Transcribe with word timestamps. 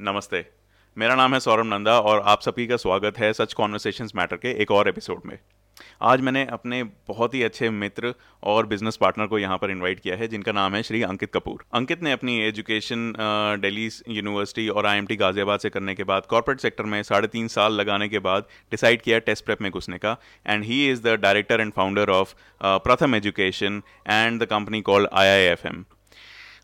नमस्ते। 0.00 0.44
मेरा 0.96 1.14
नाम 1.14 1.32
है 1.34 1.38
सौरभ 1.40 1.66
नंदा 1.66 1.98
और 2.00 2.20
आप 2.22 2.40
सभी 2.40 2.66
का 2.66 2.76
स्वागत 2.76 3.18
है 3.18 3.32
सच 3.32 3.52
कॉन्वर्सेशंस 3.52 4.12
मैटर 4.16 4.36
के 4.36 4.50
एक 4.62 4.70
और 4.70 4.88
एपिसोड 4.88 5.22
में। 5.26 5.38
आज 6.02 6.20
मैंने 6.20 6.44
अपने 6.52 6.82
बहुत 7.08 7.34
ही 7.34 7.42
अच्छे 7.42 7.70
मित्र 7.70 8.12
और 8.42 8.66
बिज़नेस 8.66 8.96
पार्टनर 8.96 9.26
को 9.26 9.38
यहाँ 9.38 9.58
पर 9.58 9.70
इनवाइट 9.70 10.00
किया 10.00 10.16
है, 10.16 10.28
जिनका 10.28 10.52
नाम 10.52 10.74
है 10.74 10.82
श्री 10.82 11.02
अंकित 11.02 11.32
कपूर। 11.34 11.64
अंकित 11.74 12.02
ने 12.02 12.12
अपनी 12.12 12.38
एजुकेशन 12.42 13.12
दिल्ली 13.62 13.88
यूनिवर्सिटी 14.08 14.68
और 14.68 14.86
आईएमटी 14.86 15.16
गाजियाबाद 15.16 15.60
से 15.60 15.70
करने 15.70 15.94
के 15.94 16.04
बाद 16.04 16.26
कॉर्पोरेट 16.26 16.60
सेक्टर 16.60 16.84
में 16.84 17.02
साढ़े 17.02 17.28
तीन 17.28 17.48
साल 17.48 17.72
लगाने 17.72 18.08
के 18.08 18.18
बाद 18.20 18.44
डिसाइड 18.70 19.02
किया 19.02 19.18
टेस्ट 19.20 19.44
प्रेप 19.44 19.62
में 19.62 19.70
घुसने 19.70 19.98
का। 19.98 20.16
And 20.46 20.64
he 20.64 20.90
is 20.90 21.02
the 21.02 21.20
director 21.20 21.60
and 21.60 21.72
founder 21.72 22.10
of 22.10 22.34
Pratham 22.62 23.14
education 23.14 23.82
and 24.06 24.42
the 24.42 24.46
company 24.46 24.80
called 24.82 25.08
I 25.12 25.54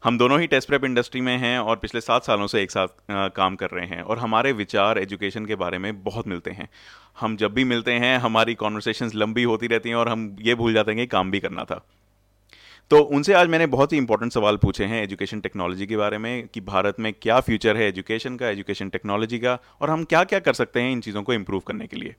हम 0.05 0.17
दोनों 0.19 0.39
ही 0.41 0.47
टेस्ट 0.47 0.69
प्रेप 0.69 0.85
इंडस्ट्री 0.85 1.21
में 1.21 1.37
हैं 1.39 1.59
और 1.59 1.77
पिछले 1.77 2.01
सात 2.01 2.25
सालों 2.25 2.47
से 2.47 2.63
एक 2.63 2.71
साथ 2.71 2.89
काम 3.37 3.55
कर 3.57 3.71
रहे 3.71 3.87
हैं 3.87 4.03
और 4.03 4.19
हमारे 4.19 4.51
विचार 4.53 4.99
एजुकेशन 4.99 5.47
के 5.47 5.55
बारे 5.55 5.79
में 5.79 6.03
बहुत 6.05 6.27
मिलते 6.29 6.51
हैं। 6.51 6.69
हम 7.21 7.37
जब 7.37 7.53
भी 7.55 7.65
मिलते 7.65 7.93
हैं, 7.93 8.19
हमारी 8.19 8.55
कॉन्वर्सेशंस 8.55 9.15
लंबी 9.15 9.43
होती 9.43 9.67
रहती 9.67 9.89
हैं 9.89 9.97
और 9.97 10.09
हम 10.09 10.37
ये 10.41 10.55
भूल 10.55 10.75
जाते 10.75 10.93
हैं 10.93 11.01
कि 11.01 11.07
काम 11.07 11.31
भी 11.31 11.41
करना 11.41 11.65
था। 11.65 11.81
तो 12.91 13.01
उनसे 13.01 13.35
आज 13.35 13.49
मैंने 13.49 13.67
बहुत 13.67 13.93
ही 13.93 13.99
इंपॉर्टेंट 13.99 14.33
सवाल 14.33 14.57
पूछे 14.57 14.85
हैं 14.85 15.03
एजुकेशन 15.03 15.41
टेक्नोलॉजी 15.41 15.87
के 15.87 15.97
बारे 15.97 16.19
में 16.19 16.47
कि 16.49 16.61
भारत 16.63 17.01
में 17.01 17.13
क्या 17.13 17.41
फ्यूचर 17.41 17.77
है 17.77 17.89
एजुकेशन 17.89 18.37
का 18.37 18.49
एजुकेशन 18.49 18.89
टेक्नोलॉजी 18.89 19.39
का 19.39 19.59
और 19.81 19.91
हम 19.91 20.05
क्या 20.05 20.25
क्या 20.25 20.39
कर 20.41 20.53
सकते 20.55 20.83
हैं 20.83 20.93
इन 20.93 21.01
चीज़ों 21.01 21.23
को 21.23 21.35
इम्प्रूव 21.35 21.61
करने 21.67 21.87
के 21.87 21.97
लिए। 21.97 22.15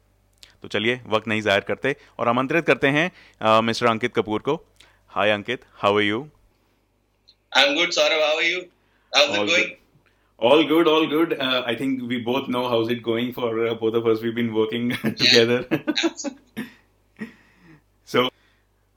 तो 0.61 0.67
चलिए, 0.67 1.01
वक्त 1.07 1.27
नहीं 1.27 1.41
ज़ाहिर 1.41 1.63
करते 1.63 1.95
और 2.19 2.27
आमंत्रित 2.27 2.65
करते 2.65 2.87
हैं 2.89 3.61
मिस्टर 3.61 3.87
अंकित 3.87 4.15
कपूर 4.15 4.41
को। 4.41 4.61
Hi 5.13 5.31
Ankit. 5.31 5.61
How 5.73 5.97
are 5.97 6.03
you 6.03 6.27
I'm 7.54 7.74
good, 7.74 7.90
Saurav. 7.90 8.20
How 8.20 8.36
are 8.36 8.42
you? 8.42 8.68
How's 9.12 9.36
all 9.36 9.44
it 9.44 9.48
going? 9.48 9.68
Good. 9.68 9.76
All 10.38 10.64
good, 10.64 10.88
all 10.88 11.06
good. 11.06 11.32
Uh, 11.38 11.62
I 11.66 11.74
think 11.74 12.02
we 12.08 12.20
both 12.20 12.48
know 12.48 12.68
how's 12.68 12.90
it 12.90 13.02
going 13.02 13.32
for 13.32 13.66
uh, 13.66 13.74
both 13.74 13.94
of 13.94 14.06
us. 14.06 14.22
We've 14.22 14.34
been 14.34 14.54
working 14.54 14.90
together. 15.24 15.64
so, 18.04 18.28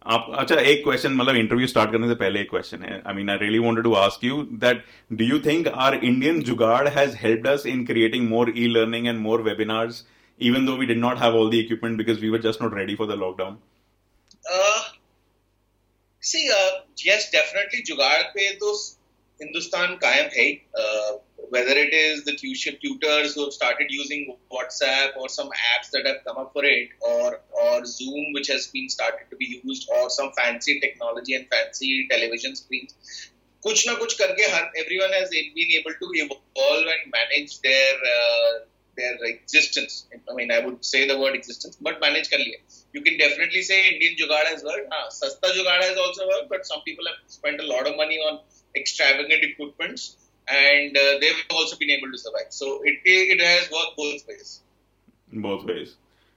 आप 0.06 0.26
अच्छा 0.40 0.56
एक 0.56 0.84
question 0.84 1.14
मतलब 1.16 1.36
interview 1.36 1.68
start 1.68 1.92
करने 1.92 2.08
से 2.08 2.16
पहले 2.22 2.40
एक 2.42 2.50
question 2.50 2.82
है 2.84 3.02
I 3.08 3.14
mean 3.16 3.30
I 3.30 3.38
really 3.42 3.59
wanted 3.66 3.84
to 3.84 3.94
ask 3.96 4.23
you 4.23 4.42
that 4.64 4.84
do 5.20 5.26
you 5.26 5.40
think 5.46 5.68
are 5.68 5.96
Indian 6.04 6.42
jugaad 6.50 6.88
has 6.98 7.16
helped 7.22 7.48
us 7.48 7.66
in 7.73 7.86
creating 7.86 8.28
more 8.30 8.54
e 8.58 8.66
learning 8.78 9.08
and 9.08 9.20
more 9.20 9.42
webinars 9.42 10.04
even 10.40 10.66
though 10.66 10.76
we 10.76 10.86
did 10.86 10.98
not 10.98 11.18
have 11.18 11.36
all 11.36 11.50
the 11.50 11.59
equipment 11.59 11.98
because 11.98 12.20
we 12.20 12.30
were 12.30 12.40
just 12.40 12.62
not 12.62 12.73
ready 12.73 12.96
for 12.96 13.06
the 13.06 13.16
lockdown? 13.16 13.58
Uh, 14.52 14.82
Uh, 16.37 16.81
yes, 17.05 17.31
definitely 17.31 17.83
जुगाड़ 17.87 18.23
पे 18.23 18.51
तो 18.61 18.73
हिंदुस्तान 19.43 19.95
कायम 20.03 20.29
है 20.37 20.47
uh, 20.81 21.12
whether 21.51 21.75
it 21.83 21.95
is 21.95 22.25
the 22.25 22.34
tutors 22.37 23.34
who 23.34 23.45
have 23.45 23.53
started 23.53 23.87
using 23.89 24.37
WhatsApp 24.53 25.17
or 25.17 25.29
some 25.29 25.49
apps 25.49 25.91
that 25.93 26.06
have 26.06 26.19
come 26.27 26.37
up 26.37 26.53
for 26.53 26.65
it, 26.65 26.89
or 27.01 27.41
or 27.53 27.84
Zoom 27.84 28.33
which 28.33 28.49
has 28.49 28.67
been 28.67 28.89
started 28.89 29.31
to 29.31 29.37
be 29.37 29.62
used, 29.65 29.89
or 29.89 30.11
some 30.11 30.31
fancy 30.37 30.81
technology 30.81 31.34
and 31.34 31.47
fancy 31.47 32.06
television 32.11 32.56
screens. 32.56 32.95
कुछ 33.62 33.87
ना 33.89 33.95
कुछ 33.95 34.15
करके 34.15 34.43
हर 34.43 34.71
has 35.12 35.31
been 35.31 35.71
able 35.79 35.93
to 35.93 36.11
evolve 36.15 36.87
and 36.87 37.12
manage 37.12 37.61
their 37.61 37.95
uh, 38.17 38.59
their 38.97 39.17
existence. 39.25 40.06
I 40.31 40.34
mean, 40.34 40.53
I 40.53 40.61
would 40.61 40.84
say 40.84 41.06
the 41.06 41.19
word 41.19 41.34
existence, 41.34 41.79
but 41.81 42.01
manage 42.01 42.29
कर 42.29 42.39
लिया. 42.39 42.78
You 42.92 43.03
can 43.03 43.19
definitely 43.19 43.62
say 43.62 43.89
Indian 43.89 44.14
Jugaad 44.17 44.47
has 44.47 44.64
worked. 44.64 44.92
Uh, 44.92 45.11
Sasta 45.11 45.48
Jugaad 45.48 45.83
has 45.83 45.97
also 45.97 46.27
worked, 46.27 46.48
but 46.48 46.67
some 46.67 46.81
people 46.84 47.05
have 47.06 47.17
spent 47.27 47.61
a 47.61 47.67
lot 47.67 47.86
of 47.86 47.97
money 47.97 48.17
on 48.17 48.41
extravagant 48.75 49.44
equipments 49.44 50.17
and 50.48 50.97
uh, 50.97 51.19
they've 51.20 51.44
also 51.50 51.77
been 51.77 51.91
able 51.91 52.11
to 52.11 52.19
survive. 52.19 52.50
So 52.50 52.81
it, 52.83 53.00
it 53.05 53.41
has 53.41 53.70
worked 53.70 53.97
both 53.97 54.27
ways. 54.27 54.61
Both 55.33 55.64
ways. 55.64 55.97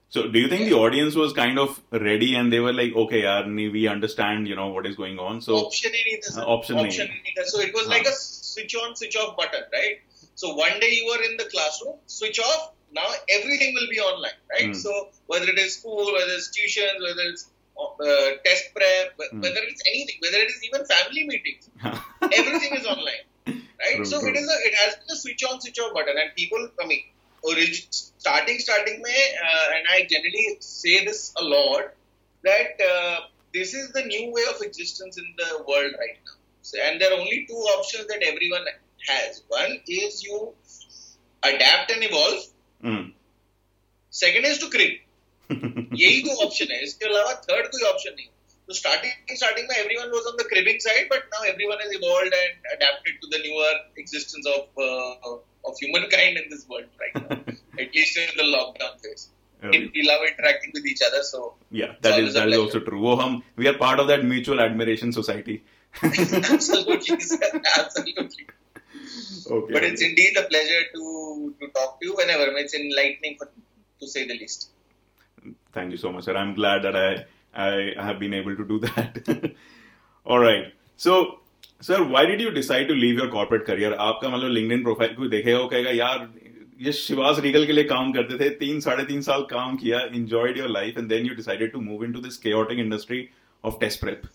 So 0.10 0.28
do 0.28 0.40
you 0.40 0.50
think 0.50 0.64
yeah. 0.64 0.70
the 0.72 0.76
audience 0.76 1.16
was 1.16 1.32
kind 1.32 1.58
of 1.58 1.82
ready 1.90 2.36
and 2.36 2.52
they 2.52 2.60
were 2.60 2.74
like, 2.74 2.94
okay, 2.94 3.22
yaar, 3.22 3.46
we 3.72 3.88
understand, 3.88 4.46
you 4.46 4.58
know, 4.58 4.68
what 4.68 4.86
is 4.86 4.98
going 4.98 5.20
on. 5.20 5.40
So 5.40 5.56
option 5.56 5.92
uh, 6.38 6.42
option, 6.42 6.78
option 6.78 7.10
So 7.46 7.62
it 7.62 7.74
was 7.74 7.88
like 7.88 8.06
a 8.06 8.12
switch 8.12 8.76
on, 8.76 8.96
switch 8.98 9.16
off 9.16 9.38
button, 9.38 9.64
right? 9.72 10.02
So 10.36 10.54
one 10.54 10.80
day 10.82 10.90
you 10.92 11.06
were 11.06 11.24
in 11.24 11.38
the 11.38 11.46
classroom, 11.46 11.96
switch 12.08 12.40
off, 12.40 12.74
now 12.94 13.08
everything 13.30 13.74
will 13.74 13.88
be 13.90 14.00
online, 14.00 14.40
right? 14.52 14.70
Mm. 14.70 14.76
So 14.76 15.10
whether 15.28 15.48
it 15.48 15.58
is 15.58 15.78
school, 15.78 16.06
whether 16.14 16.34
it's 16.34 16.50
tuitions, 16.50 17.00
whether 17.02 17.30
it's 17.30 17.48
uh, 17.80 18.38
test 18.46 18.74
prep, 18.74 19.18
mm. 19.18 19.42
whether 19.42 19.62
it's 19.64 19.82
anything, 19.88 20.16
whether 20.22 20.38
it 20.38 20.50
is 20.50 20.64
even 20.64 20.86
family 20.86 21.26
meetings, 21.28 21.70
everything 22.22 22.78
is 22.78 22.86
online, 22.86 23.26
right? 23.48 23.96
True, 23.96 24.06
so 24.06 24.20
true. 24.20 24.30
it 24.30 24.36
is 24.36 24.48
a, 24.48 24.58
it 24.68 24.76
has 24.76 24.96
been 24.96 25.12
a 25.12 25.16
switch 25.16 25.44
on, 25.44 25.62
switch 25.62 25.80
off 25.80 25.94
button, 25.94 26.16
and 26.18 26.36
people, 26.36 26.70
I 26.82 26.88
mean, 26.88 27.02
starting 28.18 28.60
starting 28.60 29.02
में, 29.02 29.22
uh, 29.44 29.76
and 29.76 29.86
I 29.90 30.08
generally 30.10 30.58
say 30.60 31.06
this 31.06 31.34
a 31.38 31.44
lot 31.44 31.94
that 32.44 32.80
uh, 32.82 33.20
this 33.54 33.74
is 33.74 33.92
the 33.92 34.04
new 34.04 34.32
way 34.32 34.44
of 34.54 34.62
existence 34.62 35.18
in 35.18 35.26
the 35.38 35.64
world 35.68 35.94
right 36.00 36.18
now. 36.26 36.34
So, 36.62 36.78
and 36.84 37.02
there 37.02 37.12
are 37.12 37.20
only 37.20 37.46
two 37.48 37.56
options 37.56 38.08
that 38.08 38.22
everyone 38.24 38.66
has. 39.08 39.42
One 39.48 39.80
is 39.88 40.24
you 40.24 40.54
adapt 41.44 41.92
and 41.92 42.04
evolve, 42.04 42.44
second 44.14 44.46
is 44.46 44.60
to 44.62 44.68
crib 44.68 45.02
यही 45.52 46.22
दो 46.22 46.34
option 46.46 46.72
है। 46.72 46.84
इसके 46.84 47.06
अलावा 47.06 47.34
third 47.34 47.68
कोई 47.68 47.82
option 47.90 48.14
नहीं। 48.16 48.28
तो 48.68 48.74
starting 48.74 49.36
starting 49.38 49.68
में 49.70 49.76
everyone 49.76 50.10
was 50.10 50.26
on 50.28 50.36
the 50.38 50.48
cribbing 50.50 50.80
side 50.80 51.08
but 51.14 51.24
now 51.34 51.44
everyone 51.44 51.82
has 51.82 51.94
evolved 51.94 52.34
and 52.34 52.68
adapted 52.72 53.20
to 53.22 53.28
the 53.28 53.42
newer 53.46 53.74
existence 54.00 54.48
of 54.48 54.82
of 55.66 55.76
human 55.84 56.08
kind 56.12 56.38
in 56.38 56.50
this 56.50 56.66
world 56.72 56.88
at least 57.80 58.18
in 58.18 58.30
the 58.38 58.46
lockdown 58.46 58.98
phase 58.98 59.28
but 64.00 64.08
that 64.08 64.24
mutual 64.24 64.60
admiration 64.60 65.12
society 65.12 65.62
Okay. 69.51 69.73
But 69.73 69.85
it's 69.85 70.03
indeed 70.03 70.37
a 70.37 70.43
pleasure 70.43 70.83
to 70.95 71.55
to 71.61 71.69
talk 71.69 72.01
to 72.01 72.07
you 72.07 72.15
whenever. 72.17 72.47
It's 72.57 72.75
enlightening 72.75 73.37
for, 73.39 73.49
to 74.01 74.09
say 74.09 74.27
the 74.27 74.39
least. 74.39 74.71
Thank 75.73 75.91
you 75.93 75.97
so 75.97 76.13
much, 76.13 76.25
sir. 76.25 76.37
I'm 76.37 76.55
glad 76.55 76.83
that 76.83 76.97
I 76.97 77.25
I 77.55 78.03
have 78.09 78.19
been 78.19 78.35
able 78.35 78.57
to 78.57 78.65
do 78.65 78.81
that. 78.81 79.53
All 80.27 80.39
right. 80.39 80.73
So, 80.97 81.41
sir, 81.81 82.03
why 82.03 82.27
did 82.27 82.41
you 82.41 82.51
decide 82.51 82.89
to 82.89 82.95
leave 82.95 83.23
your 83.23 83.31
corporate 83.37 83.67
career? 83.67 83.93
आपका 84.09 84.29
मतलब 84.29 84.53
LinkedIn 84.59 84.83
profile 84.83 85.15
कोई 85.15 85.29
देखेगा 85.29 85.67
कहेगा 85.75 85.91
यार 85.91 86.29
ये 86.87 86.93
Shivas 86.93 87.39
Regal 87.41 87.67
के 87.67 87.73
लिए 87.73 87.85
काम 87.93 88.13
करते 88.13 88.39
थे 88.39 88.49
तीन 88.63 88.81
साढ़े 88.87 89.05
तीन 89.11 89.21
साल 89.29 89.43
काम 89.51 89.77
किया 89.83 90.01
enjoyed 90.21 90.57
your 90.63 90.69
life 90.69 90.99
and 91.03 91.15
then 91.15 91.29
you 91.29 91.37
decided 91.37 91.73
to 91.77 91.81
move 91.81 92.03
into 92.09 92.25
this 92.27 92.37
chaotic 92.47 92.83
industry 92.87 93.21
of 93.65 93.79
test 93.85 94.01
prep. 94.03 94.27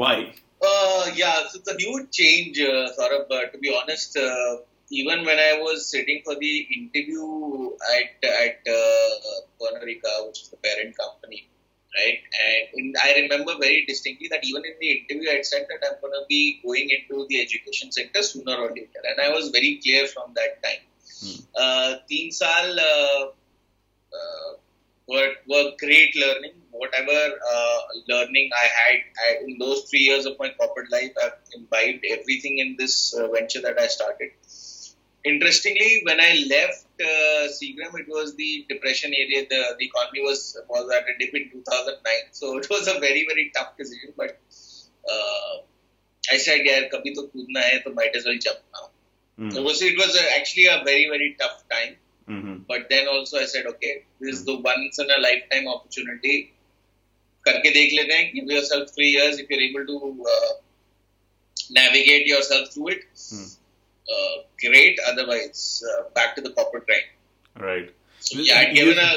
Why? 0.00 0.16
Uh, 0.61 1.09
yeah, 1.15 1.47
so 1.49 1.59
it's 1.59 1.69
a 1.69 1.75
new 1.75 2.07
change, 2.11 2.59
uh, 2.59 2.89
Saurabh. 2.97 3.27
But 3.29 3.53
to 3.53 3.59
be 3.59 3.73
honest, 3.73 4.17
uh, 4.17 4.57
even 4.91 5.25
when 5.25 5.39
I 5.39 5.59
was 5.61 5.87
sitting 5.89 6.21
for 6.25 6.35
the 6.35 6.55
interview 6.77 7.71
at 7.97 8.29
at 8.29 8.57
uh, 8.67 9.09
Pernod 9.59 9.83
Ricard, 9.89 10.27
which 10.27 10.41
is 10.43 10.49
the 10.49 10.57
parent 10.57 10.97
company, 10.97 11.47
right? 11.97 12.19
And 12.45 12.63
in, 12.79 12.93
I 13.01 13.21
remember 13.21 13.53
very 13.57 13.85
distinctly 13.85 14.27
that 14.31 14.43
even 14.43 14.65
in 14.65 14.75
the 14.81 14.91
interview, 14.99 15.29
I 15.29 15.41
said 15.43 15.65
that 15.69 15.79
I'm 15.87 15.97
going 16.01 16.13
to 16.13 16.25
be 16.27 16.59
going 16.65 16.89
into 16.89 17.25
the 17.29 17.41
education 17.41 17.91
sector 17.93 18.21
sooner 18.21 18.55
or 18.55 18.69
later, 18.69 19.01
and 19.09 19.19
I 19.21 19.29
was 19.29 19.49
very 19.49 19.79
clear 19.81 20.07
from 20.07 20.33
that 20.35 20.61
time. 20.61 20.83
Hmm. 21.21 21.39
Uh, 21.55 21.95
teen 22.09 22.31
saal, 22.31 22.79
uh, 22.79 23.25
uh, 24.19 24.51
were, 25.07 25.33
were 25.47 25.71
great 25.79 26.15
learning 26.15 26.58
Whatever 26.71 27.35
uh, 27.53 27.79
learning 28.07 28.49
I 28.55 28.65
had 28.65 28.95
I, 29.25 29.43
in 29.45 29.57
those 29.57 29.83
three 29.89 30.01
years 30.01 30.25
of 30.25 30.37
my 30.39 30.49
corporate 30.49 30.91
life, 30.91 31.11
I've 31.21 31.33
imbibed 31.55 32.05
everything 32.09 32.59
in 32.59 32.75
this 32.77 33.13
uh, 33.13 33.27
venture 33.27 33.61
that 33.61 33.79
I 33.79 33.87
started 33.87 34.31
interestingly, 35.23 36.01
when 36.03 36.19
I 36.19 36.45
left 36.49 36.85
uh, 37.01 37.47
Seagram, 37.47 37.97
it 37.99 38.07
was 38.07 38.35
the 38.35 38.65
depression 38.69 39.13
area. 39.13 39.45
The, 39.49 39.75
the 39.77 39.85
economy 39.85 40.21
was 40.21 40.57
was 40.69 40.91
at 40.91 41.03
a 41.03 41.17
dip 41.19 41.33
in 41.33 41.49
2009, 41.51 42.13
so 42.31 42.57
it 42.57 42.69
was 42.69 42.87
a 42.87 42.99
very 42.99 43.25
very 43.27 43.51
tough 43.55 43.77
decision. 43.77 44.13
But 44.15 44.39
uh, 45.09 45.57
I 46.31 46.37
said, 46.37 46.61
"Yeah, 46.63 46.87
kabhi 46.93 47.13
to 47.15 47.29
kudna 47.33 47.61
hai, 47.61 47.79
to 47.79 47.93
might 47.93 48.15
as 48.15 48.25
well 48.25 48.37
jump 48.39 48.59
now." 48.73 48.89
Mm-hmm. 49.39 49.51
So 49.51 49.61
it 49.61 49.63
was, 49.63 49.81
it 49.81 49.97
was 49.97 50.17
actually 50.37 50.67
a 50.67 50.81
very 50.83 51.07
very 51.07 51.35
tough 51.39 51.63
time. 51.69 51.95
Mm-hmm. 52.27 52.55
But 52.67 52.87
then 52.89 53.07
also 53.07 53.37
I 53.39 53.45
said, 53.45 53.65
"Okay, 53.65 54.05
this 54.19 54.39
is 54.39 54.45
the 54.45 54.57
once 54.57 54.99
in 54.99 55.09
a 55.09 55.19
lifetime 55.21 55.67
opportunity." 55.67 56.53
करके 57.46 57.70
देख 57.78 57.92
लेते 57.98 58.14
हैं 58.14 58.24
give 58.36 58.54
yourself 58.56 58.94
three 58.94 59.10
years 59.16 59.42
if 59.42 59.50
you're 59.50 59.64
able 59.68 59.84
to 59.90 59.96
uh, 60.34 60.52
navigate 61.80 62.26
yourself 62.26 62.72
through 62.74 62.88
it 62.96 63.04
hmm. 63.32 63.44
Uh, 64.14 64.42
great. 64.60 64.98
Otherwise, 65.10 65.82
uh, 65.90 66.02
back 66.14 66.34
to 66.36 66.42
the 66.42 66.50
corporate 66.50 66.86
grind. 66.86 67.04
Right. 67.58 67.94
So, 68.20 68.38
yeah, 68.38 68.58
I'd 68.58 68.74
given 68.74 68.98
a, 68.98 69.10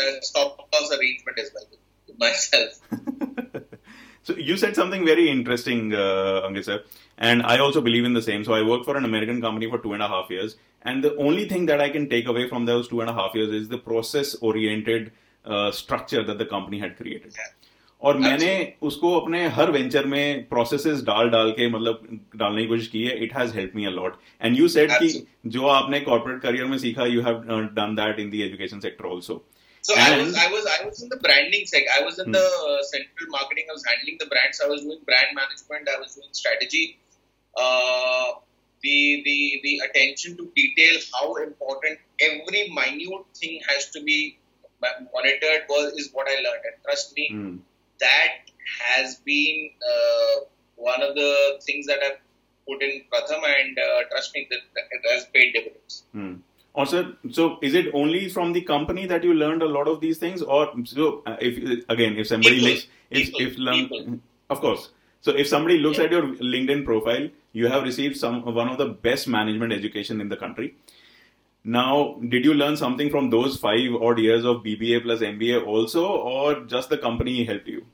a 0.00 0.22
stop 0.22 0.68
loss 0.72 0.90
arrangement 0.92 1.38
as 1.38 1.50
well 1.54 1.64
with 2.06 2.18
myself. 2.18 3.64
So 4.24 4.34
you 4.34 4.56
said 4.56 4.74
something 4.74 5.04
very 5.04 5.28
interesting, 5.28 5.92
uh, 5.92 6.48
Angit 6.48 6.64
sir, 6.64 6.82
and 7.18 7.42
I 7.42 7.58
also 7.58 7.82
believe 7.82 8.06
in 8.06 8.14
the 8.14 8.22
same. 8.22 8.42
So 8.42 8.54
I 8.54 8.62
worked 8.62 8.86
for 8.86 8.96
an 8.96 9.04
American 9.04 9.42
company 9.42 9.68
for 9.68 9.78
two 9.78 9.92
and 9.92 10.02
a 10.02 10.08
half 10.08 10.30
years, 10.30 10.56
and 10.80 11.04
the 11.04 11.14
only 11.16 11.46
thing 11.46 11.66
that 11.66 11.78
I 11.78 11.90
can 11.90 12.08
take 12.08 12.26
away 12.26 12.48
from 12.48 12.64
those 12.64 12.88
two 12.88 13.02
and 13.02 13.10
a 13.10 13.12
half 13.12 13.34
years 13.34 13.50
is 13.50 13.68
the 13.68 13.76
process-oriented 13.76 15.12
uh, 15.44 15.72
structure 15.72 16.24
that 16.24 16.38
the 16.38 16.46
company 16.46 16.78
had 16.78 16.96
created. 16.96 17.34
और 18.01 18.17
मैंने 18.17 18.51
उसको 18.87 19.19
अपने 19.19 19.45
हर 19.55 19.71
venture 19.71 20.05
में 20.07 20.47
processes 20.49 21.01
डाल 21.03 21.29
डाल 21.29 21.51
के 21.51 21.67
मतलब 21.69 22.07
डालने 22.35 22.61
की 22.61 22.67
कोशिश 22.67 22.87
की 22.87 23.03
है 23.05 23.17
it 23.23 23.33
has 23.37 23.53
help 23.55 23.71
me 23.75 23.85
a 23.85 23.89
lot 23.99 24.19
and 24.41 24.57
you 24.57 24.67
said 24.75 24.91
कि 24.99 25.09
जो 25.55 25.65
आपने 25.67 25.99
कॉर्पोरेट 26.01 26.41
करियर 26.41 26.65
में 26.65 26.77
सीखा 26.77 27.05
you 27.05 27.21
have 27.23 27.41
done 27.79 27.95
that 27.95 28.19
in 28.19 28.29
the 28.29 28.41
education 28.49 28.79
sector 28.89 29.13
also 29.13 29.45
So 29.83 29.95
and, 29.95 30.13
I 30.13 30.15
was 30.21 30.33
I 30.35 30.47
was 30.51 30.65
I 30.71 30.85
was 30.85 30.97
in 31.03 31.09
the 31.11 31.17
branding 31.25 31.61
sec. 31.65 31.85
I 31.91 31.99
was 32.05 32.17
in 32.19 32.25
hmm. 32.25 32.33
the 32.33 32.47
uh, 32.71 32.81
central 32.87 33.29
marketing. 33.35 33.69
I 33.69 33.75
was 33.75 33.85
handling 33.89 34.17
the 34.23 34.27
brands. 34.33 34.59
I 34.65 34.67
was 34.71 34.81
doing 34.87 34.99
brand 35.05 35.37
management. 35.37 35.87
I 35.93 35.95
was 36.01 36.15
doing 36.15 36.33
strategy. 36.39 36.81
Uh, 37.65 38.27
the 38.83 38.97
the 39.27 39.37
the 39.63 39.73
attention 39.85 40.35
to 40.41 40.49
detail, 40.59 40.99
how 41.13 41.29
important 41.45 42.03
every 42.27 42.65
minute 42.81 43.39
thing 43.41 43.55
has 43.69 43.89
to 43.95 44.03
be 44.11 44.19
monitored 44.83 45.73
was 45.73 45.97
is 46.03 46.11
what 46.19 46.27
I 46.27 46.37
learned. 46.47 46.69
And 46.71 46.77
trust 46.89 47.15
me, 47.15 47.29
hmm 47.31 47.55
that 47.99 48.51
has 48.81 49.15
been 49.25 49.69
uh, 49.91 50.41
one 50.75 51.01
of 51.01 51.15
the 51.15 51.59
things 51.61 51.85
that 51.87 51.99
I've 52.03 52.19
put 52.67 52.81
in 52.81 53.01
Pratham, 53.11 53.43
and 53.43 53.77
uh, 53.77 54.07
trust 54.09 54.33
me, 54.35 54.47
that, 54.49 54.59
it 54.91 55.11
has 55.11 55.25
paid 55.33 55.53
dividends. 55.53 56.03
Hmm. 56.11 56.35
Also, 56.75 57.15
so 57.31 57.57
is 57.61 57.73
it 57.73 57.87
only 57.93 58.29
from 58.29 58.53
the 58.53 58.61
company 58.61 59.07
that 59.07 59.23
you 59.23 59.33
learned 59.33 59.63
a 59.63 59.65
lot 59.65 59.87
of 59.87 59.99
these 60.01 60.17
things, 60.17 60.41
or 60.41 60.71
so 60.85 61.23
uh, 61.25 61.35
if 61.41 61.83
again, 61.89 62.15
if 62.15 62.27
somebody 62.27 62.55
people, 62.55 62.69
looks, 62.69 62.87
if 63.09 63.33
people, 63.33 63.41
if 63.41 63.57
learn, 63.57 64.21
of 64.49 64.61
course. 64.61 64.89
So 65.21 65.31
if 65.31 65.47
somebody 65.47 65.79
looks 65.79 65.97
yeah. 65.97 66.05
at 66.05 66.11
your 66.11 66.21
LinkedIn 66.21 66.85
profile, 66.85 67.27
you 67.51 67.67
have 67.67 67.83
received 67.83 68.17
some 68.17 68.45
one 68.45 68.69
of 68.69 68.77
the 68.77 68.85
best 68.85 69.27
management 69.27 69.73
education 69.73 70.21
in 70.21 70.29
the 70.29 70.37
country. 70.37 70.75
Now, 71.63 72.19
did 72.29 72.45
you 72.45 72.53
learn 72.53 72.77
something 72.77 73.09
from 73.09 73.29
those 73.29 73.57
five 73.57 73.93
odd 74.01 74.19
years 74.19 74.45
of 74.45 74.57
BBA 74.57 75.03
plus 75.03 75.19
MBA 75.19 75.65
also, 75.65 76.07
or 76.07 76.63
just 76.65 76.89
the 76.89 76.97
company 76.97 77.43
helped 77.43 77.67
you? 77.67 77.85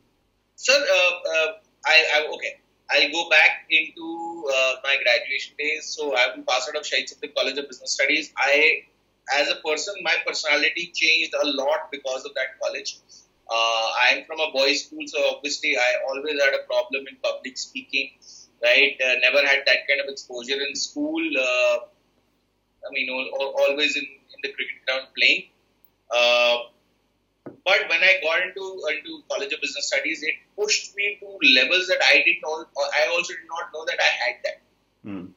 Sir, 0.56 0.74
uh, 0.74 1.30
uh, 1.30 1.52
I, 1.86 2.04
I, 2.14 2.28
okay. 2.36 2.60
I'll 2.92 3.12
go 3.12 3.30
back 3.30 3.66
into 3.70 4.48
uh, 4.54 4.74
my 4.84 4.98
graduation 5.02 5.56
days. 5.58 5.86
So 5.86 6.16
I'm 6.16 6.44
passed 6.44 6.70
out 6.70 6.76
of 6.76 6.84
Shaheed 6.84 7.12
Sukhdev 7.12 7.34
College 7.36 7.58
of 7.58 7.68
Business 7.68 7.94
Studies. 7.94 8.32
I, 8.38 8.84
as 9.34 9.50
a 9.50 9.56
person, 9.56 9.96
my 10.04 10.16
personality 10.26 10.92
changed 10.94 11.34
a 11.34 11.48
lot 11.48 11.92
because 11.92 12.26
of 12.26 12.36
that 12.36 12.60
college. 12.62 13.00
Uh, 13.50 13.88
I'm 14.10 14.26
from 14.26 14.40
a 14.40 14.52
boys' 14.52 14.86
school, 14.86 15.04
so 15.08 15.36
obviously 15.36 15.78
I 15.78 15.96
always 16.08 16.40
had 16.42 16.54
a 16.54 16.64
problem 16.66 17.06
in 17.10 17.18
public 17.24 17.58
speaking. 17.58 18.12
Right, 18.64 18.96
uh, 19.04 19.16
never 19.22 19.46
had 19.46 19.64
that 19.66 19.88
kind 19.88 20.02
of 20.02 20.08
exposure 20.08 20.60
in 20.62 20.76
school. 20.76 21.22
Uh, 22.86 22.90
I 22.90 22.94
mean, 22.94 23.10
always 23.10 23.96
in, 23.96 24.04
in 24.04 24.40
the 24.44 24.54
cricket 24.54 24.86
ground 24.86 25.08
playing. 25.18 25.50
Uh, 26.12 26.58
but 27.64 27.90
when 27.90 28.02
I 28.02 28.20
got 28.22 28.42
into 28.42 28.82
into 28.90 29.24
College 29.30 29.54
of 29.54 29.62
Business 29.62 29.88
Studies, 29.88 30.24
it 30.24 30.36
pushed 30.56 30.96
me 30.96 31.18
to 31.20 31.62
levels 31.62 31.88
that 31.88 32.02
I 32.02 32.24
did 32.26 32.38
not. 32.44 32.68
I 32.78 33.08
also 33.12 33.34
did 33.34 33.48
not 33.50 33.70
know 33.74 33.86
that 33.86 34.00
I 34.00 34.12
had 34.24 34.36
that. 34.44 34.62
Mm. 35.06 35.32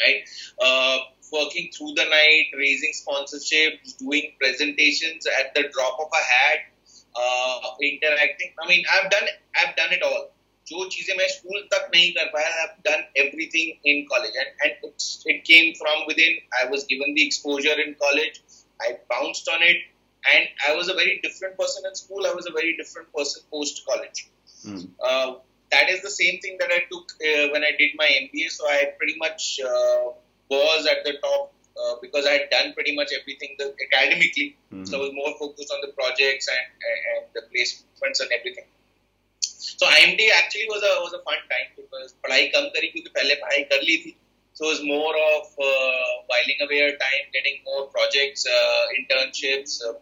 Right, 0.00 0.24
uh, 0.60 0.98
working 1.32 1.70
through 1.72 1.94
the 1.94 2.04
night, 2.04 2.46
raising 2.56 2.92
sponsorships, 2.92 3.96
doing 3.98 4.32
presentations 4.40 5.26
at 5.26 5.54
the 5.54 5.68
drop 5.72 5.98
of 6.00 6.08
a 6.12 6.24
hat, 6.24 6.58
uh, 7.14 7.76
interacting. 7.80 8.52
I 8.60 8.68
mean, 8.68 8.84
I've 8.92 9.10
done 9.10 9.28
I've 9.56 9.76
done 9.76 9.92
it 9.92 10.02
all. 10.02 10.33
जो 10.67 10.87
चीजें 10.93 11.15
मैं 11.17 11.27
school 11.27 11.61
तक 11.73 11.89
नहीं 11.93 12.11
कर 12.15 12.25
पाया 12.33 12.47
I 12.47 12.59
have 12.59 12.73
done 12.87 13.05
everything 13.21 13.87
in 13.91 14.03
college 14.09 14.35
and 14.37 14.65
and 14.65 14.91
it 15.29 15.41
came 15.51 15.71
from 15.83 16.03
with 16.07 16.19
in 16.25 16.39
I 16.57 16.69
was 16.73 16.83
given 16.91 17.13
the 17.13 17.25
exposure 17.25 17.79
in 17.85 17.93
college 18.03 18.41
I 18.81 18.91
bounced 19.15 19.49
on 19.53 19.63
it 19.69 19.87
and 20.27 20.47
I 20.67 20.75
was 20.75 20.89
a 20.89 20.93
very 20.93 21.19
different 21.23 21.57
person 21.57 21.83
in 21.85 21.95
school. 21.95 22.25
I 22.27 22.33
was 22.33 22.47
a 22.47 22.51
very 22.51 22.75
different 22.77 23.11
person 23.13 23.43
post 23.51 23.83
college. 23.85 24.29
Mm. 24.65 24.89
Uh, 25.03 25.35
that 25.71 25.89
is 25.89 26.01
the 26.01 26.09
same 26.09 26.39
thing 26.39 26.57
that 26.59 26.69
I 26.71 26.79
took 26.91 27.11
uh, 27.21 27.49
when 27.53 27.63
I 27.63 27.71
did 27.77 27.91
my 27.95 28.05
MBA. 28.07 28.49
So 28.49 28.67
I 28.67 28.93
pretty 28.97 29.15
much 29.17 29.59
uh, 29.63 30.11
was 30.49 30.87
at 30.87 31.03
the 31.05 31.13
top 31.21 31.53
uh, 31.77 31.95
because 32.01 32.25
I 32.25 32.31
had 32.31 32.49
done 32.49 32.73
pretty 32.73 32.95
much 32.95 33.09
everything 33.19 33.55
the, 33.57 33.73
academically. 33.87 34.57
Mm. 34.73 34.87
So 34.87 34.97
I 34.97 35.01
was 35.01 35.11
more 35.13 35.33
focused 35.39 35.71
on 35.71 35.79
the 35.81 35.93
projects 35.93 36.47
and, 36.47 36.67
and 36.91 37.25
the 37.33 37.41
placements 37.53 38.19
and 38.19 38.31
everything. 38.37 38.65
So 39.53 39.85
IMD 39.85 40.27
actually 40.35 40.67
was 40.69 40.83
a 40.83 40.93
was 41.01 41.13
a 41.13 41.23
fun 41.23 41.39
time 41.51 41.69
because 41.77 42.13
पढ़ाई 42.23 42.47
कम 42.55 42.65
करी 42.75 42.87
क्योंकि 42.93 43.09
पहले 43.17 43.35
पढ़ाई 43.43 43.63
कर 43.71 43.81
ली 43.89 43.97
थी. 44.05 44.15
So 44.53 44.65
it 44.65 44.71
was 44.71 44.81
more 44.83 45.15
of 45.15 45.45
uh, 45.65 46.09
whiling 46.27 46.59
away 46.63 46.81
our 46.83 46.95
time, 47.01 47.25
getting 47.33 47.61
more 47.65 47.87
projects, 47.87 48.45
uh, 48.45 48.85
internships, 48.99 49.79
uh, 49.89 49.93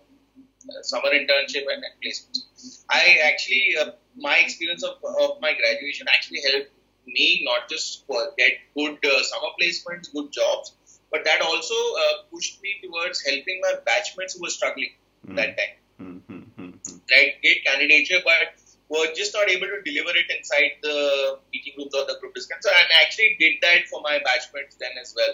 summer 0.81 1.09
internship 1.09 1.65
and, 1.73 1.83
and 1.83 1.93
placements. 2.03 2.83
I 2.89 3.19
actually, 3.25 3.75
uh, 3.79 3.91
my 4.15 4.37
experience 4.37 4.83
of, 4.83 4.97
of 5.03 5.39
my 5.41 5.53
graduation 5.53 6.07
actually 6.13 6.41
helped 6.49 6.71
me 7.05 7.41
not 7.45 7.69
just 7.69 8.07
get 8.37 8.53
good 8.75 8.97
uh, 9.05 9.23
summer 9.23 9.51
placements, 9.61 10.11
good 10.11 10.31
jobs, 10.31 10.73
but 11.11 11.23
that 11.23 11.41
also 11.41 11.75
uh, 11.75 12.23
pushed 12.31 12.61
me 12.63 12.75
towards 12.83 13.23
helping 13.25 13.61
my 13.61 13.73
batchmates 13.87 14.35
who 14.35 14.41
were 14.41 14.49
struggling 14.49 14.89
mm. 15.27 15.35
that 15.35 15.57
time. 15.57 15.75
Mm-hmm. 16.01 16.69
Right, 17.11 17.41
great 17.41 17.63
candidature, 17.65 18.19
but 18.25 18.59
were 18.89 19.07
just 19.15 19.33
not 19.33 19.49
able 19.49 19.67
to 19.67 19.81
deliver 19.87 20.13
it 20.21 20.29
inside 20.37 20.77
the 20.81 20.97
meeting 21.53 21.73
groups 21.75 21.95
or 21.95 22.05
the 22.11 22.17
group 22.19 22.33
discussion. 22.33 22.61
So, 22.61 22.69
and 22.69 22.87
I 22.97 23.01
actually 23.05 23.35
did 23.39 23.57
that 23.61 23.87
for 23.89 24.01
my 24.01 24.19
batchmates 24.27 24.77
then 24.77 25.01
as 25.01 25.13
well. 25.17 25.33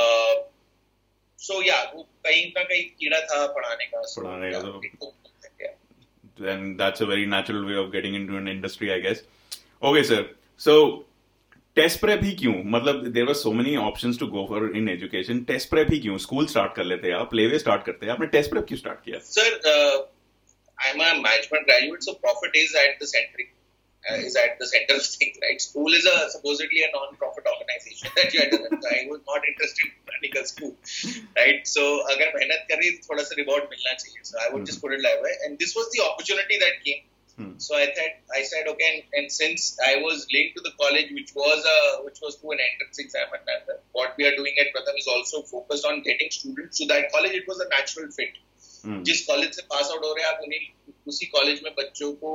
Uh, 0.00 0.34
so 1.38 1.60
yeah, 1.60 1.86
वो 1.94 2.06
कहीं 2.26 2.44
ना 2.56 2.62
कहीं 2.64 2.82
कीड़ा 3.00 3.20
था 3.30 3.46
पढ़ाने 3.56 3.86
का. 3.94 4.02
पढ़ाने 4.16 4.50
का 4.52 4.60
तो. 4.60 5.12
Then 6.36 6.76
that's 6.76 7.00
a 7.00 7.06
very 7.06 7.26
natural 7.26 7.64
way 7.64 7.76
of 7.80 7.92
getting 7.92 8.14
into 8.14 8.36
an 8.36 8.48
industry, 8.48 8.92
I 8.92 8.98
guess. 9.00 9.20
Okay, 9.82 10.02
sir. 10.12 10.22
So 10.56 11.04
test 11.76 12.00
prep 12.00 12.20
ही 12.22 12.32
क्यों 12.40 12.52
मतलब 12.72 13.06
देर 13.12 13.24
वर 13.26 13.34
so 13.34 13.52
many 13.52 13.74
options 13.76 14.18
to 14.18 14.26
go 14.34 14.44
for 14.48 14.70
in 14.76 14.88
education 14.88 15.42
test 15.44 15.68
prep 15.70 15.88
ही 15.90 15.98
क्यों 16.00 16.18
स्कूल 16.24 16.46
स्टार्ट 16.46 16.74
कर 16.74 16.84
लेते 16.84 17.10
आप 17.12 17.30
प्लेवे 17.30 17.58
स्टार्ट 17.58 17.84
करते 17.86 18.06
हैं 18.06 18.12
आपने 18.12 18.26
test 18.34 18.50
prep 18.50 18.64
क्यों 18.68 18.78
स्टार्ट 18.78 19.00
किया 19.04 19.18
sir 19.28 19.58
I'm 20.84 21.00
a 21.00 21.22
management 21.22 21.66
graduate, 21.66 22.02
so 22.02 22.14
profit 22.14 22.50
is 22.54 22.74
at 22.74 22.98
the 23.00 23.06
center. 23.06 23.50
Uh, 24.04 24.16
is 24.16 24.36
at 24.36 24.58
the 24.58 24.66
center 24.66 24.96
of 24.96 25.06
things, 25.06 25.38
right? 25.40 25.58
School 25.58 25.90
is 25.94 26.04
a 26.04 26.28
supposedly 26.28 26.82
a 26.82 26.92
non-profit 26.92 27.46
organization 27.48 28.10
that 28.16 28.34
you 28.34 28.40
had 28.40 28.50
to 28.50 28.58
I 28.58 29.08
was 29.08 29.20
not 29.26 29.40
interested 29.48 29.88
in 29.88 29.96
running 30.04 30.36
a 30.36 30.44
school, 30.46 30.76
right? 31.38 31.66
So 31.66 31.82
अगर 32.12 32.32
मेहनत 32.36 32.66
करी 32.70 32.90
तो 32.98 33.08
थोड़ा 33.08 33.24
सा 33.30 33.38
reward 33.40 33.70
मिलना 33.70 33.94
चाहिए. 34.02 34.20
So 34.22 34.36
I 34.38 34.48
would 34.48 34.56
mm-hmm. 34.56 34.66
just 34.66 34.82
put 34.82 34.92
it 34.92 35.00
that 35.08 35.22
way. 35.22 35.32
And 35.46 35.58
this 35.58 35.74
was 35.74 35.88
the 35.96 36.04
opportunity 36.04 36.58
that 36.64 36.84
came. 36.84 37.02
Hmm. 37.36 37.58
So 37.58 37.74
I 37.74 37.86
said, 37.94 38.12
I 38.32 38.42
said, 38.42 38.68
okay, 38.68 38.88
and, 38.94 39.02
and, 39.20 39.32
since 39.32 39.76
I 39.84 39.96
was 39.96 40.24
linked 40.32 40.56
to 40.56 40.62
the 40.62 40.70
college, 40.80 41.10
which 41.10 41.32
was 41.34 41.64
a, 41.66 42.04
which 42.04 42.20
was 42.22 42.36
through 42.36 42.52
an 42.52 42.60
entrance 42.66 43.00
exam, 43.00 43.26
and 43.32 43.78
what 43.90 44.14
we 44.16 44.26
are 44.26 44.36
doing 44.36 44.54
at 44.60 44.68
Pratham 44.72 44.96
is 44.96 45.08
also 45.08 45.42
focused 45.42 45.84
on 45.84 46.02
getting 46.02 46.30
students 46.30 46.78
to 46.78 46.86
that 46.92 47.10
college. 47.10 47.32
It 47.32 47.48
was 47.48 47.58
a 47.58 47.68
natural 47.70 48.08
fit. 48.12 48.38
जिस 48.85 49.25
college 49.25 49.55
से 49.55 49.61
pass 49.69 49.89
out 49.91 50.05
हो 50.05 50.13
रहे 50.13 50.25
हैं 50.25 50.33
आप 50.33 50.39
उन्हीं 50.43 50.93
उसी 51.07 51.25
college 51.25 51.61
में 51.63 51.73
बच्चों 51.77 52.11
को 52.13 52.31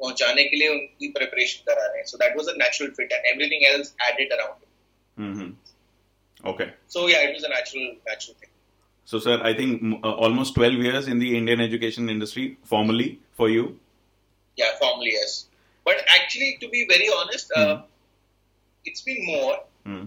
पहुँचाने 0.00 0.44
के 0.44 0.56
लिए 0.56 0.68
उनकी 0.68 1.08
प्रिपरेशन 1.12 1.62
करा 1.66 1.86
रहे 1.86 1.98
हैं। 1.98 2.04
So 2.06 2.18
that 2.18 2.36
was 2.36 2.48
a 2.48 2.54
natural 2.56 2.90
fit 2.96 3.12
and 3.12 3.26
everything 3.26 3.64
else 3.72 3.94
added 4.08 4.32
around 4.32 4.64
hmm 5.16 6.50
okay 6.50 6.64
so 6.92 7.08
yeah 7.08 7.20
it 7.20 7.30
was 7.30 7.44
a 7.44 7.54
natural 7.54 7.84
natural 8.08 8.34
thing 8.42 8.50
so 9.08 9.18
sir 9.20 9.46
I 9.46 9.54
think 9.54 10.04
almost 10.04 10.58
12 10.58 10.84
years 10.86 11.08
in 11.08 11.20
the 11.20 11.32
Indian 11.38 11.60
education 11.60 12.10
industry 12.10 12.46
formally 12.70 13.08
for 13.38 13.50
you 13.50 13.64
yeah 14.58 14.70
formally 14.80 15.14
yes 15.16 15.34
but 15.86 15.96
actually 16.14 16.50
to 16.60 16.68
be 16.68 16.82
very 16.90 17.08
honest 17.18 17.52
it's 18.84 19.04
been 19.06 19.24
more 19.26 19.54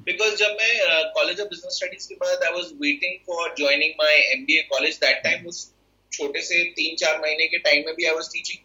because 0.06 0.34
जब 0.38 0.56
मैं 0.60 1.12
college 1.14 1.40
of 1.40 1.48
business 1.50 1.76
studies 1.76 2.06
के 2.06 2.14
बाद 2.24 2.44
I 2.46 2.52
was 2.54 2.72
waiting 2.80 3.18
for 3.26 3.54
joining 3.58 3.94
my 4.02 4.16
MBA 4.34 4.62
college 4.72 4.96
that 5.04 5.22
time 5.24 5.46
उस 5.52 5.62
छोटे 6.12 6.42
से 6.42 6.64
तीन 6.76 6.96
चार 7.04 7.20
महीने 7.20 7.46
के 7.48 7.58
टाइम 7.68 7.86
में 7.86 7.94
भी 7.94 8.06
I 8.06 8.14
was 8.14 8.32
teaching 8.32 8.64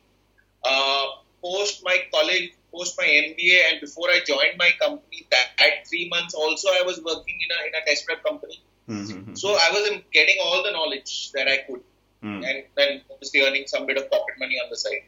post 1.46 1.84
my 1.86 1.98
college 2.18 2.50
post 2.76 2.98
my 3.00 3.06
MBA 3.06 3.58
and 3.70 3.82
before 3.82 4.10
I 4.10 4.20
joined 4.28 4.58
my 4.58 4.70
company, 4.80 5.28
that 5.32 5.48
at 5.66 5.88
three 5.88 6.08
months 6.10 6.34
also 6.34 6.70
I 6.70 6.84
was 6.86 7.02
working 7.10 7.38
in 7.46 7.50
a 7.58 7.60
in 7.68 7.74
a 7.82 7.86
test 7.88 8.06
prep 8.06 8.24
company. 8.24 8.62
Mm-hmm. 8.90 9.36
So 9.36 9.54
I 9.66 9.70
was 9.76 9.90
getting 10.18 10.38
all 10.46 10.64
the 10.64 10.72
knowledge 10.72 11.32
that 11.34 11.48
I 11.48 11.58
could, 11.68 11.82
mm. 12.24 12.42
and 12.50 12.64
then 12.76 13.02
obviously 13.12 13.42
earning 13.42 13.68
some 13.68 13.86
bit 13.88 13.98
of 13.98 14.10
pocket 14.10 14.36
money 14.40 14.60
on 14.64 14.70
the 14.70 14.78
side. 14.78 15.06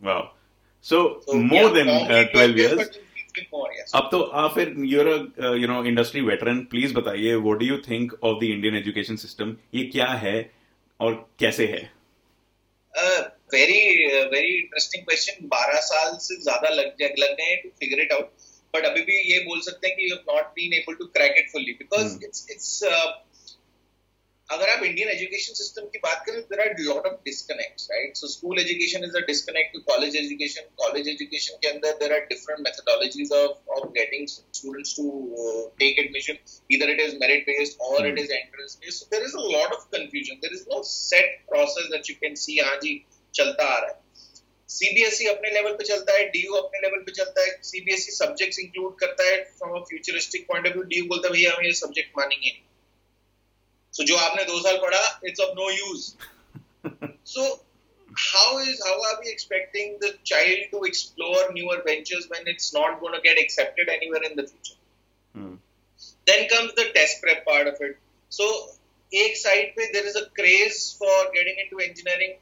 Wow! 0.00 0.30
So, 0.80 1.20
so 1.26 1.34
more 1.34 1.64
yeah, 1.64 1.72
than 1.78 1.88
uh, 1.88 2.24
twelve 2.32 2.56
years. 2.56 2.98
अब 3.95 4.09
तो 4.11 4.21
आप 4.21 4.53
फिर 4.55 4.73
your 4.77 5.07
you 5.61 5.67
know 5.67 5.83
industry 5.85 6.21
industry 6.21 6.69
please 6.69 6.93
बताइए 6.93 7.33
वो 7.35 7.53
do 7.53 7.65
you 7.65 7.77
think 7.77 8.13
of 8.23 8.39
the 8.39 8.43
Indian 8.43 8.75
education 8.75 9.15
system 9.15 9.55
ये 9.75 9.83
क्या 9.85 10.07
है 10.07 10.51
और 10.99 11.29
कैसे 11.39 11.67
है? 11.67 11.91
वेरी 13.53 14.05
वेरी 14.25 14.57
इंटरेस्टिंग 14.57 15.03
क्वेश्चन 15.03 15.47
12 15.47 15.81
साल 15.81 16.17
से 16.17 16.41
ज़्यादा 16.41 16.69
लग 16.69 17.01
लग 17.19 17.33
गए 17.33 17.55
to 17.55 17.69
figure 17.69 18.01
it 18.01 18.11
out 18.11 18.31
but 18.73 18.85
अभी 18.85 19.01
भी 19.01 19.19
ये 19.33 19.39
बोल 19.39 19.61
सकते 19.61 19.87
हैं 19.87 19.95
कि 19.97 20.09
you 20.09 20.15
have 20.15 20.35
not 20.35 20.45
been 20.45 20.73
able 20.73 20.93
to 20.93 21.05
crack 21.05 21.35
it 21.37 21.51
fully 21.51 21.73
because 21.73 22.25
it's 22.25 22.47
it's 22.51 22.83
अगर 24.49 24.69
आप 24.69 24.83
इंडियन 24.83 25.09
एजुकेशन 25.09 25.53
सिस्टम 25.53 25.87
की 25.93 25.99
बात 26.03 26.23
करें 26.25 26.41
there 26.51 26.59
are 26.61 26.75
lot 26.81 27.07
of 27.07 27.15
disconnect 27.25 27.81
right 27.91 28.17
so 28.17 28.27
school 28.33 28.59
education 28.59 29.03
is 29.05 29.17
a 29.17 29.25
disconnect 29.27 29.73
to 29.73 29.79
college 29.89 30.15
education 30.15 30.69
college 30.83 31.07
education 31.09 31.57
के 31.63 31.67
अंदर 31.69 31.97
there 32.03 32.13
are 32.13 32.25
different 32.29 32.59
methodologies 32.67 33.31
of 33.39 33.77
of 33.77 33.89
getting 33.97 34.27
students 34.27 34.95
to 34.97 35.05
take 35.79 35.99
admission 35.99 36.39
either 36.73 36.87
it 36.91 36.99
is 37.01 37.13
merit 37.19 37.45
based 37.47 37.83
or 37.89 37.99
it 38.07 38.17
is 38.19 38.31
based 38.31 38.97
so, 38.97 39.05
there 39.11 39.25
is 39.27 39.33
a 39.33 39.43
lot 39.51 39.73
of 39.75 39.83
confusion. 39.91 40.39
There 40.41 40.55
is 40.55 40.63
no 40.71 40.79
set 40.83 41.29
process 41.51 41.87
that 41.93 42.09
you 42.09 42.15
can 42.23 42.35
see 42.41 42.57
हाँ 42.59 42.75
जी, 42.81 42.93
चलता 43.33 43.63
आ 43.65 43.77
रहा 43.77 43.89
है. 43.89 43.95
CBSE 44.69 45.25
E 45.25 45.29
अपने 45.29 45.51
level 45.51 45.73
पे 45.73 45.83
चलता 45.89 46.17
है 46.17 46.23
डीयू 46.31 46.53
अपने 46.53 46.79
लेवल 46.81 47.03
पे 47.03 47.11
चलता 47.19 47.45
है। 47.45 47.51
सीबीएसई 47.63 48.15
सब्जेक्ट्स 48.15 48.59
इंक्लूड 48.59 48.97
करता 48.99 49.29
है 49.29 49.37
from 49.59 49.77
a 49.79 49.83
futuristic 49.91 50.47
point 50.47 50.67
of 50.67 50.73
view 50.73 50.83
DU 50.93 51.05
बोलता 51.11 51.27
है, 51.27 51.33
भैया, 51.33 51.53
हम 51.57 51.65
ये 51.65 51.73
सब्जेक्ट 51.81 52.17
मानेंगे 52.17 52.49
नहीं. 52.49 52.66
सो 53.97 54.03
so, 54.03 54.07
जो 54.07 54.17
आपने 54.17 54.43
दो 54.45 54.59
साल 54.61 54.77
पढ़ा 54.81 55.19
it's 55.27 55.39
of 55.41 55.55
no 55.59 55.69
use 55.71 56.11
so 57.33 57.47
how 58.09 58.57
is 58.59 58.79
how 58.83 58.93
are 59.07 59.15
we 59.23 59.29
expecting 59.29 59.89
the 60.01 60.09
child 60.23 60.61
to 60.71 60.79
explore 60.83 61.41
newer 61.53 61.75
ventures 61.85 62.27
when 62.29 62.47
it's 62.47 62.73
not 62.73 62.99
going 63.01 63.13
to 63.13 63.21
get 63.21 63.41
accepted 63.41 63.89
anywhere 63.95 64.23
in 64.23 64.35
the 64.35 64.45
future 64.47 64.77
hmm. 65.35 65.53
then 66.25 66.47
comes 66.49 66.73
the 66.73 66.85
test 66.95 67.21
prep 67.21 67.45
part 67.45 67.67
of 67.67 67.87
it 67.89 68.01
so 68.31 68.49
एक 69.11 69.37
side 69.37 69.69
पे 69.75 69.85
there 69.91 70.07
is 70.07 70.17
a 70.17 70.21
craze 70.35 70.79
for 70.99 71.27
getting 71.35 71.59
into 71.59 71.79
engineering 71.79 72.33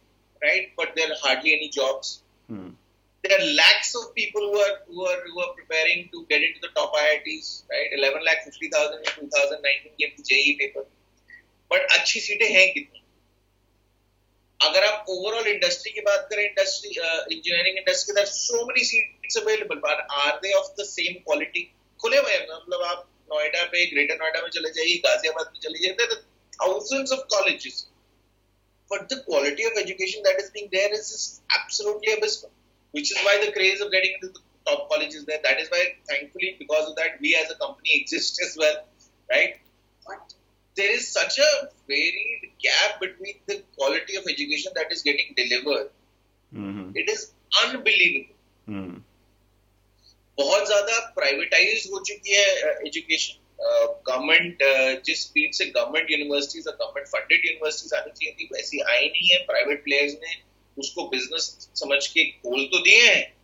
right 0.43 0.73
but 0.79 0.95
there 0.95 1.11
hardly 1.23 1.51
any 1.53 1.67
jobs 1.73 2.07
there 3.23 3.41
lakhs 3.59 3.95
of 3.95 4.07
people 4.15 4.45
who 4.45 4.59
are 4.61 4.71
who 4.89 5.05
are 5.09 5.27
who 5.27 5.41
are 5.41 5.51
preparing 5.59 6.03
to 6.13 6.21
get 6.31 6.43
into 6.47 6.67
the 6.67 6.71
top 6.75 6.95
IITs 6.99 7.51
right 7.71 7.93
11 7.99 8.25
lakh 8.29 8.47
50000 8.47 8.97
in 8.97 9.29
2019 9.29 9.93
gave 10.01 10.17
the 10.17 10.25
JE 10.31 10.57
paper 10.63 10.83
hmm. 10.83 11.04
But 11.71 11.91
अच्छी 11.91 12.19
सीटें 12.19 12.49
हैं 12.49 12.67
कितनी? 12.73 13.01
अगर 14.59 14.83
आप 14.83 15.05
overall 15.09 15.47
industry 15.47 15.91
की 15.91 16.01
बात 16.01 16.27
करें 16.29 16.43
industry 16.43 16.89
engineering 16.89 17.77
industry 17.77 18.15
की 18.15 18.25
so 18.27 18.65
many 18.65 18.83
seats 18.85 19.37
available 19.37 19.81
but 19.87 20.05
are 20.19 20.37
they 20.37 20.53
of 20.53 20.69
the 20.79 20.85
same 20.85 21.19
quality 21.25 21.63
खुले 21.99 22.17
हुए 22.17 22.37
मतलब 22.37 22.81
आप 22.83 23.09
नोएडा 23.31 23.63
पे, 23.63 23.85
ग्रेटर 23.85 24.15
नोएडा 24.15 24.41
में 24.41 24.49
चले 24.49 24.69
जाइए, 24.71 24.95
गाजियाबाद 25.05 25.51
में 25.53 25.59
चले 25.59 25.79
जाइए 25.79 26.15
thousands 26.53 27.11
of 27.11 27.21
colleges 27.29 27.85
but 28.91 29.07
the 29.13 29.21
quality 29.25 29.65
of 29.65 29.79
education 29.79 30.21
that 30.21 30.39
is 30.39 30.51
being 30.51 30.69
there 30.69 30.93
is 30.93 31.11
absolutely 31.55 32.13
abysmal 32.13 32.49
which 32.93 33.11
is 33.11 33.23
why 33.23 33.45
the 33.45 33.53
craze 33.53 33.81
of 33.81 33.89
getting 33.89 34.21
to 34.21 34.27
the 34.27 34.43
top 34.67 34.87
colleges 34.89 35.21
that 35.29 35.59
is 35.59 35.69
why 35.69 35.85
thankfully 36.11 36.51
because 36.59 36.85
of 36.85 36.95
that 37.01 37.21
we 37.21 37.33
as 37.41 37.51
a 37.51 37.59
company 37.65 37.95
exist 37.99 38.41
as 38.43 38.55
well 38.59 38.75
right 39.29 39.61
there 40.77 40.93
is 40.93 41.07
such 41.07 41.39
a 41.39 41.51
varied 41.87 42.43
gap 42.63 42.99
between 42.99 43.37
the 43.47 43.61
quality 43.77 44.15
of 44.15 44.23
education 44.27 44.71
that 44.75 44.91
is 44.91 45.03
getting 45.03 45.33
delivered. 45.35 45.89
Mm-hmm. 46.51 46.91
it 46.95 47.09
is 47.09 47.33
unbelievable. 47.63 48.35
Mm-hmm. 48.67 48.99
बहुत 50.37 50.65
ज़्यादा 50.67 50.99
privatise 51.15 51.87
हो 51.91 51.99
चुकी 52.07 52.33
है 52.35 52.71
education 52.87 53.41
government 54.07 54.63
जिस 55.05 55.21
speed 55.27 55.53
से 55.53 55.65
government 55.65 56.11
universities 56.11 56.67
और 56.67 56.75
government 56.81 57.07
funded 57.07 57.45
universities 57.45 57.93
आनी 57.99 58.11
चाहिए 58.11 58.33
थी 58.39 58.49
वैसी 58.53 58.81
आई 58.93 59.07
नहीं 59.07 59.29
है. 59.29 59.37
प्राइवेट 59.45 59.83
प्लेयर्स 59.83 60.13
ने 60.23 60.33
उसको 60.77 61.07
बिज़नेस 61.09 61.69
समझ 61.81 62.05
के 62.07 62.25
खोल 62.31 62.65
तो 62.73 62.79
दिए 62.83 63.05
हैं. 63.05 63.34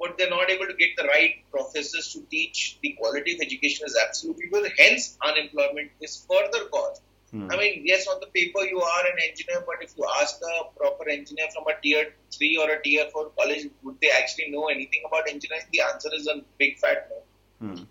But 0.00 0.16
they're 0.16 0.30
not 0.30 0.50
able 0.50 0.66
to 0.66 0.74
get 0.74 0.90
the 0.96 1.04
right 1.04 1.34
professors 1.50 2.12
to 2.12 2.20
teach. 2.30 2.78
The 2.82 2.94
quality 2.98 3.34
of 3.34 3.40
education 3.40 3.86
is 3.86 3.96
absolutely 4.06 4.48
good. 4.52 4.70
Hence, 4.78 5.16
unemployment 5.24 5.90
is 6.00 6.24
further 6.30 6.66
caused. 6.68 7.02
Hmm. 7.32 7.48
I 7.52 7.56
mean, 7.56 7.82
yes, 7.84 8.06
on 8.06 8.20
the 8.20 8.26
paper 8.28 8.62
you 8.64 8.80
are 8.80 9.06
an 9.06 9.18
engineer, 9.28 9.62
but 9.66 9.82
if 9.82 9.92
you 9.96 10.06
ask 10.20 10.36
a 10.42 10.64
proper 10.78 11.08
engineer 11.08 11.48
from 11.52 11.64
a 11.68 11.80
tier 11.82 12.14
three 12.36 12.56
or 12.56 12.70
a 12.70 12.82
tier 12.82 13.06
four 13.12 13.30
college, 13.38 13.66
would 13.82 13.96
they 14.00 14.10
actually 14.10 14.50
know 14.50 14.66
anything 14.68 15.02
about 15.06 15.28
engineering? 15.28 15.66
The 15.72 15.82
answer 15.92 16.10
is 16.14 16.26
a 16.26 16.40
big 16.58 16.78
fat 16.78 17.08
no. 17.10 17.66
Hmm. 17.68 17.82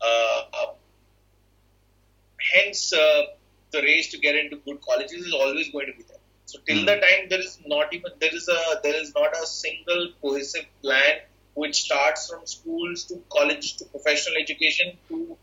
Uh, 0.00 0.66
hence, 2.54 2.92
uh, 2.92 3.22
the 3.72 3.82
race 3.82 4.10
to 4.12 4.18
get 4.18 4.34
into 4.36 4.56
good 4.64 4.80
colleges 4.82 5.24
is 5.26 5.32
always 5.32 5.70
going 5.70 5.86
to 5.86 5.92
be 5.96 6.04
there. 6.08 6.22
So 6.46 6.58
till 6.66 6.80
Hmm. 6.80 6.86
the 6.86 6.96
time 7.04 7.28
there 7.30 7.40
is 7.40 7.58
not 7.66 7.92
even 7.92 8.12
there 8.20 8.34
is 8.40 8.48
a 8.48 8.80
there 8.82 8.96
is 9.02 9.12
not 9.14 9.36
a 9.36 9.46
single 9.46 10.02
cohesive 10.22 10.66
plan 10.82 11.14
which 11.62 11.76
starts 11.88 12.28
from 12.30 12.46
schools 12.46 13.04
to 13.08 13.14
college 13.36 13.66
to 13.78 13.84
professional 13.86 14.36
education 14.44 14.88
to 15.08 15.36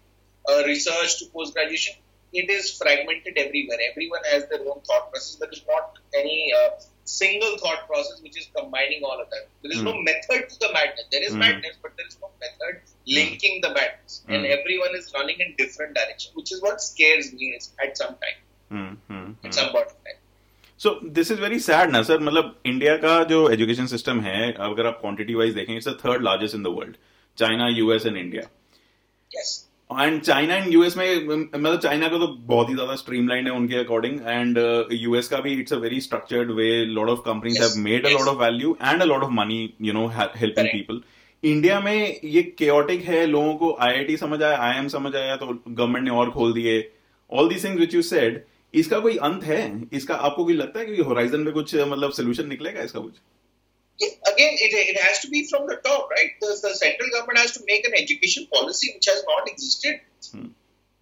uh, 0.49 0.61
research 0.71 1.19
to 1.19 1.25
post 1.35 1.53
graduation. 1.55 1.95
It 2.41 2.49
is 2.49 2.65
fragmented 2.81 3.37
everywhere. 3.37 3.79
Everyone 3.91 4.23
has 4.31 4.47
their 4.49 4.61
own 4.71 4.79
thought 4.87 5.05
process. 5.11 5.35
There 5.41 5.49
is 5.57 5.61
not 5.71 5.97
any 6.21 6.37
uh, 6.59 6.69
single 7.05 7.57
thought 7.63 7.81
process 7.87 8.21
which 8.23 8.37
is 8.41 8.47
combining 8.57 9.01
all 9.03 9.19
of 9.23 9.29
them. 9.33 9.43
There 9.63 9.73
is 9.77 9.83
no 9.89 9.93
Hmm. 9.93 10.03
method 10.09 10.49
to 10.49 10.57
the 10.63 10.71
madness. 10.77 11.05
There 11.11 11.23
is 11.29 11.33
Hmm. 11.33 11.43
madness, 11.45 11.77
but 11.83 11.91
there 11.97 12.07
is 12.11 12.17
no 12.23 12.29
method 12.45 12.81
linking 13.19 13.61
the 13.65 13.71
madness. 13.79 14.23
And 14.29 14.45
Hmm. 14.45 14.51
everyone 14.57 14.95
is 15.01 15.11
running 15.17 15.39
in 15.45 15.55
different 15.63 15.93
direction, 15.99 16.31
which 16.39 16.51
is 16.51 16.61
what 16.67 16.81
scares 16.89 17.31
me 17.33 17.53
is 17.59 17.71
at 17.87 17.97
some 18.03 18.15
time, 18.25 18.39
Hmm. 18.71 18.93
Hmm. 19.09 19.47
at 19.47 19.53
some 19.61 19.71
point 19.75 19.87
of 19.95 19.97
time. 20.09 20.21
So 20.83 20.99
this 21.15 21.31
is 21.31 21.41
very 21.41 21.59
sad 21.59 21.91
ना 21.91 22.01
sir 22.03 22.19
मतलब 22.19 22.55
India 22.65 22.95
का 22.97 23.23
जो 23.25 23.37
education 23.49 23.85
system 23.87 24.19
है 24.21 24.51
अगर 24.51 24.87
आप 24.87 24.97
quantity 25.01 25.33
wise 25.33 25.53
देखें 25.55 25.75
it's 25.75 25.87
third 25.99 26.23
largest 26.23 26.55
in 26.55 26.63
the 26.63 26.67
world 26.77 26.95
China 27.37 27.67
US 27.67 28.05
and 28.05 28.17
India 28.17 28.43
and 29.91 30.19
China 30.21 30.55
and 30.55 30.73
US 30.73 30.97
में 30.97 31.27
मतलब 31.27 31.77
चाइना 31.79 32.07
का 32.07 32.17
तो 32.17 32.27
बहुत 32.27 32.69
ही 32.69 32.73
ज़्यादा 32.75 32.95
स्ट्रीमलाइन 32.95 33.47
है 33.47 33.53
उनके 33.53 33.75
अकॉर्डिंग 33.75 34.19
एंड 34.27 34.57
यूएस 34.93 35.27
का 35.27 35.39
भी 35.39 35.53
it's 35.59 35.73
a 35.73 35.77
very 35.77 35.99
structured 36.01 36.51
way 36.51 36.69
lot 36.85 37.09
of 37.09 37.19
companies. 37.25 37.61
Have 37.61 37.83
made 37.83 38.05
a. 38.05 38.09
Lot 38.09 38.27
of 38.27 38.37
value 38.37 38.77
and 38.83 39.01
a 39.01 39.05
lot 39.05 39.23
of 39.23 39.31
money 39.31 39.73
you 39.81 39.93
know 39.93 40.07
helping 40.15 40.67
people 40.67 41.01
India 41.43 41.79
में 41.79 42.19
ये 42.23 42.41
केओटिक 42.57 43.03
है 43.03 43.25
लोगों 43.25 43.53
को 43.55 43.75
आईआईटी 43.81 44.17
समझ 44.17 44.41
आया 44.41 44.57
आईएम 44.63 44.87
समझ 44.89 45.15
आया 45.15 45.35
तो 45.35 45.47
गवर्नमेंट 45.67 46.05
ने 46.05 46.11
और 46.11 46.29
खोल 46.31 46.53
दिए. 46.53 46.75
All 47.31 47.49
these 47.49 47.63
things 47.63 47.79
which 47.79 47.95
you 47.95 48.01
said 48.01 48.43
इसका 48.81 48.99
कोई 48.99 49.17
अंत 49.17 49.43
है 49.43 49.59
इसका 49.93 50.15
आपको 50.27 50.45
कोई 50.45 50.53
लगता 50.53 50.79
है 50.79 50.85
कि 50.85 51.01
होराइजन 51.01 51.39
में 51.39 51.53
कुछ 51.53 51.75
मतलब 51.75 52.11
सोल्यूशन 52.11 52.47
निकलेगा 52.47 52.83
इसका 52.83 52.99
कुछ 52.99 53.13
Again, 54.27 54.55
it, 54.65 54.73
it 54.73 54.97
has 54.97 55.19
to 55.21 55.27
be 55.31 55.39
from 55.49 55.67
the 55.67 55.75
top, 55.87 56.09
right? 56.11 56.31
The, 56.41 56.47
the 56.61 56.73
central 56.75 57.09
government 57.11 57.37
has 57.37 57.51
to 57.51 57.59
make 57.67 57.85
an 57.87 57.93
education 57.93 58.47
policy 58.53 58.91
which 58.95 59.05
has 59.05 59.19
not 59.27 59.49
existed. 59.49 59.99
Hmm. 60.31 60.47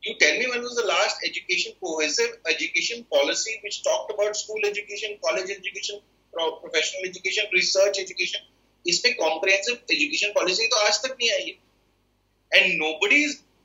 You 0.03 0.15
tell 0.19 0.37
me 0.39 0.47
when 0.47 0.61
was 0.61 0.75
the 0.75 0.85
last 0.87 1.23
education 1.23 1.73
cohesive 1.83 2.33
education 2.45 3.05
policy 3.13 3.53
which 3.63 3.77
talked 3.83 4.11
about 4.13 4.35
school 4.35 4.59
education, 4.65 5.15
college 5.23 5.49
education, 5.49 6.01
pro- 6.33 6.57
professional 6.65 7.07
education, 7.09 7.45
research 7.53 8.01
education. 8.03 8.41
इस 8.87 8.99
पे 8.99 9.15
comprehensive 9.21 9.79
education 9.95 10.35
policy 10.39 10.69
तो 10.75 10.83
आज 10.87 11.01
तक 11.05 11.17
नहीं 11.21 11.31
आई 11.31 11.45
है. 11.49 11.57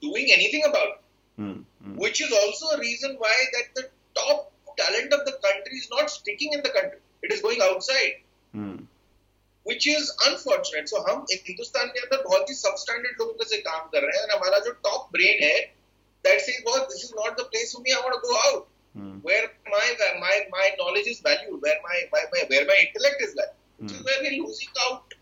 Doing 0.02 0.32
anything 0.38 0.64
about 0.64 0.90
it. 0.94 1.02
Hmm, 1.38 1.64
hmm, 1.82 1.98
which 1.98 2.20
is 2.20 2.32
also 2.32 2.72
a 2.74 2.80
reason 2.80 3.18
why 3.24 3.34
that 3.54 3.74
the 3.74 3.88
top 4.15 4.51
talent 4.77 5.13
of 5.13 5.25
the 5.25 5.33
country 5.45 5.77
is 5.77 5.89
not 5.91 6.09
sticking 6.09 6.53
in 6.53 6.61
the 6.61 6.69
country. 6.69 6.99
It 7.23 7.33
is 7.33 7.41
going 7.41 7.61
outside, 7.61 8.23
hmm, 8.55 8.87
which 9.65 9.87
is 9.87 10.11
unfortunate. 10.27 10.89
So 10.89 11.03
हम 11.09 11.25
एक 11.33 11.43
हिंदुस्तान 11.49 11.87
के 11.87 11.99
अंदर 11.99 12.23
बहुत 12.23 12.49
ही 12.49 12.55
substandard 12.61 13.19
लोगों 13.19 13.45
से 13.53 13.57
काम 13.57 13.87
कर 13.95 14.01
रहे 14.01 14.17
हैं 14.17 14.23
और 14.23 14.35
हमारा 14.37 14.59
जो 14.59 14.73
top 14.89 15.07
brain 15.17 15.43
है 15.43 15.71
that 16.25 16.41
says, 16.47 16.57
"Well, 16.65 16.83
this 16.89 17.03
is 17.03 17.13
not 17.19 17.37
the 17.37 17.45
place 17.45 17.71
for 17.75 17.81
me. 17.81 17.93
I 17.93 18.01
want 18.05 18.15
to 18.15 18.21
go 18.27 18.35
out 18.47 18.67
hmm, 18.97 19.21
where 19.23 19.45
my 19.67 19.85
my 20.23 20.35
my 20.55 20.65
knowledge 20.81 21.07
is 21.07 21.19
valued, 21.19 21.61
where 21.61 21.79
my, 21.83 21.97
my, 22.13 22.23
my 22.33 22.43
where 22.49 22.65
my 22.65 22.77
intellect 22.85 23.21
is 23.21 23.33
valued." 23.33 23.57
Which 23.77 23.91
is 23.91 23.97
Hmm. 23.97 24.03
where 24.05 24.19
we're 24.21 24.43
losing 24.43 24.69
out 24.87 25.13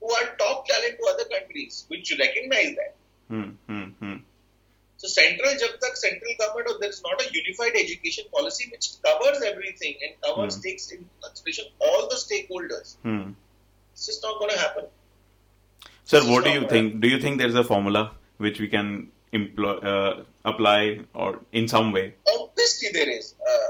who 0.00 0.10
are 0.12 0.24
top 0.36 0.66
talent 0.68 0.98
to 0.98 1.06
other 1.12 1.24
countries, 1.24 1.84
which 1.88 2.12
recognize 2.18 2.74
that. 2.74 2.92
Hmm, 3.30 3.42
hmm, 3.42 3.48
hmm, 3.48 3.57
So 3.57 3.57
central 5.19 5.51
jab 5.61 5.95
central 6.05 6.33
government 6.39 6.69
or 6.71 6.75
there's 6.79 7.01
not 7.03 7.21
a 7.21 7.27
unified 7.33 7.75
education 7.83 8.25
policy 8.31 8.69
which 8.71 8.87
covers 9.07 9.41
everything 9.51 9.95
and 10.03 10.13
covers 10.25 10.57
mm. 10.57 10.63
takes 10.63 10.91
in 10.91 11.05
consideration 11.23 11.65
all 11.79 12.07
the 12.13 12.19
stakeholders. 12.25 12.95
Mm. 13.05 13.35
it's 13.93 14.05
just 14.07 14.23
not 14.23 14.39
going 14.39 14.51
to 14.51 14.59
happen. 14.59 14.85
Sir 16.05 16.21
what 16.31 16.43
do 16.43 16.51
you 16.51 16.67
think? 16.67 16.87
happen. 16.87 16.99
do 17.01 17.07
you 17.07 17.19
think 17.19 17.39
there's 17.39 17.55
a 17.55 17.63
formula 17.63 18.11
which 18.37 18.59
we 18.59 18.67
can 18.67 19.09
employ 19.31 19.73
uh, 19.93 20.23
apply 20.45 21.01
or 21.13 21.39
in 21.51 21.67
some 21.67 21.91
way? 21.91 22.05
Obviously 22.39 22.89
there 22.93 23.09
is. 23.17 23.35
Uh, 23.47 23.69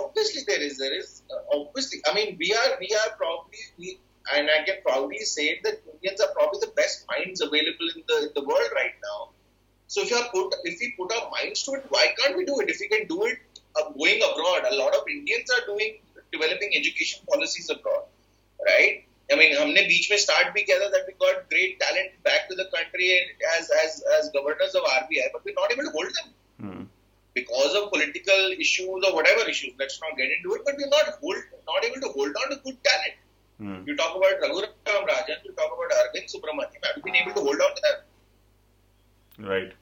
obviously 0.00 0.42
there 0.46 0.62
is. 0.62 0.78
There 0.78 0.96
is 0.98 1.22
uh, 1.32 1.58
obviously 1.58 2.00
i 2.08 2.14
mean 2.14 2.36
we 2.38 2.52
are 2.52 2.70
we 2.80 2.88
are 3.00 3.10
probably 3.16 3.58
we 3.78 3.98
and 4.34 4.48
i 4.56 4.64
can 4.64 4.76
probably 4.86 5.18
say 5.18 5.60
that 5.64 5.80
indians 5.92 6.20
are 6.20 6.32
probably 6.34 6.60
the 6.60 6.72
best 6.80 7.06
minds 7.12 7.40
available 7.40 7.88
in 7.96 8.02
the 8.08 8.18
in 8.26 8.32
the 8.34 8.44
world 8.44 8.70
right 8.74 8.96
now. 9.10 9.30
So 9.92 10.00
if 10.08 10.78
we 10.80 10.94
put 10.96 11.12
our 11.12 11.30
minds 11.30 11.62
to 11.64 11.72
it, 11.72 11.84
why 11.90 12.06
can't 12.18 12.34
we 12.34 12.46
do 12.46 12.58
it? 12.60 12.70
If 12.70 12.78
we 12.80 12.88
can 12.88 13.06
do 13.08 13.24
it 13.24 13.38
uh, 13.76 13.90
going 13.92 14.22
abroad, 14.26 14.64
a 14.70 14.74
lot 14.74 14.94
of 14.94 15.02
Indians 15.06 15.50
are 15.56 15.66
doing 15.66 15.98
developing 16.32 16.70
education 16.74 17.20
policies 17.30 17.68
abroad, 17.68 18.04
right? 18.64 19.04
I 19.30 19.36
mean, 19.36 19.52
हमने 19.56 19.82
बीच 19.88 20.10
में 20.10 20.18
start 20.22 20.54
भी 20.54 20.64
that 20.68 21.04
we 21.08 21.12
got 21.24 21.48
great 21.50 21.78
talent 21.78 22.22
back 22.24 22.48
to 22.48 22.54
the 22.54 22.64
country 22.74 23.10
as 23.58 24.30
governors 24.32 24.74
of 24.74 24.82
RBI, 24.82 25.26
but 25.34 25.44
we're 25.44 25.58
not 25.60 25.70
able 25.70 25.84
to 25.84 25.90
hold 25.90 26.10
them. 26.18 26.28
Hmm. 26.60 26.84
Because 27.34 27.74
of 27.74 27.90
political 27.90 28.52
issues 28.58 29.04
or 29.08 29.14
whatever 29.14 29.46
issues, 29.48 29.74
let's 29.78 30.00
not 30.00 30.16
get 30.16 30.30
into 30.30 30.54
it. 30.54 30.62
But 30.64 30.76
we're 30.78 30.88
not 30.88 31.20
hold, 31.20 31.36
not 31.66 31.84
able 31.84 32.00
to 32.06 32.12
hold 32.16 32.40
on 32.44 32.48
to 32.54 32.56
good 32.64 32.78
talent. 32.82 33.20
Hmm. 33.58 33.86
You 33.86 33.96
talk 33.96 34.16
about 34.16 34.40
Raghuram 34.40 35.04
Rajan, 35.12 35.44
you 35.44 35.52
talk 35.52 35.70
about 35.76 35.92
Arvind 36.00 36.32
Subramanian. 36.34 36.82
Have 36.88 36.96
you 36.96 37.02
been 37.02 37.16
able 37.16 37.34
to 37.34 37.40
hold 37.40 37.60
on 37.68 37.76
to 37.76 37.82
that? 37.88 38.06
Right 39.40 39.74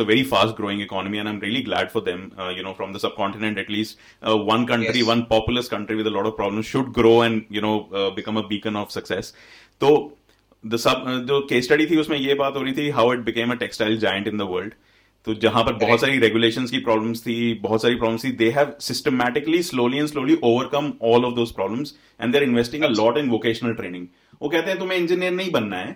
very 0.00 0.22
fast 0.22 0.56
growing 0.56 0.82
economy 0.82 1.18
and 1.18 1.28
am 1.28 1.40
really 1.40 1.62
glad 1.62 1.88
for 1.88 2.02
them 2.02 2.30
you 2.56 2.62
know 2.62 2.72
from 2.72 2.92
the 2.92 2.98
subcontinent 3.16 3.58
at least 3.58 3.98
one 4.24 4.64
country 4.64 5.02
one 5.02 5.22
populous 5.22 5.68
country 5.68 5.96
with 5.96 6.62
should 6.62 6.92
grow 6.94 7.24
and 7.24 7.42
you 7.52 7.62
know 7.62 7.78
become 7.92 8.36
a 8.36 8.46
beacon 8.48 8.76
of 8.76 8.90
success 8.90 9.34
तो 9.80 10.18
the 10.64 10.78
sub 10.78 11.04
uh, 11.04 11.18
जो 11.28 11.40
case 11.48 11.64
study 11.64 11.86
थी 11.86 11.96
उसमें 11.96 12.16
ये 12.18 12.34
बात 12.34 12.56
हो 12.56 12.62
रही 12.62 12.72
थी 12.72 12.88
how 12.90 13.12
it 13.12 13.20
became 13.24 13.52
a 13.52 13.54
textile 13.56 13.98
giant 14.00 14.28
in 14.28 14.38
the 14.38 14.42
world 14.50 14.74
तो 15.26 15.34
जहाँ 15.34 15.62
पर 15.64 15.72
बहुत 15.72 16.00
सारी 16.00 16.18
रेगुलेशंस 16.18 16.70
की 16.70 16.78
प्रॉब्लम्स 16.78 17.20
थी 17.26 17.34
बहुत 17.62 17.82
सारी 17.82 17.94
प्रॉब्लम्स 17.94 18.24
थी 18.24 18.30
they 18.36 18.48
have 18.50 18.72
systematically 18.80 19.62
slowly 19.62 19.98
and 19.98 20.06
slowly 20.08 20.38
overcome 20.44 20.92
all 21.02 21.24
of 21.24 21.34
those 21.34 21.52
problems 21.52 21.94
and 22.20 22.32
they 22.32 22.38
are 22.38 22.44
investing 22.44 22.84
a 22.84 22.88
lot 22.88 23.18
in 23.18 23.28
vocational 23.30 23.74
training 23.74 24.06
वो 24.42 24.48
कहते 24.48 24.70
हैं 24.70 24.78
तुम्हें 24.78 24.98
इंजीनियर 24.98 25.32
नहीं 25.32 25.50
बनना 25.50 25.76
है 25.76 25.92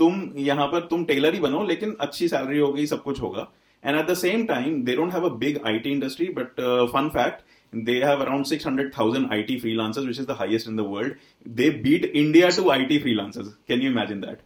तुम 0.00 0.22
यहाँ 0.36 0.66
पर 0.66 0.86
तुम 0.90 1.04
टेलर 1.04 1.34
ही 1.34 1.40
बनो 1.40 1.64
लेकिन 1.66 1.96
अच्छी 2.00 2.28
सैलरी 2.28 2.58
होगी 2.58 2.86
सब 2.86 3.02
कुछ 3.02 3.20
होगा. 3.22 3.48
And 3.84 3.98
at 3.98 4.06
the 4.06 4.14
same 4.14 4.44
time 4.46 4.82
they 4.84 4.96
don't 4.96 5.12
have 5.12 5.24
a 5.24 5.32
big 5.38 5.60
IT 5.66 5.90
industry 5.90 6.28
but 6.38 6.60
fun 6.92 7.08
fact 7.14 7.44
they 7.73 7.99
have 7.99 8.21
around 8.21 8.45
600,000 8.45 9.31
IT 9.31 9.49
freelancers, 9.61 10.07
which 10.07 10.19
is 10.19 10.25
the 10.25 10.35
highest 10.35 10.67
in 10.67 10.75
the 10.75 10.83
world. 10.83 11.15
They 11.45 11.69
beat 11.69 12.05
India 12.13 12.51
to 12.51 12.71
IT 12.71 12.89
freelancers. 13.03 13.53
Can 13.67 13.81
you 13.81 13.89
imagine 13.89 14.21
that? 14.21 14.39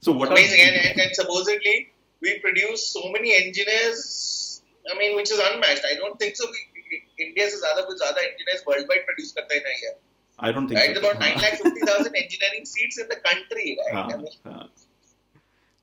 So 0.00 0.12
what 0.12 0.30
Amazing, 0.30 0.60
are 0.60 0.64
and, 0.64 0.76
and, 0.76 1.00
and 1.00 1.14
supposedly 1.14 1.92
we 2.20 2.38
produce 2.40 2.86
so 2.86 3.10
many 3.10 3.34
engineers. 3.34 4.62
I 4.90 4.98
mean, 4.98 5.16
which 5.16 5.30
is 5.30 5.38
unmatched. 5.38 5.84
I 5.90 5.94
don't 5.96 6.18
think 6.18 6.36
so. 6.36 6.44
We, 6.46 6.58
we, 6.90 7.26
India 7.26 7.46
से 7.48 7.58
ज्यादा 7.60 7.86
कुछ 7.88 7.98
ज्यादा 7.98 8.20
engineers 8.30 8.64
worldwide 8.66 9.06
produce 9.06 9.32
करता 9.32 9.54
ही 9.54 9.60
नहीं 9.60 9.86
है. 9.86 9.94
I 10.38 10.52
don't 10.52 10.68
think 10.68 10.80
Right, 10.80 10.94
so. 10.94 11.00
about 11.00 11.18
nine 11.20 11.38
lakh 11.40 11.58
fifty 11.62 11.80
thousand 11.80 12.14
engineering 12.14 12.66
seats 12.66 12.98
in 12.98 13.08
the 13.08 13.16
country. 13.28 13.78
Right, 13.80 13.94
हाँ, 13.94 14.12
I 14.12 14.16
mean, 14.16 14.36
हाँ. 14.46 14.68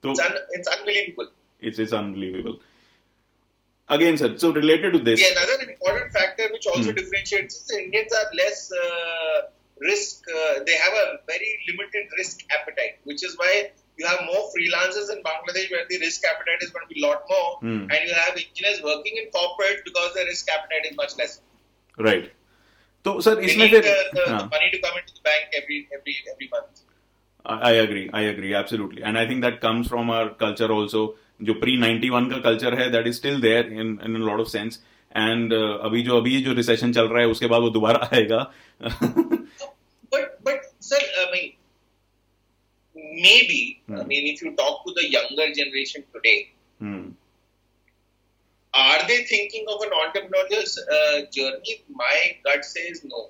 तो 0.04 0.12
it's, 0.12 0.20
un, 0.20 0.38
it's 0.52 0.68
unbelievable. 0.68 1.32
it's 1.60 1.80
it's 1.80 1.94
unbelievable. 1.94 2.60
Again, 3.89 4.19
sir, 4.19 4.37
so 4.37 4.53
related 4.53 4.93
to 4.95 4.99
this. 4.99 5.21
Yeah, 5.21 5.41
another 5.43 5.71
important 5.71 6.13
factor 6.13 6.45
which 6.53 6.67
also 6.67 6.91
hmm. 6.91 6.97
differentiates 6.97 7.55
is 7.55 7.71
Indians 7.71 8.13
are 8.13 8.31
less 8.35 8.73
uh, 8.73 9.43
risk, 9.81 10.25
uh, 10.29 10.65
they 10.67 10.75
have 10.75 10.93
a 10.93 11.19
very 11.27 11.59
limited 11.69 12.07
risk 12.19 12.41
appetite, 12.51 12.99
which 13.05 13.23
is 13.25 13.37
why 13.39 13.71
you 13.97 14.07
have 14.07 14.21
more 14.27 14.51
freelancers 14.51 15.11
in 15.15 15.23
Bangladesh 15.23 15.71
where 15.71 15.87
the 15.89 15.99
risk 15.99 16.23
appetite 16.25 16.63
is 16.63 16.71
going 16.71 16.87
to 16.89 16.95
be 16.95 17.03
a 17.03 17.07
lot 17.07 17.23
more, 17.29 17.59
hmm. 17.61 17.91
and 17.91 18.01
you 18.07 18.15
have 18.15 18.37
engineers 18.37 18.83
working 18.83 19.17
in 19.17 19.31
corporate 19.31 19.85
because 19.85 20.15
the 20.15 20.25
risk 20.25 20.49
appetite 20.51 20.91
is 20.91 20.97
much 20.97 21.17
less. 21.17 21.41
Right. 21.99 22.33
So, 23.05 23.21
sir, 23.21 23.37
they 23.37 23.55
need 23.55 23.73
the, 23.73 23.83
the, 24.13 24.23
uh, 24.23 24.39
the, 24.43 24.49
money 24.49 24.69
to 24.73 24.81
come 24.81 24.99
into 24.99 25.15
the 25.15 25.21
bank 25.23 25.45
every 25.57 25.89
every 25.97 26.17
every 26.33 26.49
month. 26.51 26.81
I 27.45 27.71
agree. 27.73 28.11
I 28.13 28.23
agree 28.23 28.53
absolutely, 28.53 29.05
and 29.05 29.17
I 29.17 29.29
think 29.29 29.43
that 29.43 29.61
comes 29.61 29.87
from 29.87 30.11
our 30.11 30.31
culture 30.31 30.73
also. 30.73 31.15
जो 31.41 31.55
pre 31.55 31.77
91 31.81 32.31
का 32.31 32.39
culture 32.51 32.75
है 32.81 32.91
that 32.91 33.07
is 33.07 33.17
still 33.17 33.41
there 33.41 33.73
in 33.73 33.99
in 34.05 34.17
lot 34.27 34.41
of 34.41 34.49
sense 34.49 34.83
and 35.17 35.53
अभी 35.55 36.03
जो 36.03 36.17
अभी 36.21 36.41
जो 36.43 36.53
recession 36.53 36.93
चल 36.93 37.09
रहा 37.09 37.21
है 37.21 37.29
उसके 37.29 37.47
बाद 37.47 37.61
वो 37.63 37.71
दोबारा 37.71 38.09
आएगा 38.13 38.41
but 40.47 40.67
sir, 40.81 40.99
I 41.21 41.25
mean, 41.33 41.53
maybe 43.23 43.61
I 43.89 43.93
Hmm. 43.93 44.09
mean 44.11 44.27
if 44.33 44.43
you 44.43 44.51
talk 44.61 44.85
to 44.87 44.93
the 44.99 45.05
younger 45.15 45.47
generation 45.61 46.05
today, 46.17 46.35
Hmm. 46.81 47.01
are 48.75 49.01
they 49.09 49.17
thinking 49.25 49.67
of 49.75 49.83
an 49.87 49.97
entrepreneurial 50.03 50.69
uh, 50.97 51.17
journey? 51.37 51.75
My 52.03 52.15
gut 52.45 52.65
says 52.65 53.03
no. 53.05 53.23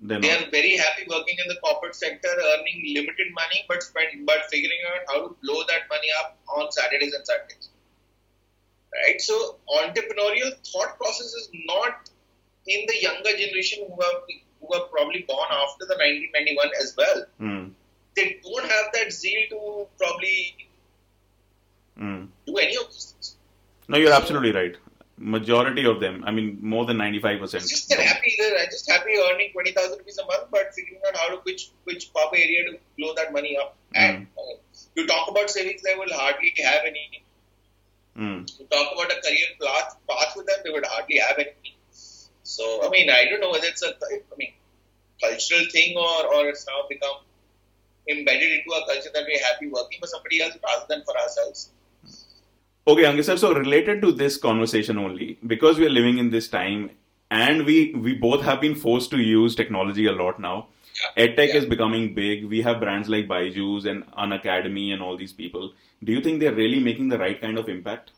They're 0.00 0.20
They 0.20 0.30
are 0.30 0.50
very 0.50 0.76
happy 0.76 1.06
working 1.08 1.36
in 1.42 1.48
the 1.48 1.56
corporate 1.62 1.94
sector, 1.94 2.28
earning 2.28 2.82
limited 2.94 3.32
money, 3.32 3.64
but 3.68 3.82
spend, 3.82 4.26
but 4.26 4.44
figuring 4.50 4.78
out 4.92 5.00
how 5.08 5.28
to 5.28 5.36
blow 5.42 5.62
that 5.68 5.88
money 5.88 6.08
up 6.20 6.36
on 6.48 6.70
Saturdays 6.70 7.14
and 7.14 7.26
Sundays. 7.26 7.70
Right. 8.92 9.20
So 9.20 9.56
entrepreneurial 9.68 10.52
thought 10.72 10.96
process 10.98 11.32
is 11.34 11.48
not 11.66 12.08
in 12.66 12.84
the 12.86 13.00
younger 13.00 13.30
generation 13.30 13.86
who 13.88 14.00
have 14.02 14.22
who 14.60 14.74
are 14.74 14.86
probably 14.88 15.24
born 15.28 15.48
after 15.50 15.86
the 15.86 15.94
1991 15.94 16.70
as 16.80 16.94
well. 16.96 17.24
Hmm. 17.38 17.68
They 18.16 18.40
don't 18.42 18.64
have 18.64 18.86
that 18.94 19.12
zeal 19.12 19.42
to 19.50 19.86
probably 19.98 20.56
Hmm. 21.98 22.26
do 22.46 22.56
any 22.56 22.76
of 22.76 22.86
these 22.92 23.12
things. 23.12 23.36
No, 23.88 23.98
you're 23.98 24.12
absolutely 24.12 24.52
right. 24.52 24.76
Majority 25.18 25.86
of 25.86 25.98
them, 25.98 26.24
I 26.26 26.30
mean, 26.30 26.58
more 26.60 26.84
than 26.84 26.98
95%. 26.98 27.52
Just 27.52 27.88
they're 27.88 28.02
happy. 28.06 28.36
They're 28.38 28.66
just 28.66 28.90
happy 28.90 29.12
earning 29.16 29.50
twenty 29.52 29.72
thousand 29.72 29.98
rupees 29.98 30.18
a 30.18 30.26
month, 30.26 30.48
but 30.50 30.74
figuring 30.74 31.00
out 31.08 31.16
how 31.16 31.28
to 31.28 31.36
which 31.44 31.70
which 31.84 32.12
pop 32.12 32.32
area 32.34 32.70
to 32.70 32.78
blow 32.98 33.14
that 33.14 33.32
money 33.32 33.56
up. 33.56 33.76
And 33.94 34.26
uh, 34.36 34.56
you 34.94 35.06
talk 35.06 35.30
about 35.30 35.48
savings, 35.48 35.80
they 35.82 35.94
will 35.94 36.12
hardly 36.12 36.52
have 36.62 36.82
any. 36.84 37.24
Hmm. 38.14 38.44
You 38.58 38.66
talk 38.66 38.92
about 38.92 39.10
a 39.10 39.20
career 39.22 39.48
path 39.62 39.96
path 40.06 40.34
with 40.36 40.46
them, 40.46 40.56
they 40.64 40.70
would 40.70 40.84
hardly 40.84 41.16
have 41.16 41.38
any. 41.38 41.76
So 42.42 42.86
I 42.86 42.90
mean, 42.90 43.08
I 43.08 43.24
don't 43.30 43.40
know 43.40 43.50
whether 43.50 43.68
it's 43.68 43.82
a 43.82 43.94
I 43.96 44.36
mean 44.36 44.52
cultural 45.22 45.64
thing 45.72 45.96
or 45.96 46.34
or 46.34 46.48
it's 46.48 46.66
now 46.66 46.84
become 46.90 47.24
embedded 48.08 48.52
into 48.52 48.70
a 48.70 48.86
culture 48.86 49.10
that 49.14 49.24
we're 49.26 49.44
happy 49.44 49.68
working 49.68 49.98
for 49.98 50.06
somebody 50.06 50.42
else 50.42 50.56
rather 50.62 50.86
than 50.88 51.02
for 51.04 51.16
ourselves. 51.16 51.70
Okay, 52.88 53.02
Ankit 53.02 53.24
sir. 53.24 53.36
So 53.36 53.52
related 53.52 54.00
to 54.02 54.12
this 54.12 54.36
conversation 54.36 54.98
only, 54.98 55.38
because 55.46 55.78
we 55.78 55.86
are 55.86 55.90
living 55.98 56.18
in 56.18 56.30
this 56.30 56.48
time, 56.48 56.90
and 57.30 57.64
we 57.66 57.92
we 58.06 58.14
both 58.14 58.42
have 58.48 58.60
been 58.60 58.76
forced 58.84 59.10
to 59.14 59.20
use 59.20 59.56
technology 59.60 60.06
a 60.06 60.12
lot 60.12 60.38
now. 60.44 60.56
EdTech 61.24 61.48
Yeah. 61.48 61.56
is 61.62 61.66
becoming 61.72 62.06
big. 62.18 62.44
We 62.52 62.60
have 62.66 62.78
brands 62.82 63.08
like 63.14 63.26
Byju's 63.32 63.84
and 63.92 64.06
Unacademy 64.26 64.84
and 64.92 65.02
all 65.02 65.16
these 65.22 65.32
people. 65.40 65.66
Do 66.04 66.12
you 66.12 66.22
think 66.26 66.40
they're 66.40 66.54
really 66.60 66.78
making 66.86 67.08
the 67.14 67.18
right 67.24 67.40
kind 67.40 67.58
of 67.64 67.68
impact? 67.74 68.12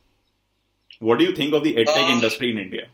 What 1.08 1.18
do 1.18 1.24
you 1.24 1.34
think 1.40 1.54
of 1.54 1.64
the 1.64 1.74
EdTech 1.82 2.04
Uh, 2.10 2.12
industry 2.16 2.50
in 2.52 2.58
India? 2.66 2.86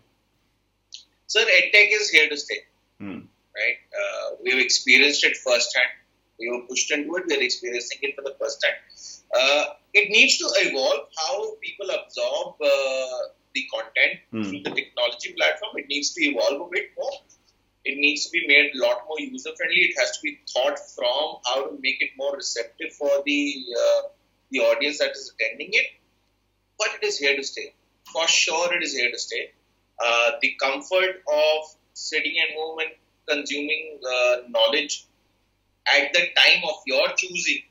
Sir, 1.35 1.45
EdTech 1.59 1.93
is 2.01 2.11
here 2.19 2.29
to 2.35 2.37
stay. 2.47 2.61
Hmm. 3.03 3.21
right? 3.59 3.79
Uh, 4.01 4.25
we've 4.45 4.61
experienced 4.63 5.25
it 5.27 5.37
firsthand. 5.37 5.93
We 6.39 6.49
were 6.53 6.63
pushed 6.71 6.91
into 6.95 7.17
it. 7.19 7.25
We're 7.33 7.43
experiencing 7.43 7.99
it 8.09 8.15
for 8.17 8.23
the 8.29 8.33
first 8.41 8.63
time. 8.65 8.79
Uh, 9.35 9.65
it 9.93 10.11
needs 10.11 10.39
to 10.39 10.49
evolve 10.65 11.09
how 11.19 11.55
people 11.63 11.89
absorb 11.91 12.55
uh, 12.63 13.19
the 13.55 13.65
content 13.75 14.21
Hmm. 14.31 14.43
through 14.45 14.63
the 14.67 14.71
technology 14.81 15.33
platform. 15.39 15.73
It 15.83 15.87
needs 15.89 16.13
to 16.15 16.23
evolve 16.25 16.61
a 16.67 16.71
bit 16.71 16.91
more. 16.99 17.13
It 17.85 17.99
needs 17.99 18.25
to 18.27 18.31
be 18.31 18.47
made 18.49 18.71
a 18.75 18.79
lot 18.87 19.03
more 19.09 19.21
user 19.21 19.51
friendly. 19.57 19.81
It 19.89 19.95
has 19.99 20.13
to 20.17 20.21
be 20.23 20.39
thought 20.53 20.79
from 20.95 21.25
how 21.47 21.67
to 21.67 21.73
make 21.87 22.01
it 22.07 22.13
more 22.17 22.35
receptive 22.35 22.93
for 23.01 23.11
the 23.27 23.41
uh, 23.83 24.03
the 24.51 24.61
audience 24.61 24.99
that 24.99 25.11
is 25.11 25.33
attending 25.35 25.71
it. 25.73 25.87
But 26.79 26.89
it 26.97 27.07
is 27.07 27.19
here 27.19 27.37
to 27.37 27.45
stay. 27.45 27.75
For 28.13 28.27
sure, 28.29 28.75
it 28.77 28.83
is 28.83 28.97
here 28.97 29.11
to 29.11 29.19
stay. 29.19 29.45
Uh, 30.05 30.31
the 30.41 30.51
comfort 30.61 31.23
of 31.33 31.65
sitting 31.93 32.37
at 32.45 32.57
home 32.57 32.79
and 32.85 32.93
consuming 33.29 34.01
uh, 34.15 34.37
knowledge 34.49 35.07
at 35.97 36.13
the 36.13 36.25
time 36.41 36.63
of 36.73 36.77
your 36.87 37.07
choosing 37.17 37.63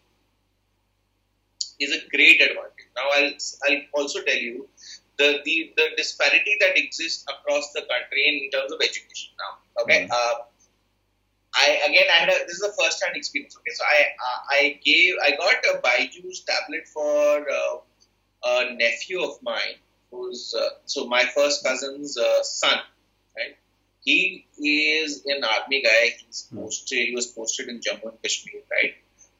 is 1.79 1.91
a 1.91 2.07
great 2.09 2.41
advantage. 2.41 2.87
Now, 2.95 3.07
I'll, 3.15 3.31
I'll 3.67 3.81
also 3.93 4.21
tell 4.21 4.35
you 4.35 4.67
the, 5.17 5.39
the, 5.45 5.73
the 5.77 5.87
disparity 5.97 6.57
that 6.59 6.77
exists 6.77 7.25
across 7.29 7.71
the 7.73 7.81
country 7.81 8.23
in 8.27 8.51
terms 8.51 8.71
of 8.71 8.79
education 8.81 9.31
now. 9.37 9.83
Okay. 9.83 10.07
Mm. 10.07 10.11
Uh, 10.11 10.35
I 11.55 11.79
again, 11.87 12.07
I 12.11 12.17
had 12.17 12.29
a, 12.29 12.45
this 12.47 12.55
is 12.55 12.63
a 12.63 12.73
first-hand 12.81 13.15
experience. 13.15 13.55
Okay, 13.55 13.71
so 13.75 13.83
I 13.85 13.99
uh, 14.01 14.39
I 14.49 14.79
gave 14.83 15.13
I 15.23 15.31
got 15.37 15.53
a 15.71 15.81
Byju's 15.81 16.39
tablet 16.39 16.87
for 16.91 17.45
uh, 17.47 17.77
a 18.43 18.73
nephew 18.73 19.21
of 19.21 19.37
mine, 19.43 19.77
who's 20.09 20.55
uh, 20.59 20.69
so 20.85 21.05
my 21.05 21.25
first 21.25 21.63
cousin's 21.63 22.17
uh, 22.17 22.41
son, 22.41 22.79
right? 23.37 23.55
He 24.01 24.47
is 24.57 25.23
an 25.27 25.43
army 25.43 25.83
guy. 25.83 26.15
He's 26.25 26.47
Hmm. 26.49 26.61
posted. 26.61 27.09
He 27.09 27.13
was 27.13 27.27
posted 27.27 27.69
in 27.69 27.81
Jammu 27.81 28.09
and 28.09 28.21
Kashmir, 28.23 28.63
right? 28.71 28.95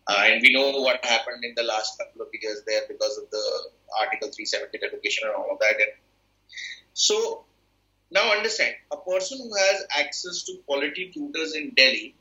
Uh, 0.08 0.24
and 0.26 0.42
we 0.42 0.52
know 0.52 0.72
what 0.82 1.04
happened 1.06 1.44
in 1.44 1.54
the 1.56 1.64
last 1.64 1.98
couple 1.98 2.22
of 2.22 2.28
years 2.34 2.62
there 2.68 2.82
because 2.88 3.18
of 3.18 3.30
the 3.32 3.44
Article 4.00 4.30
370 4.30 4.78
revocation 4.82 5.28
and 5.28 5.36
all 5.36 5.52
of 5.52 5.60
that. 5.60 5.76
And 5.76 5.94
so 6.94 7.46
now 8.12 8.32
understand, 8.32 8.76
a 8.92 8.98
person 8.98 9.40
who 9.40 9.56
has 9.56 9.86
access 9.98 10.44
to 10.44 10.58
quality 10.66 11.12
tutors 11.14 11.56
in 11.56 11.74
Delhi 11.76 12.16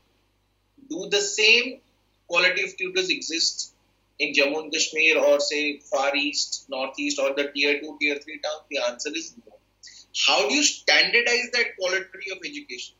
do 0.89 1.07
the 1.09 1.21
same 1.21 1.81
quality 2.27 2.63
of 2.63 2.75
tutors 2.77 3.09
exist 3.09 3.73
in 4.19 4.33
Jammu 4.33 4.63
and 4.63 4.71
Kashmir 4.71 5.19
or 5.19 5.39
say 5.39 5.79
Far 5.79 6.15
East, 6.15 6.65
Northeast 6.69 7.19
or 7.19 7.33
the 7.35 7.51
tier 7.53 7.79
2, 7.79 7.97
tier 7.99 8.15
3 8.15 8.39
towns? 8.39 8.63
The 8.69 8.79
answer 8.89 9.09
is 9.13 9.35
no. 9.45 9.53
How 10.25 10.47
do 10.47 10.55
you 10.55 10.63
standardize 10.63 11.49
that 11.53 11.75
quality 11.77 12.31
of 12.31 12.37
education? 12.45 12.95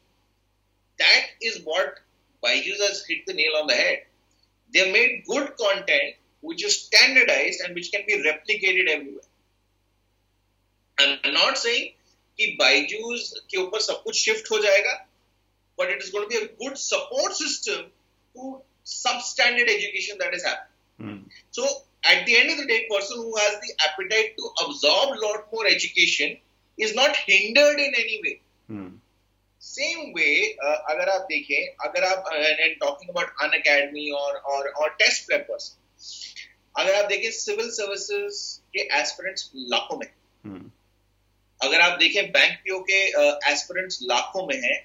That 1.00 1.26
is 1.41 1.62
what 1.63 2.00
Byju's 2.43 2.82
has 2.88 3.06
hit 3.08 3.26
the 3.26 3.34
nail 3.34 3.54
on 3.60 3.67
the 3.67 3.76
head. 3.76 4.00
They 4.73 4.92
made 4.92 5.25
good 5.27 5.57
content 5.57 6.14
which 6.40 6.64
is 6.64 6.81
standardized 6.83 7.61
and 7.61 7.75
which 7.75 7.90
can 7.90 8.03
be 8.07 8.14
replicated 8.14 8.88
everywhere. 8.88 9.29
And 10.99 11.18
I'm 11.25 11.35
not 11.35 11.59
saying 11.59 11.94
कि 12.38 12.47
बाइजूस 12.59 13.33
के 13.51 13.57
ऊपर 13.59 13.81
सब 13.81 14.03
कुछ 14.03 14.16
shift 14.16 14.51
हो 14.51 14.59
जाएगा 14.64 14.97
but 15.79 15.90
it 15.90 16.03
is 16.03 16.11
going 16.11 16.29
to 16.29 16.29
be 16.29 16.44
a 16.44 16.49
good 16.61 16.77
support 16.77 17.35
system 17.35 17.85
to 18.35 18.61
substandard 18.85 19.68
education 19.75 20.18
that 20.18 20.35
is 20.35 20.44
happening. 20.44 20.75
Hmm. 21.01 21.18
So 21.51 21.66
at 22.05 22.27
the 22.27 22.37
end 22.37 22.51
of 22.51 22.59
the 22.59 22.66
day, 22.66 22.87
person 22.90 23.18
who 23.18 23.37
has 23.37 23.61
the 23.61 23.73
appetite 23.87 24.37
to 24.38 24.64
absorb 24.64 25.16
a 25.16 25.21
lot 25.25 25.53
more 25.53 25.66
education 25.66 26.37
is 26.77 26.94
not 26.94 27.14
hindered 27.16 27.79
in 27.79 27.92
any 27.97 28.21
way. 28.25 28.40
Hmm. 28.68 28.88
Same 29.63 29.99
way 30.15 30.30
uh, 30.65 30.78
अगर 30.91 31.10
आप 31.10 31.28
देखें 31.30 31.86
अगर 31.88 32.04
आप 32.04 32.26
talking 32.80 33.10
about 33.10 33.43
on 33.43 33.58
academy 33.60 34.10
और 34.21 34.36
और 34.54 34.67
और 34.69 34.89
test 34.99 35.23
papers 35.28 35.71
अगर 36.76 36.95
आप 36.95 37.06
देखें 37.10 37.30
सिविल 37.32 37.69
सर्विसेज़ 37.71 38.39
के 38.76 38.88
एस्पिरेंट्स 38.99 39.49
लाखों 39.73 39.97
में 39.97 40.08
hmm. 40.08 40.65
अगर 41.62 41.82
आप 41.82 41.97
देखें 41.99 42.32
बैंक 42.32 42.58
पीओ 42.63 42.80
के 42.89 42.99
एस्पिरेंट्स 43.52 43.99
uh, 43.99 44.10
लाखों 44.10 44.47
में 44.47 44.56
हैं 44.63 44.82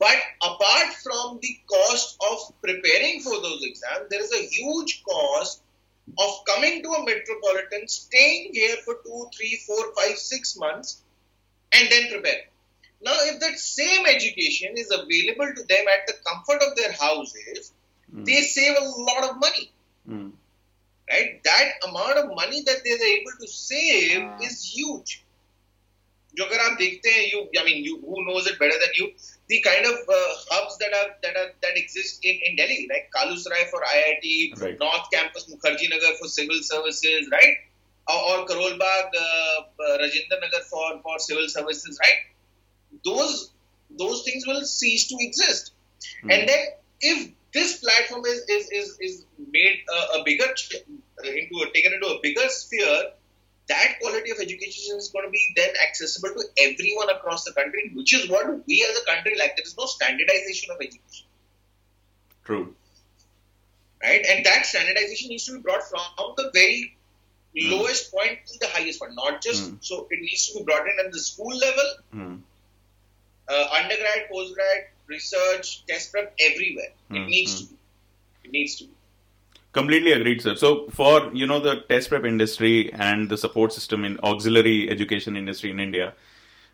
but 0.00 0.26
apart 0.44 0.92
from 0.96 1.38
the 1.38 1.54
cost 1.68 2.22
of 2.24 2.50
preparing 2.62 3.22
for 3.24 3.38
those 3.46 3.66
exam 3.68 4.08
there 4.10 4.20
is 4.20 4.34
huge 4.34 4.92
cost 5.08 5.66
of 6.08 6.44
coming 6.44 6.82
to 6.82 6.88
a 6.90 7.04
metropolitan, 7.04 7.86
staying 7.86 8.54
here 8.54 8.76
for 8.84 8.94
two, 9.04 9.26
three, 9.36 9.60
four, 9.66 9.94
five, 9.94 10.16
six 10.18 10.56
months, 10.56 11.02
and 11.72 11.90
then 11.90 12.08
prepare. 12.10 12.44
now 13.07 13.15
if 13.29 13.39
that 13.39 13.57
same 13.59 14.05
education 14.15 14.77
is 14.83 14.91
available 14.99 15.49
to 15.57 15.63
them 15.71 15.85
at 15.95 16.07
the 16.11 16.15
comfort 16.29 16.61
of 16.69 16.75
their 16.81 16.93
houses 17.05 17.71
Hmm. 18.13 18.23
they 18.29 18.39
save 18.53 18.75
a 18.79 18.85
lot 19.09 19.23
of 19.29 19.37
money 19.43 19.65
Hmm. 20.07 20.29
right? 21.11 21.31
That 21.47 21.85
amount 21.89 22.17
of 22.21 22.25
money 22.39 22.59
that 22.69 22.81
they 22.85 22.91
are 22.95 23.05
able 23.11 23.35
to 23.43 23.47
save 23.47 24.47
is 24.47 24.57
huge. 24.75 25.13
जो 26.37 26.43
अगर 26.45 26.59
आप 26.65 26.77
देखते 26.77 27.09
हैं 27.15 27.23
you 27.31 27.39
I 27.61 27.63
mean 27.65 27.83
you 27.87 27.95
who 28.11 28.21
knows 28.27 28.47
it 28.51 28.55
better 28.61 28.77
than 28.83 28.93
you 28.99 29.07
the 29.51 29.57
kind 29.65 29.85
of 29.89 30.07
uh, 30.19 30.31
hubs 30.51 30.77
that 30.83 30.93
are 30.99 31.09
that 31.25 31.35
are 31.41 31.49
that 31.65 31.75
exist 31.81 32.23
in 32.31 32.39
in 32.47 32.55
Delhi 32.61 32.77
like 32.91 33.05
Kalusrai 33.17 33.59
for 33.73 33.81
IIT 33.89 34.31
Right. 34.61 34.79
North 34.85 35.11
Campus 35.15 35.45
Mukherjee 35.51 35.89
Nagar 35.91 36.13
for 36.21 36.29
civil 36.37 36.61
services 36.69 37.29
right 37.35 37.59
or, 38.13 38.19
or 38.31 38.37
Karol 38.51 38.77
Bagh 38.83 39.19
uh, 39.25 39.59
uh, 39.87 39.97
Rajinder 40.03 40.39
Nagar 40.45 40.63
for 40.71 40.87
for 41.05 41.19
civil 41.27 41.47
services 41.57 41.99
right 42.05 42.23
Those 43.04 43.50
those 43.98 44.22
things 44.24 44.46
will 44.46 44.64
cease 44.64 45.08
to 45.08 45.16
exist 45.20 45.72
Hmm. 46.22 46.30
and 46.30 46.48
then 46.48 46.66
if 47.00 47.30
this 47.54 47.78
platform 47.78 48.24
is 48.26 48.38
is 48.48 48.70
is, 48.70 48.98
is 49.00 49.24
made 49.52 49.78
a, 49.96 50.18
a 50.18 50.24
bigger 50.24 50.44
into 50.46 51.56
a, 51.64 51.72
taken 51.74 51.92
into 51.92 52.06
a 52.06 52.18
bigger 52.22 52.48
sphere 52.48 52.98
that 53.68 53.98
quality 54.00 54.30
of 54.30 54.38
education 54.38 54.96
is 54.96 55.08
going 55.10 55.24
to 55.26 55.30
be 55.30 55.42
then 55.56 55.70
accessible 55.86 56.30
to 56.30 56.44
everyone 56.66 57.10
across 57.10 57.44
the 57.44 57.52
country 57.52 57.90
which 57.94 58.14
is 58.14 58.28
what 58.30 58.46
we 58.66 58.86
as 58.90 58.98
a 59.00 59.04
country 59.12 59.34
like 59.38 59.56
there 59.56 59.64
is 59.66 59.76
no 59.76 59.86
standardization 59.86 60.70
of 60.70 60.76
education 60.80 61.26
True. 62.44 62.74
right 64.02 64.24
and 64.30 64.46
that 64.46 64.64
standardization 64.66 65.28
needs 65.30 65.44
to 65.46 65.52
be 65.52 65.60
brought 65.60 65.82
from 65.88 66.34
the 66.36 66.50
very 66.54 66.94
Hmm. 67.58 67.70
lowest 67.72 68.12
point 68.12 68.38
to 68.46 68.58
the 68.60 68.68
highest 68.68 69.00
point 69.00 69.14
not 69.14 69.42
just 69.42 69.68
Hmm. 69.70 69.76
so 69.80 70.06
it 70.10 70.20
needs 70.20 70.46
to 70.48 70.58
be 70.58 70.64
brought 70.64 70.86
in 70.90 70.96
at 71.04 71.10
the 71.12 71.20
school 71.30 71.56
level 71.66 71.88
Hmm. 72.12 72.36
Uh, 73.48 73.66
undergrad 73.72 74.28
postgrad 74.32 74.86
research 75.06 75.86
test 75.86 76.12
prep 76.12 76.34
everywhere 76.38 76.92
it 77.10 77.26
needs 77.26 77.60
hmm. 77.60 77.64
to 77.64 77.70
be 77.70 77.78
it 78.44 78.52
needs 78.52 78.76
to 78.76 78.84
be 78.84 78.90
Completely 79.72 80.12
agreed, 80.12 80.40
sir. 80.40 80.56
So 80.56 80.88
for 80.88 81.30
you 81.32 81.46
know 81.46 81.60
the 81.60 81.82
test 81.88 82.08
prep 82.08 82.24
industry 82.24 82.92
and 82.94 83.28
the 83.28 83.36
support 83.36 83.72
system 83.72 84.04
in 84.04 84.18
auxiliary 84.20 84.90
education 84.90 85.36
industry 85.36 85.70
in 85.70 85.78
India, 85.78 86.14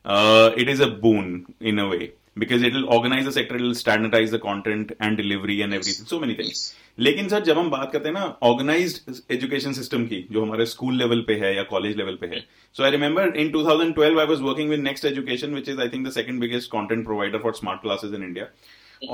uh, 0.05 0.53
it 0.57 0.69
is 0.69 0.79
a 0.79 0.87
boon 0.87 1.55
in 1.61 1.81
a 1.81 1.89
way 1.89 2.13
because 2.37 2.64
it 2.64 2.75
will 2.75 2.87
organize 2.88 3.27
the 3.27 3.33
sector, 3.33 3.57
it 3.57 3.62
will 3.62 3.75
standardize 3.75 4.31
the 4.31 4.40
content 4.40 4.92
and 5.01 5.16
delivery 5.16 5.61
and 5.62 5.75
everything, 5.75 6.07
so 6.07 6.20
many 6.20 6.37
things. 6.40 6.62
लेकिन 6.99 7.29
sir 7.29 7.42
जब 7.44 7.59
हम 7.59 7.70
बात 7.70 7.92
करते 7.92 8.09
हैं 8.09 8.14
ना 8.14 8.25
organised 8.42 9.33
education 9.33 9.73
system 9.73 10.05
की 10.07 10.20
जो 10.33 10.42
हमारे 10.42 10.66
स्कूल 10.66 10.97
लेवल 10.99 11.20
पे 11.29 11.35
है 11.38 11.55
या 11.57 11.62
कॉलेज 11.70 11.97
लेवल 11.97 12.18
पे 12.20 12.27
है 12.27 12.40
so 12.77 12.85
I 12.85 12.90
remember 12.90 13.37
in 13.37 13.51
2012 13.53 14.18
I 14.18 14.27
was 14.27 14.40
working 14.40 14.70
with 14.70 14.81
Next 14.81 15.05
Education 15.05 15.55
which 15.55 15.68
is 15.68 15.81
I 15.81 15.88
think 15.88 16.07
the 16.07 16.11
second 16.12 16.40
biggest 16.40 16.70
content 16.70 17.05
provider 17.05 17.38
for 17.38 17.55
smart 17.55 17.81
classes 17.83 18.14
in 18.14 18.25
India 18.25 18.47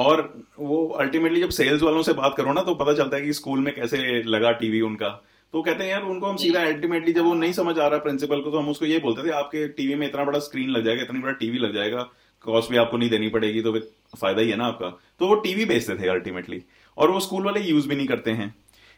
और 0.02 0.22
वो 0.61 0.87
अल्टीमेटली 1.00 1.40
जब 1.40 1.50
सेल्स 1.52 1.83
वालों 1.83 2.02
से 2.02 2.12
बात 2.14 2.35
करो 2.37 2.52
ना 2.52 2.62
तो 2.62 2.74
पता 2.74 2.94
चलता 2.94 3.16
है 3.16 3.22
कि 3.22 3.33
स्कूल 3.33 3.61
में 3.61 3.74
कैसे 3.74 4.22
लगा 4.26 4.50
टीवी 4.61 4.80
उनका 4.90 5.09
तो 5.54 5.62
कहते 5.62 5.85
हैं 5.85 5.90
यार 5.90 6.02
उनको 6.04 6.26
हम 6.26 6.37
सीधा 6.37 6.61
अल्टीमेटली 6.64 7.12
जब 7.12 7.24
वो 7.24 7.35
नहीं 7.35 7.52
समझ 7.52 7.78
आ 7.78 7.87
रहा 7.87 7.98
प्रिंसिपल 8.00 8.40
को 8.40 8.50
तो 8.50 8.59
हम 8.59 8.68
उसको 8.70 8.87
ये 8.87 8.98
बोलते 9.06 9.28
थे 9.28 9.30
आपके 9.37 9.66
टीवी 9.78 9.94
में 9.94 10.06
इतना 10.09 10.24
बड़ा 10.24 10.38
स्क्रीन 10.40 10.68
लग 10.70 10.85
जाएगा 10.85 11.02
इतनी 11.02 11.20
बड़ा 11.20 11.33
टीवी 11.40 11.59
लग 11.59 11.74
जाएगा 11.74 12.11
कॉस्ट 12.44 12.70
भी 12.70 12.76
आपको 12.76 12.96
नहीं 12.96 13.11
देनी 13.11 13.29
पड़ेगी 13.29 13.62
तो 13.62 13.72
फिर 13.72 13.88
फ़ायदा 14.20 14.42
ही 14.42 14.50
है 14.50 14.57
ना 14.57 14.66
आपका। 14.66 14.88
तो 15.20 15.26
वो 15.26 15.35
टीवी 15.40 15.64
बेचते 15.64 15.94
थे 15.94 16.09
अल्टीमेटली 16.09 16.62
और 16.98 17.11
वो 17.11 17.20
स्कूल 17.20 17.44
वाले 17.44 17.61
यूज़ 17.61 17.88
भी 17.88 17.96
नहीं 17.96 18.07
करते 18.07 18.31
हैं। 18.31 18.55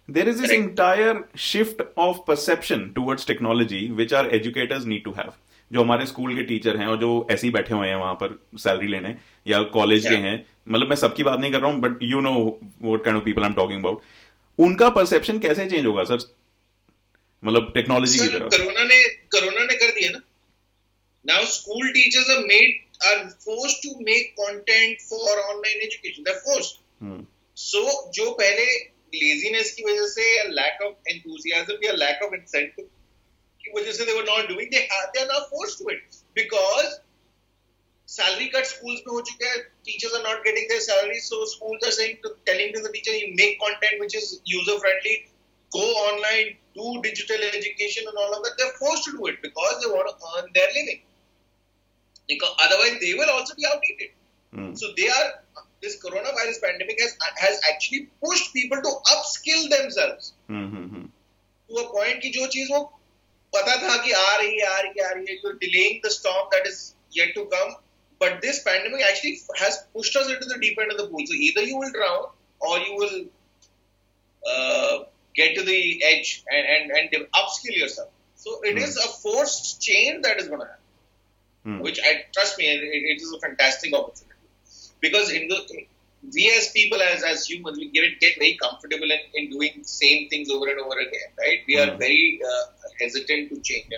There 0.08 0.28
is 0.28 0.40
this 0.42 0.50
entire 0.50 1.24
shift 1.40 1.82
of 1.98 2.18
perception 2.28 2.88
towards 2.96 3.26
technology 3.26 3.86
which 3.92 4.14
are 4.14 4.28
educators 4.34 4.84
need 4.84 5.04
to 5.04 5.10
have 5.10 5.32
जो 5.70 5.82
हमारे 5.82 6.06
स्कूल 6.06 6.34
के 6.36 6.42
टीचर 6.42 6.76
हैं 6.76 6.86
और 6.86 6.96
जो 6.96 7.10
ऐसे 7.30 7.46
ही 7.46 7.52
बैठे 7.52 7.74
हुए 7.74 7.88
हैं 7.88 7.96
वहाँ 7.96 8.14
पर 8.14 8.38
सैलरी 8.58 8.86
लेने 8.86 9.14
या 9.46 9.62
कॉलेज 9.62 10.02
yeah. 10.02 10.14
के 10.14 10.22
हैं 10.22 10.46
मतलब 10.68 10.88
मैं 10.88 10.96
सबकी 10.96 11.22
बात 11.22 11.40
नहीं 11.40 11.52
कर 11.52 11.60
रहा 11.60 11.70
हूँ 11.70 11.80
but 11.80 12.02
you 12.02 12.20
know 12.20 12.32
what 12.82 13.04
kind 13.04 13.18
of 13.18 13.24
people 13.24 13.42
I 13.42 13.48
am 13.48 13.54
talking 13.54 13.80
about 13.80 14.02
उनका 14.58 14.88
परसेप्शन 14.90 15.38
कैसे 15.38 15.66
चेंज 15.66 15.86
होगा 15.86 16.04
सर 16.04 16.18
मतलब 17.42 17.70
टेक्नोलॉजी 17.74 18.18
की 18.18 18.28
तरफ़। 18.28 18.56
कोरोना 18.56 18.84
ने 18.84 19.02
कोरोना 19.34 19.64
ने 19.64 19.74
कर 19.76 19.90
दिया 19.90 20.10
ना। 20.10 20.20
Now 21.24 21.44
school 21.44 21.88
teachers 21.88 22.30
are 22.30 22.44
made 22.44 22.81
are 23.09 23.23
force 23.45 23.79
to 23.83 23.95
make 24.09 24.33
content 24.41 25.01
for 25.09 25.39
online 25.39 25.81
education 25.87 26.29
they 26.29 26.37
force 26.45 26.73
हम्म, 27.01 27.25
सो 27.57 28.11
जो 28.19 28.29
पहले 28.43 28.65
लेजीनेस 29.15 29.71
की 29.73 29.83
वजह 29.83 30.07
से 30.13 30.29
या 30.35 30.43
लैक 30.61 30.81
ऑफ 30.85 31.11
एंथुसियाज्म 31.11 31.77
या 31.85 31.91
लैक 32.03 32.23
ऑफ 32.23 32.33
इंसेंटिव 32.33 32.85
की 33.63 33.79
वजह 33.79 33.91
से 33.99 34.05
दे 34.05 34.13
were 34.13 34.23
not 34.29 34.47
doing 34.47 34.71
they 34.71 34.79
they 34.79 35.19
are 35.19 35.27
now 35.27 35.49
forced 35.51 35.83
to 35.83 35.91
it 35.91 36.23
because 36.35 36.95
salary 38.07 38.45
cut 38.51 38.67
schools 38.67 38.99
में 39.05 39.13
हो 39.13 39.21
चुका 39.29 39.49
है 39.53 39.57
teachers 39.87 40.13
are 40.17 40.23
not 40.25 40.43
getting 40.43 40.67
their 40.67 40.83
salary 40.83 41.17
so 41.23 41.39
schools 41.53 41.87
are 41.87 41.95
saying 41.95 42.15
to, 42.23 42.29
telling 42.45 42.71
to 42.75 42.83
the 42.85 42.91
teacher 42.93 43.15
you 43.15 43.33
make 43.39 43.59
content 43.59 43.99
which 44.03 44.15
is 44.15 44.29
user 44.45 44.75
friendly 44.83 45.15
go 45.71 45.83
online 46.03 46.53
do 46.77 46.93
digital 47.01 47.43
education 47.49 48.07
and 48.11 48.21
all 48.23 48.37
of 48.37 48.45
that 48.45 48.55
they're 48.57 48.77
forced 48.79 49.09
to 49.09 49.13
do 49.17 49.27
it 49.31 49.41
because 49.41 49.75
they 49.81 49.91
want 49.95 50.07
to 50.13 50.31
earn 50.31 50.47
their 50.53 50.69
living 50.77 51.01
because 52.27 52.53
otherwise 52.59 52.99
they 53.01 53.13
will 53.13 53.29
also 53.29 53.55
be 53.55 53.65
outdated 53.65 54.09
hmm, 54.55 54.77
so 54.77 54.87
they 54.97 55.09
are 55.09 55.27
this 55.81 55.97
coronavirus 56.03 56.61
pandemic 56.61 57.01
has 57.01 57.15
has 57.37 57.59
actually 57.71 58.07
pushed 58.25 58.53
people 58.53 58.81
to 58.87 58.91
upskill 59.15 59.67
themselves 59.75 60.33
hmm, 60.49 60.69
hmm, 60.75 60.89
hmm, 60.95 61.09
to 61.69 61.83
a 61.83 61.89
point 61.95 62.21
कि 62.21 62.29
जो 62.37 62.47
चीज 62.55 62.71
वो 62.71 62.83
पता 63.55 63.75
था 63.81 63.97
कि 64.05 64.11
आ 64.11 64.35
रही 64.37 64.57
है 64.59 64.67
आ 64.67 64.79
रही 64.79 64.99
है 64.99 65.09
आ 65.09 65.11
रही 65.11 65.25
है 65.29 65.37
you're 65.43 65.59
delaying 65.65 65.99
the 66.05 66.13
storm 66.15 66.47
that 66.55 66.67
is 66.71 66.79
yet 67.19 67.35
to 67.35 67.45
come 67.55 67.75
but 68.23 68.41
this 68.41 68.63
pandemic 68.63 69.03
actually 69.09 69.39
has 69.59 69.77
pushed 69.93 70.15
us 70.21 70.31
into 70.35 70.47
the 70.53 70.57
deep 70.63 70.79
end 70.83 70.91
of 70.91 70.97
the 70.97 71.07
pool 71.11 71.25
so 71.31 71.37
either 71.47 71.63
you 71.71 71.77
will 71.77 71.91
drown 71.91 72.25
or 72.59 72.77
you 72.79 72.95
will 73.01 73.17
uh, 74.51 75.03
get 75.35 75.55
to 75.55 75.63
the 75.63 76.03
edge 76.03 76.43
and, 76.49 76.65
and, 76.75 77.13
and 77.13 77.27
upskill 77.41 77.77
yourself 77.83 78.09
so 78.35 78.59
it 78.63 78.77
is 78.77 78.97
a 78.97 79.07
forced 79.23 79.81
change 79.81 80.23
that 80.23 80.41
is 80.41 80.47
going 80.47 80.61
to 80.61 80.65
happen 80.65 80.80
mm. 81.66 81.80
which 81.80 81.98
I 82.02 82.24
trust 82.32 82.58
me, 82.58 82.66
it, 82.66 82.82
it 82.82 83.22
is 83.22 83.32
a 83.32 83.40
fantastic 83.40 83.94
opportunity 83.94 84.36
because 85.00 85.30
in 85.30 85.48
the 85.48 85.86
we 86.34 86.54
as 86.56 86.70
people, 86.70 87.02
as 87.02 87.24
as 87.24 87.46
humans, 87.46 87.78
we 87.78 87.90
get 87.90 88.20
get 88.20 88.38
very 88.38 88.56
comfortable 88.62 89.10
in, 89.10 89.20
in 89.34 89.50
doing 89.50 89.82
same 89.82 90.28
things 90.28 90.50
over 90.50 90.68
and 90.68 90.78
over 90.78 90.98
again, 90.98 91.30
right? 91.38 91.60
We 91.66 91.76
mm. 91.76 91.88
are 91.88 91.92
hmm. 91.92 91.98
very 91.98 92.40
uh, 92.46 92.64
hesitant 93.00 93.50
to 93.50 93.60
change 93.60 93.92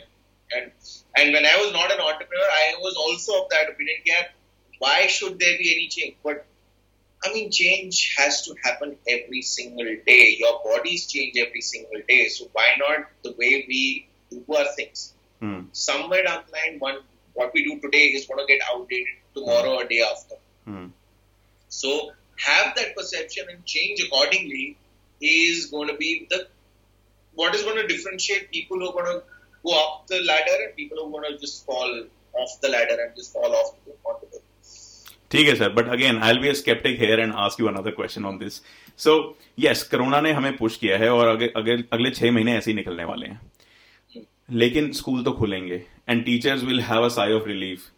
and 0.53 0.71
and 1.17 1.33
when 1.33 1.45
I 1.47 1.57
was 1.59 1.73
not 1.73 1.93
an 1.93 2.01
entrepreneur, 2.01 2.45
I 2.45 2.75
was 2.81 2.97
also 2.97 3.45
of 3.45 3.51
that 3.51 3.69
opinion. 3.69 3.97
Yeah, 4.05 4.27
why 4.79 5.07
should 5.07 5.39
there 5.39 5.57
be 5.59 5.73
any 5.75 5.89
change? 5.89 6.17
But 6.23 6.45
I 7.25 7.33
mean, 7.33 7.51
change 7.51 8.15
has 8.19 8.43
to 8.43 8.55
happen 8.63 8.97
every 9.09 9.43
single 9.43 9.97
day. 10.07 10.37
Your 10.39 10.61
bodies 10.65 11.07
change 11.07 11.37
every 11.39 11.61
single 11.61 12.01
day, 12.09 12.29
so 12.29 12.49
why 12.53 12.75
not 12.79 13.07
the 13.23 13.33
way 13.39 13.65
we 13.69 14.09
do 14.31 14.45
our 14.55 14.67
things? 14.77 15.15
Mm. 15.41 15.67
Somewhere 15.73 16.25
down 16.25 16.45
the 16.47 16.53
line, 16.53 16.79
one 16.79 16.99
what 17.37 17.55
we 17.55 17.65
do 17.65 17.77
today 17.81 18.05
is 18.19 18.27
going 18.27 18.41
to 18.41 18.47
get 18.49 18.65
outdated 18.73 19.21
tomorrow 19.35 19.75
or 19.77 19.85
day 19.85 20.01
after. 20.09 20.37
Hmm, 20.67 20.91
So 21.71 21.93
have 22.39 22.75
that 22.77 22.95
perception 22.97 23.53
and 23.53 23.65
change 23.67 24.03
accordingly 24.05 24.77
is 25.21 25.67
going 25.67 25.89
to 25.89 25.97
be 25.97 26.11
the 26.31 26.41
what 27.37 27.55
is 27.55 27.63
going 27.63 27.77
to 27.77 27.87
differentiate 27.89 28.51
people 28.51 28.79
who 28.79 28.89
are 28.89 28.93
going 28.93 29.13
to 29.13 29.23
go 29.65 29.75
up 29.81 30.07
the 30.09 30.21
ladder 30.31 30.57
and 30.65 30.75
people 30.77 30.99
who 30.99 31.07
are 31.09 31.13
going 31.19 31.33
to 31.33 31.39
just 31.47 31.65
fall 31.67 31.95
off 32.43 32.57
the 32.67 32.69
ladder 32.69 32.97
and 33.05 33.17
just 33.17 33.33
fall 33.39 33.61
off 33.61 33.75
onto 34.13 34.33
the 34.33 34.43
ठीक 35.31 35.49
है 35.49 35.55
sir 35.57 35.69
but 35.77 35.89
again 35.93 36.19
I 36.23 36.37
be 36.39 36.53
skeptic 36.55 36.99
here 37.01 37.21
and 37.21 37.33
ask 37.45 37.61
you 37.61 37.67
another 37.69 37.91
question 37.91 38.25
on 38.25 38.37
this 38.39 38.61
so 39.05 39.15
yes 39.61 39.83
corona 39.95 40.21
ने 40.27 40.33
हमें 40.33 40.57
push 40.57 40.77
किया 40.83 40.99
है 40.99 41.09
और 41.13 41.29
अगे, 41.29 41.47
अगे, 41.57 41.73
अगले 41.93 42.11
छह 42.11 42.31
महीने 42.33 42.57
ऐसे 42.57 42.71
ही 42.71 42.75
निकलने 42.77 43.05
वाले 43.05 43.27
हैं 43.27 43.41
लेकिन 44.63 44.93
स्कूल 44.99 45.25
तो 45.25 45.33
खुलेंगे 45.41 45.83
and 46.09 46.25
teachers 46.25 46.63
will 46.63 46.81
have 46.83 47.05
a 47.05 47.09
sigh 47.17 47.33
of 47.33 47.49
relief 47.49 47.91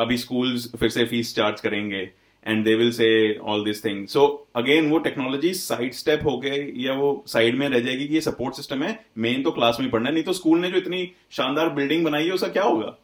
अभी 0.00 0.18
स्कूल्स 0.18 0.70
फिर 0.76 0.90
से 0.90 1.04
फ़ीस 1.06 1.34
चार्ज 1.36 1.60
करेंगे 1.60 2.10
and 2.46 2.64
they 2.64 2.74
will 2.74 2.90
say 2.92 3.06
all 3.52 3.64
this 3.64 3.84
thing 3.84 4.06
so 4.08 4.26
again 4.56 4.90
वो 4.90 4.98
टेक्नोलॉजी 5.06 5.52
साइड 5.54 5.94
स्टेप 5.94 6.24
हो 6.24 6.36
गए 6.38 6.58
या 6.76 6.94
वो 6.94 7.12
साइड 7.28 7.54
में 7.58 7.68
रह 7.68 7.80
जाएगी 7.80 8.06
कि 8.08 8.14
ये 8.14 8.20
सपोर्ट 8.20 8.56
सिस्टम 8.56 8.82
है 8.82 8.98
मेन 9.26 9.42
तो 9.42 9.50
क्लास 9.52 9.80
में 9.80 9.90
पढ़ना 9.90 10.08
है 10.08 10.14
नहीं 10.14 10.24
तो 10.24 10.32
स्कूल 10.32 10.58
ने 10.60 10.70
जो 10.70 10.76
इतनी 10.76 11.10
शानदार 11.36 11.68
बिल्डिंग 11.80 12.04
बनाई 12.04 12.26
है 12.26 12.32
उसका 12.32 12.48
क्या 12.48 12.62
होगा 12.64 12.98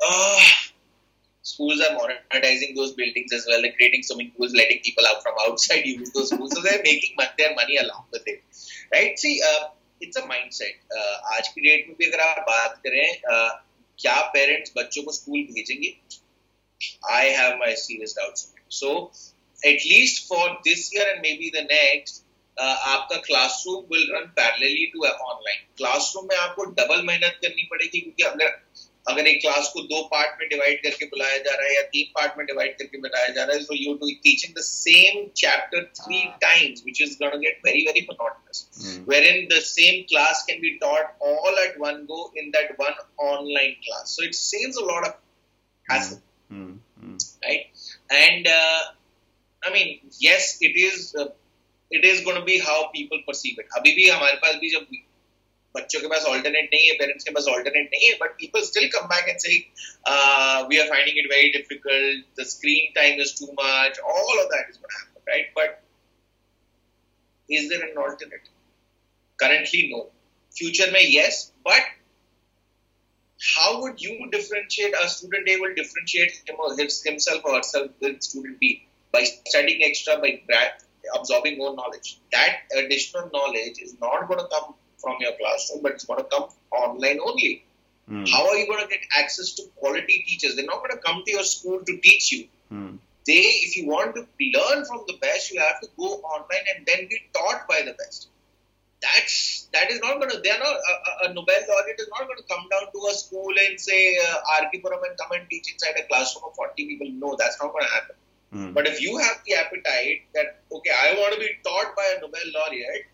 uh, 0.00 0.40
schools 1.42 1.80
are 1.80 1.96
monetizing 1.96 2.74
those 2.76 2.92
buildings 2.92 3.32
as 3.32 3.46
well, 3.48 3.62
like 3.62 3.76
creating 3.76 4.02
swimming 4.02 4.32
pools, 4.36 4.52
letting 4.52 4.80
people 4.82 5.04
out 5.06 5.22
from 5.22 5.34
outside 5.46 5.84
use 5.84 6.10
those 6.10 6.30
schools. 6.30 6.52
So 6.52 6.62
they're 6.62 6.82
making 6.84 7.16
their 7.36 7.54
money 7.54 7.78
along 7.78 8.04
with 8.12 8.22
it. 8.26 8.42
Right? 8.92 9.18
See, 9.18 9.40
uh, 9.44 9.68
it's 10.06 10.20
a. 10.22 10.28
Uh, 10.96 11.36
आज 11.36 11.48
की 11.48 11.60
date 11.60 11.86
में 11.88 11.96
भी 11.98 12.06
अगर 12.06 12.20
आप 12.20 12.38
बात 12.38 12.76
करें 12.86 13.10
uh, 13.10 13.52
क्या 13.98 14.20
parents 14.20 14.72
बच्चों 14.76 15.02
को 15.02 15.12
स्कूल 15.12 15.40
भेजेंगे? 15.40 15.96
I 17.10 17.28
have 17.28 17.56
my 17.56 17.74
serious 17.76 18.14
doubts 18.18 18.52
so 18.70 19.12
at least 19.66 20.28
for 20.28 20.50
this 20.50 20.90
year 20.94 21.08
and 21.08 21.18
maybe 21.32 21.50
the 21.50 21.68
next 21.72 22.24
आपका 22.60 23.16
classroom 23.16 23.84
will 23.92 24.08
run 24.14 24.26
parallelly 24.26 24.86
to 24.86 25.04
online 25.06 25.58
classroom 25.76 26.28
में 26.28 26.36
आपको 26.36 26.64
डबल 26.64 27.02
मेहनत 27.02 27.38
करनी 27.42 27.62
पड़ेगी 27.62 28.00
क्योंकि 28.00 28.22
अगर 28.22 28.66
अगर 29.10 29.26
एक 29.26 29.40
क्लास 29.40 29.70
को 29.74 29.82
दो 29.90 30.02
पार्ट 30.08 30.40
में 30.40 30.48
डिवाइड 30.48 30.82
करके 30.82 31.06
बुलाया 31.06 31.36
जा 31.38 31.54
रहा 31.54 31.66
है 31.66 31.74
या 31.74 31.82
तीन 31.92 32.10
पार्ट 32.14 32.38
में 32.38 32.44
डिवाइड 32.46 32.76
करके 32.78 32.98
बुलाया 32.98 33.28
जा 33.28 33.44
रहा 33.44 33.56
है 33.56 33.62
so 33.62 33.74
you 33.76 33.94
to 34.00 34.10
teaching 34.24 34.54
the 34.54 34.64
same 34.64 35.24
chapter 35.42 35.84
three 35.98 36.22
times 36.42 36.82
which 36.84 37.00
is 37.02 37.14
gonna 37.22 37.40
get 37.44 37.60
very 37.66 37.84
very 37.86 38.00
monotonous 38.02 39.04
wherein 39.26 39.46
the 39.48 39.60
same 39.64 40.02
class 40.10 40.44
can 40.48 40.60
be 40.60 40.70
taught 40.84 41.26
all 41.30 41.58
at 41.64 41.78
one 41.80 42.04
go 42.12 42.20
in 42.38 42.50
that 42.50 42.76
one 42.80 43.02
online 43.28 43.72
class 43.84 44.16
so 44.16 44.24
it 44.24 44.34
saves 44.34 44.78
a 44.78 44.86
lot 44.92 45.06
of 45.06 45.92
hassle 45.92 46.20
right 47.44 48.12
and 48.12 48.48
I 48.48 49.72
mean 49.72 49.98
yes 50.22 50.58
it 50.62 50.76
is 50.86 51.12
it 51.90 52.04
is 52.04 52.24
gonna 52.24 52.40
be 52.46 52.58
how 52.62 52.84
people 52.90 53.24
perceive 53.26 53.60
it 53.60 53.78
अभी 53.78 53.92
भी 53.94 54.08
हमारे 54.08 54.36
पास 54.42 54.54
भी 54.60 54.70
जब 54.70 54.86
बच्चों 55.75 55.99
के 56.01 56.07
पास 56.07 56.25
alternate 56.31 56.69
नहीं 56.73 56.87
है 56.87 56.93
पेरेंट्स 56.97 57.23
के 57.23 57.31
पास 57.35 57.45
ऑल्टरनेट 57.51 57.89
नहीं 57.93 58.09
है 58.09 58.17
but 58.17 58.35
people 58.41 58.65
still 58.65 58.89
come 58.95 59.07
back 59.13 59.29
and 59.29 59.39
से 59.45 59.55
we 60.69 60.79
are 60.79 60.89
finding 60.89 61.17
it 61.19 61.31
very 61.31 61.49
difficult 61.57 62.41
the 62.41 62.45
screen 62.49 62.91
time 62.95 63.21
is 63.21 63.33
too 63.39 63.51
much 63.61 63.99
all 64.15 64.39
of 64.39 64.45
that 64.55 64.69
is 64.69 64.77
gonna 64.77 64.99
happen 64.99 65.31
right 65.31 65.53
but 65.57 65.81
is 67.49 67.69
there 67.69 67.81
an 67.85 67.97
alternative 67.97 68.51
currently 69.39 69.79
no 69.93 69.97
future 70.51 70.89
may 70.91 71.01
yes 71.07 71.51
but 71.63 71.89
how 73.39 73.81
would 73.81 74.01
you 74.01 74.29
differentiate 74.31 74.93
a 75.03 75.09
student 75.09 75.49
a 75.49 75.57
will 75.59 75.73
differentiate 75.75 76.31
him 76.47 76.55
or 76.59 76.69
himself 76.77 77.41
or 77.43 77.55
herself 77.55 77.91
with 78.01 78.21
student 78.21 78.59
b 78.59 78.87
by 79.13 79.23
studying 79.23 79.83
extra 79.83 80.17
by 80.19 80.31
absorbing 81.15 81.57
more 81.57 81.75
knowledge 81.75 82.19
that 82.31 82.61
additional 82.77 83.29
knowledge 83.33 83.81
is 83.81 83.93
not 83.99 84.27
going 84.27 84.39
to 84.39 84.47
come 84.53 84.73
from 84.98 85.16
your 85.20 85.32
classroom, 85.40 85.82
but 85.82 85.92
it's 85.92 86.04
going 86.04 86.22
to 86.22 86.28
come 86.28 86.48
online 86.70 87.18
only. 87.24 87.64
Mm. 88.10 88.28
How 88.28 88.48
are 88.48 88.56
you 88.56 88.66
going 88.66 88.82
to 88.82 88.88
get 88.88 89.00
access 89.18 89.52
to 89.54 89.64
quality 89.76 90.24
teachers? 90.26 90.56
They're 90.56 90.64
not 90.64 90.78
going 90.78 90.92
to 90.92 90.98
come 90.98 91.22
to 91.24 91.30
your 91.30 91.44
school 91.44 91.80
to 91.84 91.98
teach 91.98 92.32
you. 92.32 92.48
Mm. 92.72 92.98
They, 93.26 93.44
if 93.66 93.76
you 93.76 93.86
want 93.86 94.14
to 94.16 94.22
learn 94.22 94.84
from 94.86 95.04
the 95.06 95.18
best, 95.20 95.52
you 95.52 95.60
have 95.60 95.80
to 95.82 95.88
go 95.98 96.06
online 96.06 96.64
and 96.74 96.86
then 96.86 97.08
be 97.08 97.20
taught 97.34 97.68
by 97.68 97.82
the 97.84 97.92
best. 97.92 98.28
That's 99.02 99.68
that 99.74 99.92
is 99.92 100.00
not 100.00 100.18
going 100.18 100.30
to. 100.30 100.40
They 100.40 100.50
are 100.50 100.58
not 100.58 100.74
a, 100.74 101.26
a 101.26 101.34
Nobel 101.34 101.54
laureate 101.68 102.00
is 102.00 102.08
not 102.08 102.26
going 102.26 102.38
to 102.38 102.48
come 102.48 102.66
down 102.70 102.90
to 102.90 102.98
a 103.10 103.14
school 103.14 103.52
and 103.68 103.78
say 103.78 104.16
uh, 104.18 104.62
R.K. 104.62 104.80
Puram 104.80 105.04
and 105.06 105.16
come 105.16 105.38
and 105.38 105.48
teach 105.48 105.70
inside 105.72 105.94
a 106.02 106.08
classroom 106.08 106.44
of 106.48 106.56
40 106.56 106.84
people. 106.84 107.06
No, 107.12 107.36
that's 107.38 107.62
not 107.62 107.70
going 107.70 107.84
to 107.84 107.92
happen. 107.92 108.16
Mm. 108.54 108.74
But 108.74 108.88
if 108.88 109.00
you 109.00 109.18
have 109.18 109.36
the 109.46 109.54
appetite 109.54 110.22
that 110.34 110.62
okay, 110.72 110.90
I 110.90 111.14
want 111.14 111.34
to 111.34 111.38
be 111.38 111.50
taught 111.62 111.94
by 111.94 112.14
a 112.16 112.20
Nobel 112.20 112.40
laureate, 112.54 113.06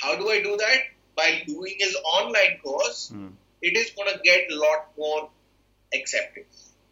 how 0.00 0.16
do 0.16 0.30
I 0.30 0.40
do 0.40 0.56
that? 0.56 0.78
by 1.15 1.43
doing 1.45 1.75
his 1.79 1.95
online 2.19 2.59
course, 2.63 3.11
mm. 3.13 3.31
it 3.61 3.75
is 3.75 3.91
going 3.91 4.11
to 4.13 4.19
get 4.23 4.51
a 4.51 4.55
lot 4.55 4.91
more 4.97 5.29
accepted. 5.93 6.45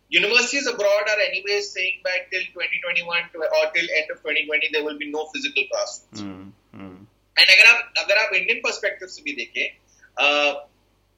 Universities 0.10 0.68
abroad 0.68 1.10
are 1.10 1.20
anyways 1.20 1.72
saying 1.72 2.02
that 2.04 2.30
till 2.32 2.42
2021 2.54 3.18
or 3.36 3.72
till 3.74 3.88
end 3.98 4.12
of 4.12 4.18
2020 4.22 4.70
there 4.72 4.84
will 4.84 4.98
be 4.98 5.10
no 5.12 5.26
physical 5.34 5.64
classrooms. 5.72 6.22
Mm. 6.22 6.52
Mm. 6.80 7.06
And 7.38 7.48
अगर 7.56 7.68
आप 7.72 7.94
अगर 8.04 8.18
आप 8.18 8.34
Indian 8.36 8.62
perspective 8.66 9.10
से 9.10 9.24
भी 9.24 9.34
देखें, 9.36 9.68
uh, 10.18 10.54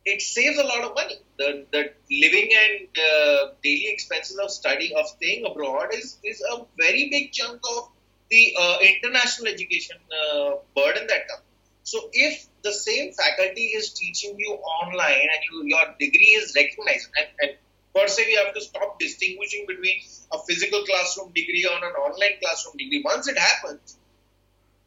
it 0.05 0.21
saves 0.21 0.57
a 0.57 0.63
lot 0.63 0.83
of 0.87 0.95
money. 0.95 1.19
The 1.37 1.49
the 1.71 1.81
living 2.23 2.49
and 2.63 3.03
uh, 3.09 3.41
daily 3.63 3.91
expenses 3.93 4.39
of 4.45 4.49
study 4.51 4.93
of 4.95 5.07
staying 5.07 5.45
abroad 5.51 5.93
is 5.99 6.17
is 6.23 6.41
a 6.53 6.57
very 6.81 7.09
big 7.09 7.31
chunk 7.33 7.59
of 7.75 7.89
the 8.29 8.55
uh, 8.59 8.77
international 8.91 9.53
education 9.53 9.97
uh, 10.21 10.51
burden 10.75 11.07
that 11.07 11.27
comes. 11.27 11.43
So 11.83 12.09
if 12.13 12.47
the 12.62 12.72
same 12.72 13.12
faculty 13.12 13.66
is 13.78 13.90
teaching 13.90 14.36
you 14.38 14.52
online 14.82 15.28
and 15.34 15.40
you, 15.50 15.64
your 15.66 15.94
degree 15.98 16.34
is 16.40 16.52
recognized, 16.56 17.08
and, 17.18 17.28
and 17.40 17.56
per 17.94 18.06
se 18.08 18.24
we 18.26 18.34
have 18.34 18.54
to 18.54 18.60
stop 18.60 18.98
distinguishing 18.98 19.64
between 19.66 20.00
a 20.32 20.38
physical 20.46 20.84
classroom 20.84 21.32
degree 21.34 21.66
on 21.70 21.82
an 21.82 21.92
online 21.92 22.38
classroom 22.40 22.76
degree. 22.76 23.02
Once 23.04 23.28
it 23.28 23.38
happens, 23.38 23.96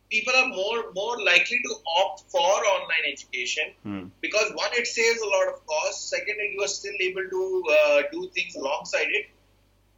people 0.09 0.33
are 0.35 0.47
more 0.47 0.91
more 0.93 1.17
likely 1.23 1.59
to 1.67 1.75
opt 1.97 2.23
for 2.31 2.47
online 2.75 3.05
education 3.11 3.73
hmm. 3.83 4.03
because 4.21 4.51
one, 4.53 4.69
it 4.73 4.88
saves 4.88 5.21
a 5.21 5.29
lot 5.35 5.47
of 5.53 5.65
cost. 5.65 6.09
Second, 6.09 6.35
you 6.53 6.61
are 6.63 6.73
still 6.79 6.97
able 6.99 7.29
to 7.29 7.63
uh, 7.77 8.01
do 8.11 8.29
things 8.33 8.55
alongside 8.55 9.07
it, 9.09 9.27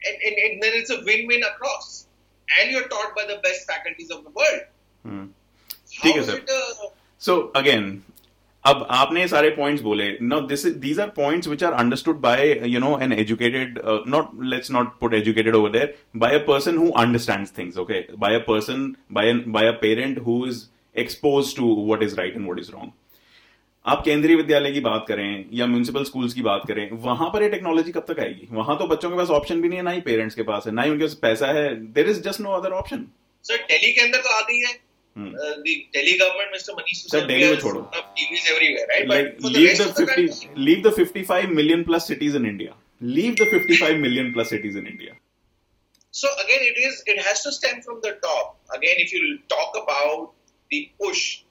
and, 0.05 0.17
and, 0.25 0.35
and, 0.37 0.63
then 0.63 0.71
it's 0.75 0.89
a 0.89 1.01
win-win 1.03 1.43
across. 1.43 2.05
And 2.59 2.71
you're 2.71 2.87
taught 2.87 3.13
by 3.13 3.25
the 3.25 3.39
best 3.43 3.67
faculties 3.67 4.09
of 4.09 4.23
the 4.23 4.29
world. 4.29 4.61
Hmm. 5.03 5.25
How 6.01 6.15
is 6.17 6.29
it 6.29 6.49
a 6.49 6.89
so 7.21 7.37
again 7.55 7.97
अब 8.65 8.85
आपने 8.91 9.27
सारे 9.27 9.49
points 9.49 9.81
बोले। 9.83 10.07
No 10.21 10.39
this 10.47 10.65
these 10.77 10.99
are 10.99 11.09
points 11.15 11.47
which 11.47 11.63
are 11.63 11.73
understood 11.73 12.19
by 12.21 12.51
you 12.65 12.79
know 12.79 12.97
an 13.01 13.13
educated 13.13 13.79
not 14.07 14.29
let's 14.45 14.71
not 14.71 14.97
put 14.99 15.13
educated 15.13 15.55
over 15.55 15.69
there 15.71 15.95
by 16.17 16.35
a 16.35 16.43
person 16.47 16.77
who 16.77 16.89
understands 16.99 17.57
things 17.57 17.77
okay 17.77 17.99
by 18.17 18.35
a 18.35 18.39
person 18.47 18.93
by 19.11 19.33
by 19.33 19.67
a 19.67 19.71
parent 19.81 20.19
who 20.25 20.45
is 20.47 20.63
expose 20.95 21.55
to 21.57 21.75
what 21.85 22.03
is 22.03 22.15
right 22.15 22.35
and 22.35 22.45
what 22.45 22.59
is 22.59 22.71
wrong 22.71 22.91
आप 23.85 24.01
केंद्रीय 24.05 24.35
विद्यालय 24.35 24.71
की 24.71 24.79
बात 24.81 25.05
करें 25.07 25.45
या 25.53 25.65
municipal 25.67 26.03
schools 26.03 26.33
की 26.33 26.41
बात 26.41 26.63
करें, 26.67 26.89
वहाँ 26.93 27.29
पर 27.33 27.43
ये 27.43 27.49
टेक्नोलॉजी 27.49 27.91
कब 27.91 28.05
तक 28.07 28.19
आएगी? 28.19 28.47
वहाँ 28.51 28.77
तो 28.77 28.87
बच्चों 28.87 29.09
के 29.09 29.17
पास 29.17 29.29
ऑप्शन 29.31 29.61
भी 29.61 29.67
नहीं 29.67 29.77
है, 29.77 29.83
ना 29.83 29.91
ही 29.91 30.01
पेरेंट्स 30.01 30.35
के 30.35 30.43
पास 30.43 30.63
है, 30.67 30.73
ना 30.73 30.81
ही 30.81 30.89
उनके 30.91 31.03
पास 31.03 31.13
पैसा 31.21 31.47
है 31.49 31.69
there 31.93 32.09
is 32.09 32.21
just 32.23 32.41
no 32.41 32.51
other 32.51 32.71
option 32.75 33.05
sir 33.45 33.63
Delhi 33.63 33.91
के 33.91 34.01
अंदर 34.01 34.21
तो 34.21 34.35
आ 34.37 34.41
गई 34.41 34.59
है। 34.59 34.73
Hmm. 35.17 35.33
Uh, 35.33 35.55
the 35.63 35.87
Delhi 35.93 36.15
government, 36.19 36.49
Mr. 36.53 36.75
Manish 36.77 36.99
Sisodia, 37.03 37.55
has 37.55 37.63
put 37.63 37.75
up 37.75 38.15
TVs 38.15 38.51
everywhere, 38.53 38.85
right? 38.87 39.07
Like, 39.07 39.41
but 39.41 39.51
leave 39.51 39.75
the, 39.75 39.85
the 39.85 40.05
50, 40.05 40.27
country, 40.27 40.49
leave 40.55 40.83
the 40.83 40.91
55 40.91 41.49
million 41.49 41.85
plus 41.85 42.05
cities 42.05 42.35
in 42.35 42.45
India. 42.45 42.75
Leave 43.01 43.35
the 43.37 43.47
55 43.47 43.97
million 43.97 44.31
plus 44.31 44.49
cities 44.49 44.75
in 44.75 44.85
India. 44.85 45.15
So 46.11 46.27
again, 46.45 46.59
it 46.61 46.77
is 46.77 47.01
it 47.07 47.19
has 47.23 47.41
to 47.45 47.51
stem 47.51 47.81
from 47.81 47.99
the 48.03 48.11
top. 48.21 48.59
Again, 48.75 48.93
if 48.97 49.11
you 49.11 49.39
talk 49.49 49.73
about 49.81 50.33
the 50.69 50.91
push, 51.01 51.41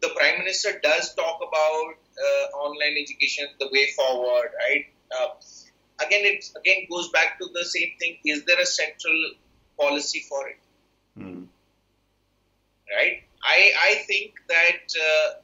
the 0.00 0.08
Prime 0.16 0.38
Minister 0.40 0.80
does 0.82 1.14
talk 1.14 1.38
about 1.38 1.94
uh, 1.94 2.56
online 2.66 2.96
education, 3.00 3.46
the 3.60 3.68
way 3.72 3.86
forward, 3.94 4.50
right? 4.58 4.86
Uh, 5.16 5.28
again, 6.04 6.22
it 6.24 6.50
again 6.58 6.88
goes 6.90 7.10
back 7.10 7.38
to 7.38 7.46
the 7.54 7.64
same 7.64 7.92
thing. 8.00 8.18
Is 8.24 8.44
there 8.44 8.60
a 8.60 8.66
central 8.66 9.34
policy 9.78 10.26
for 10.28 10.48
it? 10.48 10.58
Hmm 11.16 11.44
right? 12.91 13.23
I, 13.43 13.71
I 13.89 13.95
think 14.07 14.33
that 14.47 14.83
uh, 14.95 15.39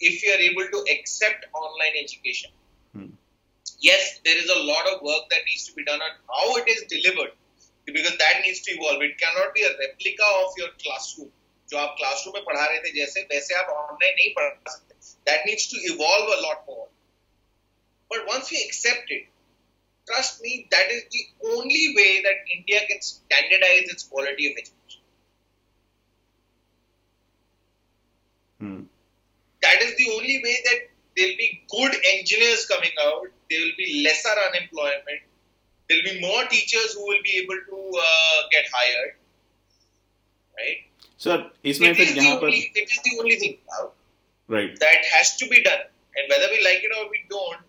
if 0.00 0.22
you 0.22 0.30
are 0.32 0.42
able 0.50 0.66
to 0.72 0.84
accept 0.92 1.46
online 1.52 1.94
education, 2.02 2.50
hmm. 2.92 3.10
yes, 3.80 4.20
there 4.24 4.36
is 4.36 4.50
a 4.50 4.60
lot 4.64 4.86
of 4.92 5.02
work 5.02 5.28
that 5.30 5.40
needs 5.46 5.66
to 5.68 5.74
be 5.74 5.84
done 5.84 6.00
on 6.00 6.12
how 6.28 6.56
it 6.56 6.68
is 6.68 6.84
delivered 6.88 7.32
because 7.84 8.16
that 8.18 8.42
needs 8.44 8.60
to 8.62 8.72
evolve. 8.72 9.02
It 9.02 9.18
cannot 9.18 9.54
be 9.54 9.62
a 9.62 9.70
replica 9.70 10.26
of 10.44 10.52
your 10.58 10.70
classroom. 10.82 11.32
जो 11.70 11.78
आप 11.78 11.94
classroom 11.98 12.34
में 12.34 12.44
पढ़ा 12.44 12.64
रहे 12.64 12.78
थे 12.80 12.90
जैसे 12.96 13.20
वैसे 13.30 13.54
आप 13.60 13.68
online 13.76 14.12
नहीं 14.16 14.28
पढ़ा 14.34 14.72
सकते 14.72 14.94
that 15.30 15.46
needs 15.46 15.70
to 15.70 15.78
evolve 15.92 16.28
a 16.32 16.36
lot 16.40 16.60
more 16.68 16.84
but 18.12 18.28
once 18.28 18.52
we 18.52 18.58
accept 18.58 19.10
it 19.12 19.24
trust 20.06 20.40
me, 20.42 20.68
that 20.70 20.90
is 20.90 21.02
the 21.10 21.22
only 21.52 21.94
way 21.96 22.22
that 22.22 22.50
India 22.56 22.80
can 22.88 23.00
standardize 23.02 23.88
its 23.94 24.04
quality 24.04 24.46
of 24.46 24.52
education. 24.52 24.79
That 29.62 29.82
is 29.82 29.96
the 29.96 30.08
only 30.14 30.40
way 30.44 30.56
that 30.64 30.78
there'll 31.16 31.36
be 31.36 31.62
good 31.70 31.94
engineers 32.14 32.66
coming 32.66 32.92
out. 33.04 33.26
There 33.50 33.60
will 33.60 33.76
be 33.76 34.02
lesser 34.06 34.34
unemployment. 34.48 35.22
There'll 35.88 36.04
be 36.04 36.20
more 36.20 36.44
teachers 36.44 36.94
who 36.94 37.06
will 37.06 37.22
be 37.22 37.38
able 37.42 37.60
to 37.70 37.78
uh, 38.08 38.38
get 38.50 38.64
hired. 38.72 39.14
Right? 40.58 40.82
Sir 41.24 41.50
इसमें 41.64 41.88
It 41.90 41.96
फिर 41.96 42.06
is, 42.06 42.14
the 42.14 42.22
यहाँ 42.22 42.36
पर 42.40 42.46
only, 42.46 42.72
it 42.74 42.90
is 42.90 42.98
the 43.04 43.18
only 43.20 43.36
thing 43.42 43.54
now 43.74 43.84
right 44.50 44.78
that 44.80 45.04
has 45.12 45.36
to 45.36 45.46
be 45.52 45.62
done. 45.62 45.84
And 46.16 46.32
whether 46.32 46.48
we 46.50 46.58
like 46.64 46.84
it 46.88 46.92
or 46.98 47.04
we 47.10 47.20
don't, 47.30 47.62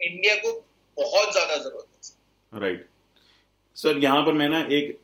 India 0.00 0.34
को 0.44 0.52
बहुत 0.96 1.32
ज्यादा 1.32 1.56
जरूरत 1.56 2.12
है 2.54 2.60
right 2.60 2.88
sir 3.82 3.98
यहाँ 4.04 4.24
पर 4.26 4.32
मैं 4.40 4.48
ना 4.48 4.60
एक 4.78 4.98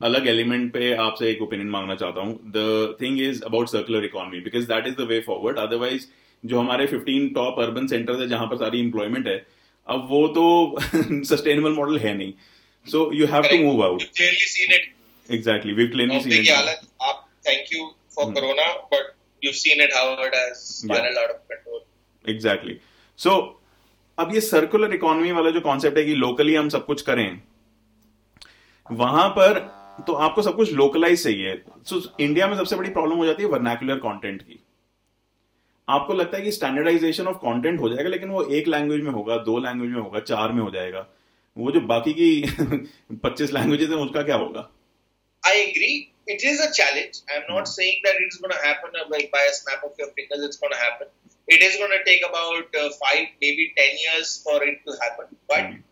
अलग 0.00 0.26
एलिमेंट 0.28 0.72
पे 0.72 0.92
आपसे 1.02 1.30
एक 1.30 1.42
ओपिनियन 1.42 1.68
मांगना 1.70 1.94
चाहता 1.94 2.20
हूँ। 2.20 2.34
The 2.56 2.96
thing 3.00 3.20
is 3.22 3.42
about 3.44 3.68
circular 3.68 4.04
economy 4.04 4.40
because 4.40 4.64
that 4.68 4.86
is 4.86 4.94
the 4.94 5.06
way 5.08 5.20
forward 5.26 5.58
otherwise 5.58 6.06
जो 6.44 6.58
हमारे 6.60 6.86
15 6.86 7.28
टॉप 7.34 7.60
अर्बन 7.60 7.86
सेंटर्स 7.86 8.20
है 8.20 8.28
जहाँ 8.28 8.46
पर 8.46 8.56
सारी 8.56 8.80
एम्प्लॉयमेंट 8.80 9.26
है 9.28 9.36
अब 9.86 10.06
वो 10.10 10.26
तो 10.38 10.44
सस्टेनेबल 11.30 11.72
मॉडल 11.72 11.98
है 11.98 12.16
नहीं। 12.16 12.32
So 12.86 13.10
you 13.14 13.26
have 13.26 13.42
to 13.42 13.58
move 13.58 13.82
out. 13.84 14.02
Exactly 15.30 15.72
we 15.72 15.86
clearly 15.86 16.20
seen 16.20 16.54
हालत 16.54 16.88
आप 17.02 17.20
you 17.72 17.84
for 18.14 18.24
Hmm. 18.24 18.34
corona, 18.34 18.64
but 18.90 19.06
you've 19.42 19.56
seen 19.60 19.80
it 19.84 19.94
how 19.94 20.04
it 20.26 20.34
has 20.34 20.60
spiraled 20.66 21.18
out 21.22 21.32
of 21.32 21.38
control. 21.52 21.80
Exactly 22.24 22.76
so 23.18 23.32
अब 24.18 24.34
ये 24.34 24.40
सर्कुलर 24.40 24.94
इकोनॉमी 24.94 25.32
वाला 25.32 25.50
जो 25.50 25.60
concept 25.60 25.98
है 25.98 26.04
कि 26.04 26.14
लोकली 26.14 26.54
हम 26.54 26.68
सब 26.68 26.84
कुछ 26.86 27.02
करें 27.02 27.40
वहाँ 28.86 29.28
पर 29.38 29.58
तो 29.98 30.12
आपको 30.12 30.42
सब 30.42 30.56
कुछ 30.56 30.72
लोकलाइज 30.72 31.22
चाहिए। 31.24 31.62
सो 31.84 31.96
so, 31.96 32.20
इंडिया 32.20 32.46
में 32.48 32.56
सबसे 32.56 32.76
बड़ी 32.76 32.90
प्रॉब्लम 32.90 33.16
हो 33.16 33.26
जाती 33.26 33.42
है 33.42 33.48
वर्नैकुलर 33.48 33.96
कंटेंट 33.98 34.42
की। 34.42 34.60
आपको 35.88 36.14
लगता 36.14 36.36
है 36.36 36.42
कि 36.42 36.52
स्टैंडर्डाइजेशन 36.52 37.26
ऑफ़ 37.26 37.36
कंटेंट 37.36 37.80
हो 37.80 37.88
जाएगा 37.88 38.10
लेकिन 38.10 38.28
वो 38.28 38.42
एक 38.58 38.68
लैंग्वेज 38.68 39.02
में 39.02 39.10
होगा 39.12 39.36
दो 39.44 39.58
लैंग्वेज 39.58 39.90
में 39.90 40.00
होगा 40.00 40.20
चार 40.20 40.52
में 40.52 40.62
हो 40.62 40.70
जाएगा। 40.70 41.06
वो 41.56 41.70
जो 41.72 41.80
बाकी 41.90 42.12
की 42.12 42.30
पच्चीस 43.24 43.52
लैंग्वेजेस 43.52 43.90
है 43.90 43.96
उसका 43.96 44.22
क्या 44.22 44.36
होगा? 44.36 44.68
I 45.42 45.58
agree 45.58 45.92
it 46.30 46.44
is 46.44 46.62
a 46.62 46.70
challenge 46.70 47.22
I 47.30 47.36
am 47.36 47.42
not 47.50 47.66
saying 47.66 48.06
that 48.06 48.16
it 48.16 48.28
is 48.32 48.40
gonna 48.42 48.56
happen 48.66 48.98
like 49.10 49.30
by 49.32 49.48
a 49.48 49.52
snap 49.52 49.84
of 49.84 50.00
your 50.00 50.10
fingers 50.10 50.44
it's 50.44 50.60
gonna 50.62 50.76
happen 50.84 51.10
it 51.48 51.62
is 51.62 51.78
gonna 51.80 51.96
take 52.04 52.24
about 52.24 52.76
5 53.02 53.26
maybe 53.56 53.66
10 53.80 54.00
years 54.04 54.38
for 54.44 54.68
it 54.68 54.80
to 54.86 54.92
happen 55.02 55.36
but 55.52 55.82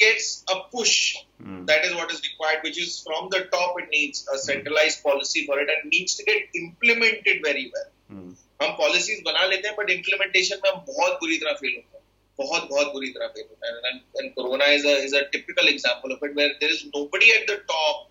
Gets 0.04 0.28
a 0.52 0.56
push 0.74 0.96
hmm 1.42 1.66
that 1.68 1.86
is 1.88 1.94
what 1.98 2.12
is 2.14 2.22
required 2.28 2.64
which 2.68 2.78
is 2.84 2.94
from 3.08 3.30
the 3.34 3.40
top 3.56 3.80
it 3.82 3.90
needs 3.96 4.22
a 4.36 4.38
centralized 4.44 5.02
policy 5.04 5.44
for 5.48 5.58
it 5.64 5.72
and 5.74 5.90
needs 5.94 6.16
to 6.20 6.26
get 6.30 6.58
implemented 6.62 7.42
very 7.48 7.66
well. 7.76 7.90
हम्म 8.12 8.36
हम 8.62 8.72
policies 8.78 9.22
बना 9.26 9.46
लेते 9.48 9.68
हैं 9.68 9.76
but 9.78 9.90
implementation 9.90 10.60
में 10.64 10.70
हम 10.72 10.80
बहुत 10.88 11.14
बुरी 11.22 11.38
तरह 11.38 11.54
fail 11.62 11.76
होते 11.76 11.98
हैं। 11.98 12.04
बहुत 12.40 12.68
बहुत 12.70 12.92
बुरी 12.94 13.10
तरह 13.18 13.28
फेल 13.38 13.46
होते 13.50 13.68
हैं। 13.68 13.74
And 14.20 14.32
corona 14.34 14.66
is 14.74 14.88
a 14.88 14.98
is 15.06 15.16
a 15.16 15.22
typical 15.32 15.68
example 15.70 16.14
of 16.14 16.26
it 16.26 16.36
where 16.38 16.52
there 16.60 16.72
is 16.72 16.84
nobody 16.88 17.32
at 17.32 17.50
the 17.52 17.56
top 17.72 18.08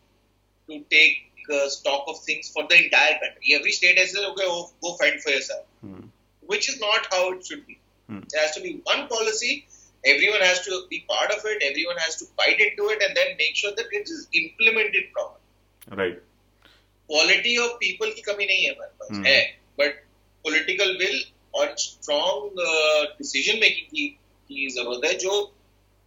to 0.69 0.79
take 0.91 1.32
stock 1.70 2.08
of 2.08 2.22
things 2.22 2.50
for 2.50 2.64
the 2.70 2.78
entire 2.78 3.18
country 3.20 3.54
every 3.54 3.74
state 3.74 3.98
has 3.98 4.14
said 4.14 4.26
okay 4.26 4.48
oh, 4.48 4.70
go 4.82 4.96
fend 4.96 5.22
for 5.22 5.32
yourself 5.32 5.66
hmm 5.84 6.08
which 6.44 6.70
is 6.70 6.80
not 6.82 7.08
how 7.12 7.24
it 7.32 7.46
should 7.46 7.66
be 7.68 7.78
Hmm. 8.10 8.20
there 8.32 8.42
has 8.42 8.54
to 8.54 8.62
be 8.62 8.70
one 8.86 9.02
policy 9.08 9.54
everyone 10.04 10.42
has 10.42 10.60
to 10.62 10.76
be 10.92 11.00
part 11.10 11.32
of 11.32 11.42
it 11.46 11.64
everyone 11.64 11.98
has 11.98 12.16
to 12.16 12.26
fight 12.38 12.60
into 12.60 12.86
it 12.88 13.02
and 13.02 13.18
then 13.18 13.34
make 13.38 13.56
sure 13.56 13.72
that 13.72 13.88
it 13.92 14.08
is 14.10 14.22
implemented 14.36 15.12
properly 15.12 15.44
right 15.98 16.24
quality 17.10 17.56
of 17.58 17.76
people 17.82 18.10
की 18.12 18.22
कमी 18.22 18.46
नहीं 18.46 18.64
है 18.64 18.72
हमारे 18.72 18.92
पास 19.00 19.12
हम्म। 19.12 19.26
है 19.26 19.42
but 19.80 20.02
political 20.46 20.90
will 20.98 21.22
और 21.54 21.76
strong 21.80 22.60
decision 23.20 23.60
making 23.60 23.88
की 23.92 24.08
की 24.50 24.68
जरूरत 24.70 25.06
है 25.06 25.14
जो 25.20 25.36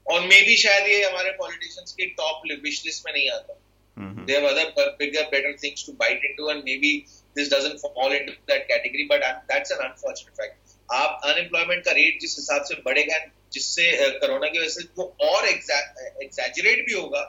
और 0.07 0.21
मे 0.27 0.41
भी 0.49 0.57
शायद 0.65 0.89
ये 0.89 1.03
हमारे 1.05 1.31
पॉलिटिशियंस 1.39 1.93
के 2.01 2.07
टॉप 2.21 2.43
विश 2.65 2.85
लिस्ट 2.87 3.07
में 3.07 3.13
नहीं 3.13 3.31
आता 3.31 3.59
हम्म 3.99 4.27
they 4.29 4.37
have 4.39 4.47
other 4.51 4.67
bigger 5.01 5.25
better 5.35 5.53
things 5.65 5.83
to 5.89 5.95
bite 6.05 6.23
into 6.31 6.49
and 6.55 6.65
maybe 6.71 6.93
this 7.39 7.51
doesn't 7.55 7.83
fall 7.87 8.15
into 8.19 8.37
that 8.53 8.69
category 8.71 9.07
but 9.11 9.27
I'm- 9.31 9.43
that's 9.53 9.77
an 9.77 9.83
unfortunate 9.89 10.41
fact 10.43 10.57
आप 11.01 11.21
अनएम्प्लॉयमेंट 11.25 11.85
का 11.85 11.93
रेट 11.99 12.21
जिस 12.21 12.37
हिसाब 12.39 12.63
से 12.69 12.75
बढ़ेगा 12.87 13.19
जिससे 13.53 13.85
कोरोना 14.23 14.49
की 14.55 14.59
वजह 14.59 14.69
से 14.69 14.89
वो 14.99 15.05
और 15.27 15.49
एग्जैजरेट 15.49 16.87
भी 16.87 16.95
होगा 16.95 17.23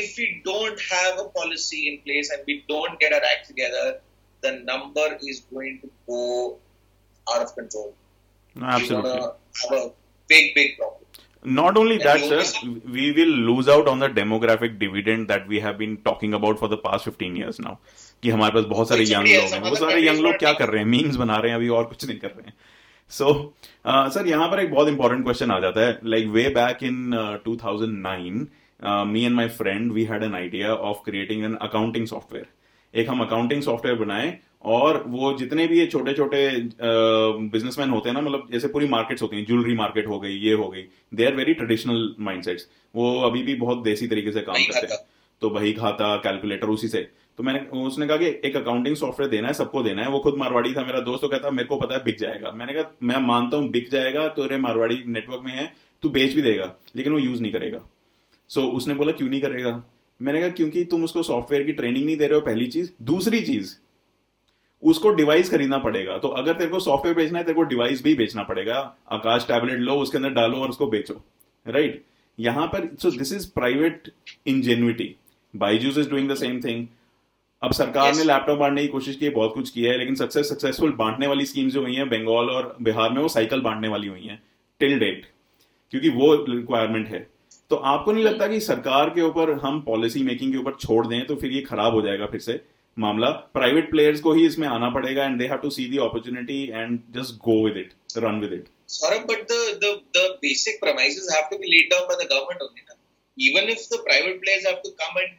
if 0.00 0.14
we 0.18 0.26
don't 0.44 0.82
have 0.90 1.18
a 1.22 1.24
policy 1.32 1.80
in 1.88 1.96
place 2.04 2.30
and 2.34 2.46
we 2.50 2.54
don't 2.68 3.00
get 3.00 3.14
our 3.16 3.24
act 3.30 3.42
together 3.48 3.82
the 4.46 4.52
number 4.70 5.04
is 5.32 5.40
going 5.54 5.74
to 5.82 5.90
go 6.12 6.20
out 7.32 7.42
of 7.46 7.52
control 7.58 7.90
we're 8.56 8.70
absolutely 8.76 9.10
gonna 9.10 9.26
have 9.60 9.74
a 9.80 9.84
big 10.32 10.48
big 10.56 10.72
problem 10.78 11.05
Not 11.45 11.77
only 11.77 11.97
that, 11.99 12.19
sir, 12.19 12.43
we 12.91 13.11
will 13.13 13.33
lose 13.49 13.67
out 13.69 13.87
on 13.87 13.99
the 13.99 14.09
demographic 14.09 14.79
dividend 14.79 15.27
that 15.29 15.47
we 15.47 15.59
have 15.59 15.77
been 15.77 15.97
talking 15.97 16.33
about 16.33 16.59
for 16.59 16.67
the 16.67 16.77
past 16.77 17.05
15 17.05 17.35
years 17.35 17.59
now. 17.59 17.75
कि 18.23 18.29
हमारे 18.29 18.53
पास 18.53 18.63
बहुत 18.69 18.89
सारे 18.89 19.03
young 19.03 19.27
लोग 19.27 19.53
हैं। 19.53 19.59
वो 19.61 19.65
मतलब 19.65 19.89
सारे 19.89 20.07
young 20.07 20.19
लोग 20.19 20.37
क्या 20.39 20.53
कर 20.53 20.69
रहे 20.69 20.81
हैं? 20.81 20.89
मीम्स 20.89 21.15
बना 21.15 21.37
रहे 21.37 21.51
हैं 21.51 21.57
अभी 21.57 21.67
और 21.69 21.83
कुछ 21.83 22.05
नहीं 22.05 22.17
कर 22.19 22.27
रहे 22.27 22.47
हैं। 22.47 22.53
सो 23.11 23.53
सर 23.85 24.27
यहाँ 24.27 24.47
पर 24.51 24.59
एक 24.59 24.71
बहुत 24.71 24.87
इंपॉर्टेंट 24.87 25.23
क्वेश्चन 25.23 25.51
आ 25.51 25.59
जाता 25.59 25.81
है। 25.81 25.99
Like 26.05 26.27
way 26.27 26.47
back 26.55 26.83
in 26.83 27.11
2009 27.47 28.47
me 29.07 29.23
and 29.25 29.35
my 29.35 29.47
friend 29.57 29.91
we 29.91 30.03
had 30.05 30.23
an 30.23 30.35
idea 30.35 30.73
of 30.73 30.97
creating 31.05 31.43
an 31.45 31.55
accounting 31.61 32.07
software 32.07 32.99
एक 32.99 33.09
हम 33.09 33.21
अकाउंटिंग 33.25 33.61
सॉफ्टवेयर 33.63 33.97
बनाए 33.99 34.37
और 34.63 35.03
वो 35.07 35.33
जितने 35.37 35.67
भी 35.67 35.79
ये 35.79 35.85
छोटे 35.87 36.13
छोटे 36.13 36.39
बिजनेसमैन 37.49 37.89
होते 37.89 38.09
हैं 38.09 38.13
ना 38.13 38.21
मतलब 38.21 38.47
जैसे 38.51 38.67
पूरी 38.67 38.87
मार्केट्स 38.87 39.21
होती 39.21 39.37
हैं 39.37 39.45
ज्वेलरी 39.45 39.75
मार्केट 39.75 40.07
हो 40.07 40.19
गई 40.19 40.33
ये 40.37 40.53
हो 40.53 40.67
गई 40.69 40.83
they 41.13 41.25
are 41.25 41.35
very 41.35 41.53
traditional 41.53 42.15
mindsets 42.19 42.67
वो 42.95 43.13
अभी 43.21 43.43
भी 43.43 43.55
बहुत 43.55 43.83
देसी 43.83 44.07
तरीके 44.07 44.31
से 44.31 44.41
काम 44.41 44.63
करते 44.63 44.93
हैं। 44.93 44.99
तो 45.41 45.49
बही 45.49 45.73
खाता 45.73 46.15
कैलकुलेटर 46.17 46.67
उसी 46.67 46.87
से। 46.87 47.01
तो 47.37 47.43
मैंने 47.43 47.59
उसने 47.79 48.07
कहा 48.07 48.17
कि 48.17 48.25
एक 48.45 48.55
अकाउंटिंग 48.57 48.95
सॉफ्टवेयर 48.95 49.29
देना 49.31 49.47
है 49.47 49.53
सबको 49.53 49.83
देना 49.83 50.03
है। 50.03 50.09
वो 50.09 50.19
खुद 50.19 50.37
मारवाड़ी 50.37 50.73
था 50.73 50.85
मेरा 50.85 50.99
दोस्त 51.01 51.21
तो 51.21 51.27
कहता 51.27 51.49
मेरे 51.51 51.67
को 51.67 51.75
पता 51.79 51.95
है 51.95 52.03
बिक 52.03 52.17
जाएगा। 52.19 52.51
मैंने 52.51 52.73
कहा 52.73 52.91
मैं 53.03 53.17
मानता 53.27 53.57
हूँ 53.57 53.69
बिक 53.69 53.89
जाएगा 53.91 54.27
तो 54.27 54.43
अरे 54.43 54.57
मारवाड़ी 54.57 55.03
नेटवर्क 55.07 55.41
में 55.45 55.51
है 55.51 55.71
तू 56.03 56.09
बेच 56.09 56.33
भी 56.33 56.41
देगा 56.41 56.73
लेकिन 56.95 57.13
वो 57.13 57.19
यूज़ 57.19 57.41
नहीं 57.41 57.51
करेगा। 57.51 57.79
सो 58.49 58.61
उसने 58.71 58.93
बोला 58.93 59.11
क्यों 59.11 59.29
नहीं 59.29 59.41
करेगा? 59.41 59.83
मैंने 60.19 60.39
कहा 60.39 60.49
क्योंकि 60.51 60.83
तुम 60.85 61.03
उसको 61.03 61.23
सॉफ्टवेयर 61.23 61.63
की 61.63 61.73
ट्रेनिंग 61.73 62.05
नहीं 62.05 62.17
दे 62.17 62.27
रहे 62.27 62.35
हो 62.35 62.45
पहली 62.45 62.67
चीज़। 62.67 62.89
दूसरी 63.03 63.41
चीज़ 63.41 63.75
उसको 64.83 65.09
डिवाइस 65.09 65.49
खरीदना 65.51 65.77
पड़ेगा। 65.77 66.17
तो 66.17 66.27
अगर 66.27 66.53
तेरे 66.53 66.69
को 66.69 66.79
सॉफ्टवेयर 66.79 67.15
बेचना 67.17 67.37
है 67.37 67.45
तेरे 67.45 67.55
को 67.55 67.63
डिवाइस 67.63 68.03
भी 68.03 68.13
बेचना 68.15 68.43
पड़ेगा। 68.43 68.77
आकाश 69.11 69.45
टैबलेट 69.47 69.79
लो 69.79 69.95
उसके 69.95 70.17
अंदर 70.17 70.29
डालो 70.29 70.57
और 70.57 70.69
उसको 70.69 70.87
बेचो। 70.87 71.13
Right 71.65 71.91
right? 71.91 72.05
यहाँ 72.39 72.67
पर 72.67 72.89
so 73.01 73.11
this 73.11 73.33
is 73.33 73.49
private 73.51 74.11
ingenuity 74.47 75.15
Byju's 75.53 75.97
is 75.97 76.09
doing 76.09 76.29
the 76.31 76.35
same 76.35 76.59
thing 76.61 76.85
अब 77.61 77.71
सरकार 77.71 78.07
Yes. 78.07 78.17
ने 78.17 78.23
लैपटॉप 78.23 78.57
बांटने 78.59 78.81
की 78.81 78.87
कोशिश 78.87 79.15
की 79.15 79.25
है 79.25 79.31
बहुत 79.31 79.53
कुछ 79.53 79.69
किया 79.69 79.91
है 79.91 79.97
लेकिन 79.97 80.15
सक्सेस 80.15 80.49
सक्सेसफुल 80.49 80.91
बांटने 80.91 81.27
वाली 81.27 81.45
स्कीम्स 81.45 81.73
जो 81.73 81.81
हुई 81.81 81.95
हैं 81.95 82.07
बंगाल 82.09 82.49
और 82.49 82.75
बिहार 82.81 83.09
में 83.09 83.21
वो 83.21 83.27
साइकिल 83.27 83.61
बांटने 83.61 83.87
वाली 83.87 84.07
हुई 84.07 84.21
हैं 84.21 84.41
टिल 84.79 84.97
डेट 84.99 85.25
क्योंकि 85.91 86.09
वो 86.09 86.33
रिक्वायरमेंट 86.49 87.07
है। 87.07 87.27
तो 87.69 87.75
आपको 87.75 88.11
नहीं 88.11 88.23
लगता 88.23 88.47
कि 88.47 88.59
सरकार 88.59 89.09
के 89.09 89.21
ऊपर 89.21 89.51
हम 89.53 89.81
पॉलिसी 89.81 90.23
मेकिंग 90.23 90.51
के 90.51 90.57
ऊपर 90.57 90.73
छोड़ 90.73 91.05
दें 91.07 91.25
तो 91.25 91.35
फिर 91.35 91.51
ये 91.51 91.61
खराब 91.61 91.93
हो 91.93 92.01
जाएगा 92.01 92.25
फिर 92.25 92.39
से? 92.39 92.61
मामला 92.99 93.29
प्राइवेट 93.57 93.89
प्लेयर्स 93.91 94.19
को 94.21 94.33
ही 94.33 94.45
इसमें 94.45 94.67
आना 94.67 94.89
पड़ेगा 94.95 95.25
and 95.25 95.37
they 95.39 95.47
have 95.47 95.57
to 95.63 95.69
see 95.77 95.85
the 95.89 95.97
opportunity 96.05 96.63
and 96.73 96.99
just 97.17 97.35
go 97.45 97.63
with 97.65 97.77
it 97.77 97.93
run 98.25 98.39
with 98.41 98.53
it 98.53 98.69
Saurabh, 98.91 99.23
but 99.29 99.41
the, 99.47 99.55
the, 99.79 99.89
the 100.15 100.21
basic 100.41 100.75
premises 100.81 101.25
have 101.31 101.47
to 101.49 101.57
be 101.61 101.69
laid 101.71 101.89
down 101.93 102.03
by 102.09 102.15
the 102.19 102.27
government 102.27 102.61
only. 102.65 102.83
na. 102.83 102.93
Even 103.37 103.71
if 103.73 103.81
the 103.89 103.97
private 104.05 104.37
players 104.43 104.67
have 104.67 104.77
to 104.83 104.91
come 105.01 105.17
and 105.21 105.33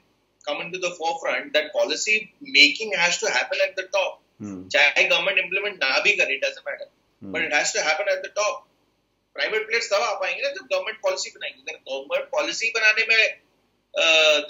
come 0.48 0.60
into 0.64 0.80
the 0.82 0.90
forefront, 0.98 1.54
that 1.54 1.70
policy 1.76 2.16
making 2.58 2.92
has 3.02 3.16
to 3.22 3.30
happen 3.36 3.62
at 3.66 3.72
the 3.80 3.86
top. 3.96 4.18
चाहे 4.74 5.06
government 5.14 5.40
implement 5.44 5.80
ना 5.84 6.02
भी 6.04 6.12
करे, 6.20 6.38
doesn't 6.44 6.70
matter. 6.70 6.90
But 7.22 7.44
it 7.44 7.54
has 7.54 7.72
to 7.74 7.80
happen 7.82 8.08
at 8.10 8.18
the 8.24 8.28
top 8.34 8.66
private 9.36 9.66
players 9.66 9.88
तब 9.92 10.02
आ 10.02 10.12
पाएँगे 10.20 10.42
ना 10.42 10.50
जब 10.50 10.66
government 10.72 10.98
policy 11.02 11.30
बनाएँगे 11.30 11.60
अगर 11.62 11.78
गवर्नमेंट 11.88 12.28
पॉलिसी 12.32 12.70
बनाने 12.76 13.06
में 13.06 13.22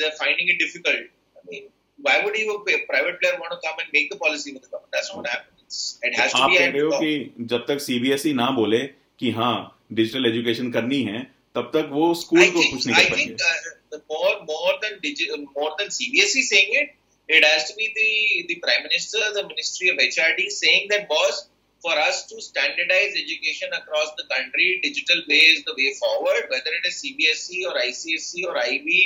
they 0.01 0.09
finding 0.19 0.51
it 0.51 0.59
difficult 0.59 1.11
I 1.37 1.43
mean 1.53 1.69
why 2.07 2.17
would 2.25 2.37
you 2.39 2.53
a 2.73 2.79
private 2.91 3.17
player 3.21 3.37
want 3.41 3.53
to 3.55 3.61
come 3.67 3.79
and 3.85 3.89
make 3.95 4.11
the 4.11 4.19
policy 4.25 4.53
with 4.53 4.63
the 4.63 4.71
government 4.75 4.93
that's 4.97 5.09
not 5.13 5.19
what 5.23 5.29
happens 5.37 5.81
it 6.11 6.15
has 6.21 6.33
to 6.33 6.43
आप 6.43 6.51
be 6.51 6.59
कह 6.59 6.71
रहे 6.77 6.83
हो. 6.83 6.91
कि 7.01 7.47
जब 7.55 7.65
तक 7.71 7.81
CBSE 7.87 8.33
ना 8.43 8.51
बोले 8.61 8.79
कि 9.23 9.31
हाँ 9.39 9.57
डिजिटल 9.99 10.27
एजुकेशन 10.27 10.71
करनी 10.73 11.03
है 11.11 11.23
तब 11.57 11.71
तक 11.75 11.89
वो 11.93 12.07
स्कूल 12.23 12.51
को 12.57 12.63
कुछ 12.71 12.87
नहीं 12.87 12.97
I 12.97 13.05
कर 13.09 13.17
think 13.19 13.43
पाएँगे 13.43 13.99
uh, 13.99 14.01
more 14.15 14.33
more 14.53 14.73
than 14.85 14.97
digi- 15.05 15.29
uh, 15.37 15.43
more 15.59 15.71
than 15.79 15.93
CBSE 15.99 16.43
saying 16.49 16.75
it, 16.81 16.91
it 17.29 17.45
has 17.51 17.69
to 17.71 17.77
be 17.79 17.87
the 17.99 18.11
the 18.51 18.57
Prime 18.65 18.83
Minister, 18.89 19.23
the 19.39 19.45
Ministry 19.53 19.89
of 19.95 20.03
HRD 20.09 20.49
saying 20.57 20.87
that 20.93 21.09
boss, 21.13 21.41
for 21.87 21.95
us 22.05 22.21
to 22.33 22.41
standardize 22.45 23.17
education 23.23 23.75
across 23.81 24.13
the 24.21 24.27
country, 24.35 24.69
digital 24.85 25.21
way 25.33 25.41
is 25.55 25.65
the 25.71 25.75
way 25.81 25.91
forward. 25.99 26.47
Whether 26.55 26.73
it 26.79 26.89
is 26.91 26.97
CBSE 27.03 27.61
or 27.71 27.75
ICSE 27.83 28.47
or 28.51 28.57
IB 28.63 28.97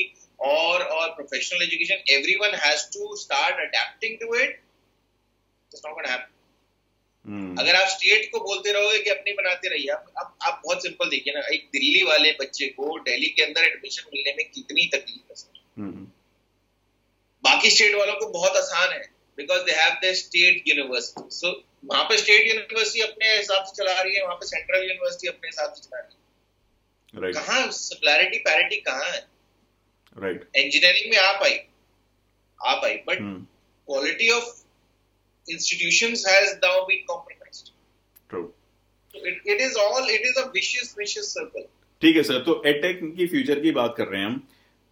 or 0.43 0.77
or 0.95 1.07
professional 1.17 1.65
education, 1.65 2.01
everyone 2.15 2.55
has 2.61 2.85
to 2.95 3.09
start 3.17 3.61
adapting 3.65 4.15
to 4.23 4.31
it. 4.39 4.55
It's 5.73 5.85
not 5.85 5.95
going 5.95 6.07
to 6.07 6.13
happen. 6.13 6.31
हम्म, 7.27 7.57
अगर 7.61 7.75
आप 7.75 7.89
state 7.89 8.25
को 8.33 8.39
बोलते 8.39 8.73
रहोगे 8.73 8.99
कि 8.99 9.11
अपनी 9.11 9.33
बनाते 9.33 9.69
रहिए 9.69 9.89
आप 9.89 10.05
आप, 10.19 10.37
आप 10.43 10.61
बहुत 10.65 10.83
सिंपल 10.83 11.09
देखिए 11.09 11.35
ना 11.35 11.41
एक 11.55 11.67
दिल्ली 11.73 12.03
वाले 12.03 12.33
बच्चे 12.33 12.67
को 12.69 12.99
दिल्ली 12.99 13.27
के 13.27 13.43
अंदर 13.43 13.65
एडमिशन 13.65 14.11
मिलने 14.15 14.33
में 14.37 14.45
कितनी 14.55 14.87
तकलीफ़ 14.87 15.29
है 15.31 15.35
सर। 15.35 15.61
हम्म, 15.81 16.07
बाकी 17.43 17.71
स्टेट 17.71 17.95
वालों 17.95 18.15
को 18.15 18.27
बहुत 18.27 18.57
आसान 18.57 18.93
है 18.93 19.03
because 19.37 19.63
they 19.63 19.73
have 19.73 19.95
the 20.05 20.13
state 20.15 20.63
university 20.67 21.29
so 21.31 21.53
वहाँ 21.85 22.05
पे 22.05 22.19
स्टेट 22.19 22.47
यूनिवर्सिटी 22.49 23.01
अपने 23.01 23.37
हिसाब 23.37 23.65
से 23.65 23.83
चला 23.83 24.01
रही 24.01 24.15
है 24.15 24.23
वहाँ 24.23 24.35
पे 24.35 24.47
सेंट्रल 24.47 24.83
यूनिवर्सिटी 24.83 25.29
अपने 25.29 25.49
हिसाब 25.49 25.73
से 25.73 25.81
चला 25.81 26.01
रही 26.01 26.15
है। 26.15 27.23
राइट 27.23 27.35
कहाँ 27.35 27.71
सिमिलैरिटी 27.71 28.39
पैरिटी 28.39 28.77
कहाँ 28.77 29.11
है? 29.11 29.32
राइट 30.17 30.49
इंजीनियरिंग 30.57 31.11
में 31.11 31.19
आ 31.19 31.33
पाई 31.41 31.55
आ 32.61 32.75
पाई 32.83 32.95
but 33.09 33.19
quality 33.89 34.31
of 34.31 34.59
institutions 35.47 36.21
has 36.25 36.51
now 36.63 36.75
been 36.89 37.01
compromised. 37.07 37.71
True 38.31 38.43
so 39.15 39.23
it, 39.29 39.41
it 39.53 39.63
is 39.63 39.79
all 39.85 40.11
it 40.17 40.27
is 40.29 40.37
a 40.43 40.45
vicious 40.51 40.91
vicious 40.99 41.31
circle. 41.37 41.65
ठीक 42.03 42.17
है 42.17 42.23
सर 42.23 42.39
तो 42.45 42.63
एडटेक 42.67 43.01
की 43.17 43.27
फ्यूचर 43.27 43.61
की 43.61 43.71
बात 43.73 43.95
कर 43.97 44.07
रहे 44.09 44.21
हैं 44.21 44.27
हम। 44.27 44.43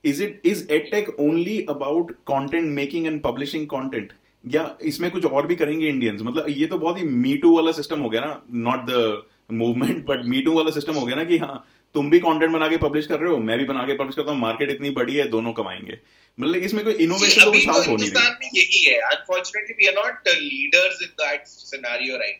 Is 0.04 0.22
it 0.22 0.46
is 0.46 0.66
edtech 0.72 1.08
only 1.20 1.60
about 1.70 2.10
content 2.30 2.64
making 2.72 3.06
and 3.06 3.20
publishing 3.22 3.66
content 3.68 4.12
या 4.44 4.64
इसमें 4.90 5.10
कुछ 5.10 5.24
और 5.24 5.46
भी 5.46 5.56
करेंगे 5.56 5.88
इंडियंस 5.88 6.20
मतलब 6.22 6.46
ये 6.48 6.66
तो 6.66 6.78
बहुत 6.78 6.98
ही 6.98 7.04
मीटू 7.24 7.56
वाला 7.56 7.72
सिस्टम 7.72 8.00
हो 8.00 8.10
गया 8.10 8.20
ना। 8.20 8.42
Not 8.68 8.84
the 8.90 9.22
movement 9.52 10.04
but 10.06 10.24
me too 10.34 10.52
वाला 10.56 10.70
सिस्टम 10.70 10.94
हो 10.94 11.06
गया 11.06 11.16
ना 11.16 11.24
कि 11.24 11.38
हाँ 11.38 11.66
तुम 11.94 12.10
भी 12.10 12.18
कंटेंट 12.20 12.52
बना 12.52 12.68
के 12.68 12.76
पब्लिश 12.78 13.06
कर 13.06 13.18
रहे 13.20 13.30
हो 13.30 13.38
मैं 13.44 13.58
भी 13.58 13.64
बना 13.64 13.84
के 13.86 13.94
पब्लिश 13.96 14.16
करता 14.16 14.30
हूँ 14.30 14.40
मार्केट 14.40 14.70
इतनी 14.70 14.90
बड़ी 14.98 15.16
है 15.16 15.28
दोनों 15.28 15.52
कमाएँगे। 15.52 15.98
मतलब 16.38 16.62
इसमें 16.64 16.84
कोई 16.84 16.94
इनोवेशन 17.04 17.44
तो 17.44 17.52
कुछ 17.52 17.64
तो 17.66 17.72
हो 17.72 17.96
नहीं 17.96 18.10
रही 18.10 18.58
यही 18.58 18.82
है। 18.82 18.98
Unfortunately 19.06 19.74
we 19.78 19.86
are 19.86 19.94
not 19.94 20.28
leaders 20.28 21.02
in 21.02 21.08
that 21.22 21.46
scenario 21.46 22.16
right 22.16 22.38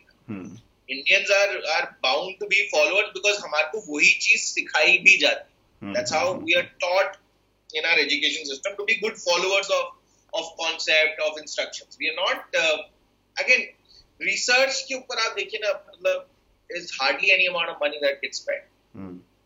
Indians 0.89 1.31
are 1.31 1.57
are 1.75 1.85
bound 2.03 2.39
to 2.41 2.47
be 2.47 2.63
followers 2.73 3.09
because 3.15 3.41
हमारे 3.45 3.69
को 3.73 3.81
वही 3.89 4.13
चीज़ 4.27 4.43
सिखाई 4.45 4.99
भी 5.09 5.17
जाती 5.25 5.93
that's 5.95 6.13
how 6.13 6.35
we 6.43 6.55
are 6.59 6.69
taught 6.85 7.17
in 7.71 7.85
our 7.85 7.99
education 8.01 8.49
system 8.51 8.75
to 8.77 8.85
be 8.85 8.99
good 9.01 9.17
followers 9.19 9.71
of 9.71 9.89
of 10.33 10.53
concept 10.59 11.21
of 11.23 11.41
instructions 11.41 11.97
we 12.01 12.09
are 12.09 12.15
not 12.21 12.57
again 13.37 13.69
research 14.21 14.85
के 14.89 14.95
ऊपर 14.95 15.25
आप 15.27 15.35
देखिए 15.37 15.61
ना 15.65 15.73
मतलब 15.89 16.29
is 16.71 16.93
hardly 17.01 17.31
any 17.35 17.47
amount 17.47 17.69
of 17.69 17.85
money 17.85 18.01
that 18.07 18.21
gets 18.23 18.43
spent 18.43 18.63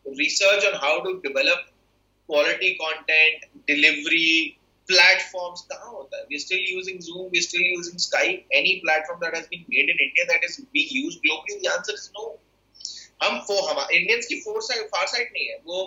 research 0.05 0.65
on 0.65 0.79
how 0.79 0.93
to 1.01 1.21
develop 1.21 1.59
quality 2.29 2.77
content, 2.77 3.49
delivery, 3.67 4.59
platforms 4.89 5.61
कहाँ 5.71 5.91
होता 5.91 6.17
है? 6.17 6.25
We're 6.31 6.45
still 6.45 6.65
using 6.71 7.01
Zoom, 7.01 7.29
we're 7.31 7.41
still 7.41 7.67
using 7.67 7.97
Skype. 7.97 8.43
Any 8.53 8.81
platform 8.81 9.19
that 9.21 9.35
has 9.35 9.47
been 9.47 9.65
made 9.69 9.89
in 9.89 10.01
India 10.07 10.25
that 10.27 10.43
is 10.49 10.57
being 10.73 10.89
used 10.91 11.21
globally, 11.23 11.61
the 11.61 11.71
answer 11.75 11.93
is 11.93 12.09
no. 12.17 12.25
हम 13.23 13.39
फो 13.47 13.59
हम 13.67 13.87
Indians 13.91 14.25
की 14.25 14.39
four 14.41 14.61
side 14.61 14.87
far 14.95 15.05
sight 15.07 15.29
नहीं 15.33 15.45
है 15.47 15.55
वो 15.65 15.83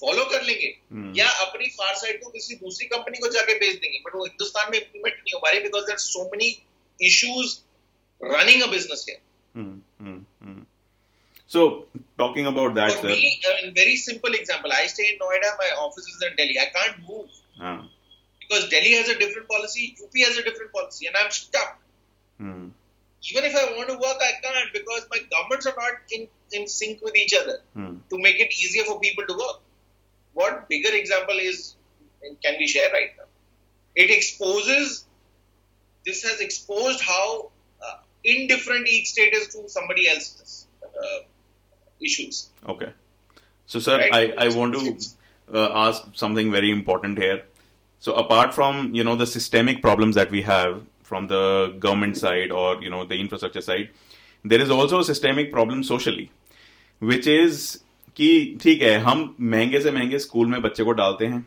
फॉलो 0.00 0.24
कर 0.30 0.42
लेंगे 0.42 0.66
हम्म, 0.92 1.12
या 1.16 1.28
अपनी 1.44 1.68
फार 1.76 1.94
साइड 1.96 2.22
को 2.22 2.30
किसी 2.30 2.54
दूसरी 2.54 2.86
कंपनी 2.86 3.18
को 3.18 3.28
जाके 3.32 3.54
बेच 3.58 3.76
देंगे 3.80 3.98
बट 4.06 4.14
वो 4.14 4.24
हिंदुस्तान 4.24 4.70
में 4.70 4.78
इम्प्लीमेंट 4.78 5.14
नहीं 5.14 5.32
हो 5.34 5.40
पा 5.40 5.50
रही 5.50 5.60
because 5.60 5.84
there 5.86 5.96
so 6.04 6.24
many 6.24 6.48
issues 7.00 7.54
running 8.20 8.62
a 8.62 8.66
business 8.66 9.06
hmm, 9.10 9.62
hmm, 9.62 10.06
hmm. 10.06 10.24
So, 11.52 11.84
talking 12.16 12.46
about 12.46 12.74
that, 12.76 12.92
For 12.92 13.02
sir. 13.02 13.08
Me, 13.08 13.38
a 13.62 13.70
very 13.72 13.96
simple 13.96 14.32
example. 14.32 14.70
I 14.72 14.86
stay 14.86 15.06
in 15.12 15.18
Noida, 15.18 15.50
my 15.58 15.70
office 15.80 16.06
is 16.06 16.24
in 16.26 16.34
Delhi. 16.34 16.58
I 16.58 16.68
can't 16.74 17.06
move. 17.06 17.28
Ah. 17.60 17.86
Because 18.40 18.70
Delhi 18.70 18.92
has 18.92 19.10
a 19.10 19.18
different 19.18 19.48
policy, 19.48 19.94
UP 20.02 20.10
has 20.26 20.38
a 20.38 20.44
different 20.44 20.72
policy, 20.72 21.08
and 21.08 21.14
I'm 21.14 21.30
stuck. 21.30 21.78
Hmm. 22.38 22.68
Even 23.30 23.44
if 23.44 23.54
I 23.54 23.76
want 23.76 23.90
to 23.90 23.96
work, 23.96 24.16
I 24.28 24.32
can't 24.42 24.72
because 24.72 25.06
my 25.10 25.18
governments 25.30 25.66
are 25.66 25.74
not 25.76 25.98
in, 26.10 26.26
in 26.52 26.66
sync 26.66 27.02
with 27.02 27.16
each 27.16 27.34
other 27.34 27.58
hmm. 27.74 27.96
to 28.08 28.18
make 28.18 28.40
it 28.40 28.54
easier 28.54 28.84
for 28.84 28.98
people 28.98 29.26
to 29.26 29.34
work. 29.34 29.60
What 30.32 30.70
bigger 30.70 30.94
example 30.94 31.36
is 31.38 31.74
can 32.42 32.54
we 32.58 32.66
share 32.66 32.90
right 32.94 33.10
now? 33.18 33.24
It 33.94 34.10
exposes, 34.10 35.04
this 36.06 36.22
has 36.22 36.40
exposed 36.40 37.02
how 37.02 37.50
uh, 37.86 37.96
indifferent 38.24 38.88
each 38.88 39.10
state 39.10 39.34
is 39.34 39.48
to 39.48 39.68
somebody 39.68 40.08
else's. 40.08 40.66
Uh, 40.82 41.24
issues. 42.02 42.50
Okay. 42.68 42.90
So, 43.66 43.78
sir, 43.78 43.98
Right. 43.98 44.12
I, 44.38 44.46
I 44.46 44.48
want 44.48 44.74
to 44.74 44.96
uh, 45.48 45.70
ask 45.74 46.02
something 46.14 46.50
very 46.52 46.70
important 46.70 47.18
here. 47.18 47.42
So, 48.00 48.14
apart 48.14 48.54
from 48.54 48.94
you 48.94 49.04
know 49.04 49.14
the 49.16 49.26
systemic 49.26 49.82
problems 49.82 50.14
that 50.16 50.30
we 50.30 50.42
have 50.42 50.82
from 51.02 51.28
the 51.28 51.74
government 51.78 52.16
side 52.16 52.50
or 52.50 52.82
you 52.82 52.90
know 52.90 53.04
the 53.04 53.14
infrastructure 53.16 53.60
side, 53.60 53.90
there 54.44 54.60
is 54.60 54.70
also 54.70 55.00
a 55.00 55.04
systemic 55.04 55.52
problem 55.52 55.82
socially, 55.84 56.30
which 56.98 57.26
is 57.26 57.80
कि 58.16 58.58
ठीक 58.62 58.82
है 58.82 58.96
हम 59.00 59.34
महँगे 59.40 59.80
से 59.80 59.90
महँगे 59.90 60.18
school 60.18 60.46
में 60.46 60.60
बच्चे 60.62 60.84
को 60.84 60.92
डालते 60.92 61.26
हैं 61.26 61.46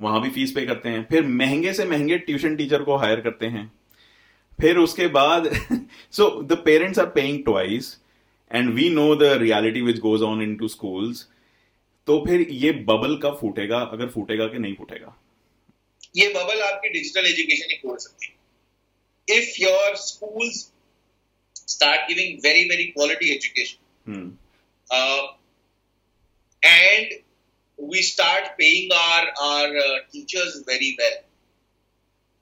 वहाँ 0.00 0.20
भी 0.22 0.30
फ़ीस 0.30 0.52
पे 0.52 0.64
करते 0.66 0.88
हैं 0.88 1.06
फिर 1.10 1.26
महँगे 1.26 1.72
से 1.74 1.84
महँगे 1.84 2.18
ट्यूशन 2.18 2.56
टीचर 2.56 2.82
को 2.82 2.96
हायर 2.96 3.20
करते 3.20 3.46
हैं 3.46 3.70
फिर 4.60 4.78
उसके 4.78 5.06
बाद 5.16 5.50
so 6.12 6.30
the 6.42 6.62
parents 6.64 6.98
are 6.98 7.06
paying 7.14 7.42
twice 7.44 7.96
and 8.50 8.74
we 8.74 8.88
know 8.90 9.14
the 9.16 9.32
reality 9.42 9.80
which 9.82 9.98
goes 10.00 10.22
on 10.22 10.42
into 10.56 10.68
school 10.68 11.14
तो 12.08 12.18
फिर 12.26 12.46
ये 12.50 12.70
बबल 12.88 13.16
कब 13.22 13.36
फूटेगा? 13.40 13.78
अगर 13.78 14.08
फूटेगा 14.10 14.46
कि 14.48 14.58
नहीं 14.58 14.74
फूटेगा? 14.74 15.16
ये 16.16 16.28
बबल 16.34 16.62
आपकी 16.62 16.88
डिजिटल 16.90 17.26
एजुकेशन 17.26 17.70
ही 17.70 17.76
फोड़ 17.82 17.98
सकती 17.98 18.26
है। 18.26 19.38
If 19.38 19.60
your 19.62 19.96
school 20.02 20.50
start 21.68 22.08
giving 22.08 22.38
very 22.44 22.64
very 22.68 22.84
quality 22.86 23.30
education 23.34 24.36
and 26.62 27.12
we 27.78 28.02
start 28.02 28.46
paying 28.58 28.92
our 28.94 29.26
our 29.42 29.76
teachers 30.12 30.56
very 30.68 30.90
well 31.00 31.16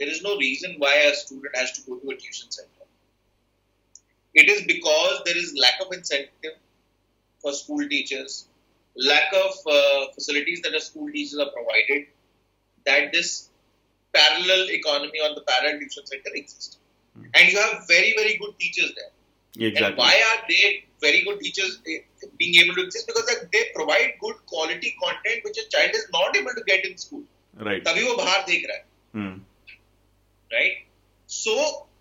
there 0.00 0.08
is 0.10 0.22
no 0.24 0.34
reason 0.40 0.76
why 0.82 0.96
a 1.00 1.12
student 1.22 1.56
has 1.56 1.70
to 1.76 1.92
go 1.92 1.98
to 2.00 2.10
a 2.10 2.14
tuition 2.14 2.48
centre 2.50 2.75
it 4.35 4.49
is 4.49 4.63
because 4.63 5.21
there 5.25 5.37
is 5.37 5.53
lack 5.63 5.79
of 5.85 5.93
incentive 5.93 6.57
for 7.41 7.53
school 7.53 7.87
teachers 7.87 8.47
lack 8.95 9.33
of 9.33 9.53
uh, 9.67 10.11
facilities 10.15 10.61
that 10.61 10.71
the 10.71 10.79
school 10.79 11.09
teachers 11.11 11.39
are 11.39 11.51
provided 11.57 12.07
that 12.85 13.11
this 13.11 13.49
parallel 14.13 14.69
economy 14.69 15.19
or 15.23 15.33
the 15.35 15.41
parallel 15.41 15.79
tuition 15.79 16.05
center 16.05 16.31
exists 16.33 16.77
and 17.33 17.51
you 17.51 17.57
have 17.57 17.75
very 17.87 18.13
very 18.17 18.37
good 18.37 18.57
teachers 18.59 18.91
there 18.99 19.11
and 19.55 19.63
exactly 19.63 19.97
why 20.01 20.13
are 20.29 20.41
they 20.49 20.65
very 21.05 21.21
good 21.27 21.39
teachers 21.43 21.71
eh, 21.91 21.99
being 22.37 22.55
able 22.61 22.75
to 22.75 22.83
exist? 22.83 23.07
Because 23.07 23.25
like, 23.29 23.51
they 23.51 23.63
provide 23.75 24.13
good 24.19 24.35
quality 24.45 24.95
content 25.03 25.43
which 25.43 25.57
a 25.57 25.67
child 25.69 25.91
is 25.99 26.07
not 26.13 26.35
able 26.35 26.53
to 26.59 26.63
get 26.71 26.85
in 26.89 26.97
school. 27.05 27.23
Right 27.67 27.83
तभी 27.85 28.03
वो 28.03 28.15
बाहर 28.17 28.43
देख 28.49 28.61
रहा 28.67 28.77
है, 28.77 28.85
हम्म 29.15 29.33
right? 30.53 30.77
So, 31.33 31.55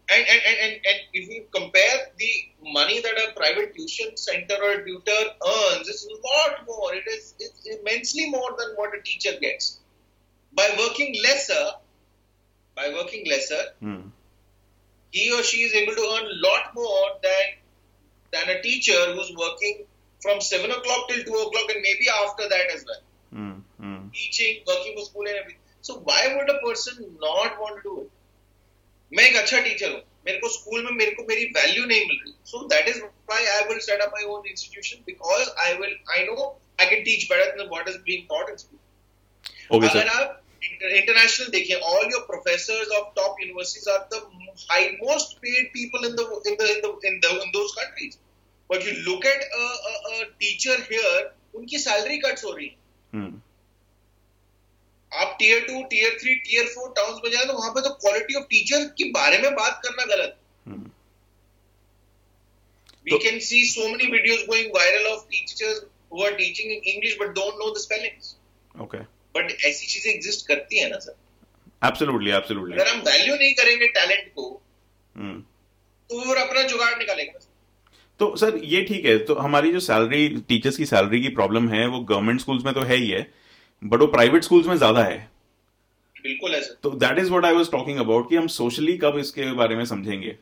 and, 0.09 0.25
and, 0.29 0.41
and, 0.61 0.73
and 0.73 0.97
if 1.13 1.29
you 1.29 1.45
compare 1.53 1.97
the 2.17 2.31
money 2.61 3.01
that 3.01 3.13
a 3.13 3.33
private 3.35 3.75
tuition 3.75 4.15
center 4.15 4.55
or 4.55 4.85
tutor 4.85 5.23
earns, 5.47 5.87
it's 5.87 6.05
a 6.05 6.13
lot 6.13 6.65
more. 6.67 6.93
It 6.93 7.05
is 7.07 7.33
it's 7.39 7.65
immensely 7.65 8.29
more 8.29 8.51
than 8.57 8.75
what 8.75 8.91
a 8.97 9.01
teacher 9.01 9.31
gets. 9.41 9.79
By 10.53 10.75
working 10.77 11.15
lesser, 11.23 11.71
by 12.75 12.89
working 12.89 13.25
lesser, 13.27 13.63
mm. 13.81 14.11
he 15.11 15.31
or 15.33 15.43
she 15.43 15.63
is 15.63 15.73
able 15.73 15.95
to 15.95 16.01
earn 16.01 16.25
a 16.25 16.47
lot 16.47 16.75
more 16.75 17.09
than 17.23 17.45
than 18.31 18.57
a 18.57 18.61
teacher 18.61 19.13
who's 19.13 19.33
working 19.35 19.85
from 20.21 20.39
seven 20.39 20.69
o'clock 20.69 21.07
till 21.09 21.23
two 21.23 21.33
o'clock 21.33 21.69
and 21.73 21.81
maybe 21.81 22.05
after 22.23 22.47
that 22.47 22.69
as 22.75 22.85
well. 22.85 23.41
Mm. 23.41 23.61
Mm. 23.81 24.13
Teaching, 24.13 24.63
working 24.67 24.95
for 24.97 25.05
school, 25.05 25.25
and 25.27 25.37
everything. 25.37 25.61
So 25.81 25.99
why 26.03 26.35
would 26.35 26.49
a 26.49 26.59
person 26.59 27.17
not 27.19 27.59
want 27.59 27.77
to 27.77 27.81
do 27.83 28.01
it? 28.01 28.11
मैं 29.11 29.23
एक 29.23 29.35
अच्छा 29.37 29.59
teacher 29.61 29.91
हूँ। 29.91 30.01
मेरे 30.25 30.37
को 30.39 30.49
school 30.49 30.83
में 30.83 30.91
मेरे 30.91 31.11
को 31.11 31.23
मेरी 31.25 31.45
वैल्यू 31.55 31.85
नहीं 31.85 32.05
मिल 32.07 32.17
रही। 32.23 32.33
So 32.51 32.63
that 32.69 32.87
is 32.89 33.01
why 33.01 33.45
I 33.47 33.67
will 33.67 33.79
set 33.87 34.01
up 34.01 34.11
my 34.13 34.23
own 34.35 34.47
institution 34.49 35.03
because 35.05 35.49
I 35.65 35.73
will 35.81 35.95
I 36.15 36.23
know 36.25 36.47
I 36.79 36.85
can 36.89 37.03
teach 37.03 37.23
better 37.31 37.55
than 37.57 37.69
what 37.69 37.89
is 37.89 37.97
being 38.07 38.23
taught 38.29 38.49
in 38.49 38.57
school 38.63 39.77
okay 39.77 39.87
अगर 39.87 39.99
सर 39.99 40.07
आप 40.15 40.41
international 40.63 41.47
देखिए 41.51 41.75
all 41.93 42.05
your 42.11 42.21
professors 42.27 42.89
of 42.97 43.13
top 43.15 43.41
universities 43.41 43.87
are 43.93 43.99
the 44.13 44.21
high 44.71 44.89
most 45.03 45.37
paid 45.45 45.67
people 45.73 46.07
in 46.07 46.15
the 46.15 46.41
in 46.47 46.55
the 46.55 46.69
in 46.69 46.81
the 46.81 46.99
in 47.05 47.19
the 47.19 47.39
in 47.43 47.51
those 47.51 47.75
countries 47.79 48.17
but 48.69 48.87
you 48.87 48.93
look 49.03 49.25
at 49.25 49.41
a 49.43 50.23
teacher 50.39 50.87
here 50.91 51.33
उनकी 51.55 51.79
salary 51.79 52.17
cuts 52.19 52.45
हो 52.45 52.51
रही 52.51 52.65
है। 52.67 52.75
हम्म 53.13 53.41
आप 55.15 55.35
tier 55.39 55.59
two 55.67 55.81
tier 55.89 56.17
three 56.21 56.35
tier 56.41 56.65
four 56.69 56.93
towns 56.95 57.19
में 57.23 57.31
जाए 57.31 57.45
तो 57.45 57.53
वहाँ 57.53 57.71
पे 57.73 57.81
तो 57.81 57.89
क्वालिटी 57.97 58.35
ऑफ़ 58.35 58.45
टीचर 58.49 58.85
के 58.97 59.09
बारे 59.11 59.37
में 59.39 59.51
बात 59.55 59.81
करना 59.85 60.05
गलत 60.05 60.37
तो- 63.07 63.21
can 63.21 63.35
see 63.41 63.61
so 63.67 63.87
many 63.87 64.07
videos 64.11 64.39
going 64.45 64.69
viral 64.75 65.03
of 65.09 65.19
teachers 65.29 65.81
who 66.11 66.23
are 66.23 66.31
teaching 66.37 66.71
in 66.71 66.87
english 66.93 67.17
but 67.19 67.35
don't 67.35 67.59
know 67.61 67.73
the 67.73 67.83
spellings. 67.83 68.31
Okay 68.75 69.01
but 69.35 69.51
ऐसी 69.65 69.87
चीज़ें 69.87 70.11
एग्जिस्ट 70.13 70.47
करती 70.47 70.79
है 70.79 70.89
ना 70.89 70.99
सर। 70.99 71.15
एब्सोल्युटली 71.81 72.31
एब्सोल्युटली 72.31 72.73
अगर 72.75 72.87
हम 72.87 73.01
वैल्यू 73.01 73.35
नहीं 73.35 73.53
करेंगे 73.53 73.87
टैलेंट 73.97 74.31
को 74.35 74.47
हम्म। 75.15 75.39
तो 76.09 76.19
वो 76.19 76.33
अपना 76.35 76.61
जुगाड़ 76.67 76.97
निकालेगा 76.97 77.39
तो 78.19 78.35
सर 78.37 78.57
ये 78.65 78.81
ठीक 78.83 79.05
है 79.05 79.17
तो 79.25 79.33
हमारी 79.37 79.71
जो 79.71 79.79
सैलरी 79.85 80.27
टीचर्स 80.49 80.77
की 80.77 80.85
सैलरी 80.85 81.21
की 81.21 81.29
प्रॉब्लम 81.39 81.69
है 81.69 81.85
वो 81.87 81.99
गवर्नमेंट 82.11 82.41
स्कूल्स 82.41 82.65
में 82.65 82.73
तो 82.73 82.81
है 82.91 82.95
ही 82.95 83.09
है 83.09 83.21
बट 83.85 83.99
वो 84.01 84.07
प्राइवेट 84.17 84.43
स्कूल्स 84.43 84.67
में 84.67 84.75
ज़्यादा 84.77 85.03
है 85.03 85.17
बिल्कुल 86.15 86.55
है 86.55 86.61
तो 86.83 86.89
that 87.03 87.19
is 87.19 87.29
what 87.29 87.45
I 87.45 87.53
was 87.53 87.71
talking 87.71 87.99
about 87.99 88.29
कि 88.29 88.35
हम 88.35 88.47
सोशली 88.55 88.97
कब 88.97 89.17
इसके 89.19 89.51
बारे 89.61 89.75
में 89.75 89.85
समझेंगे 89.85 90.35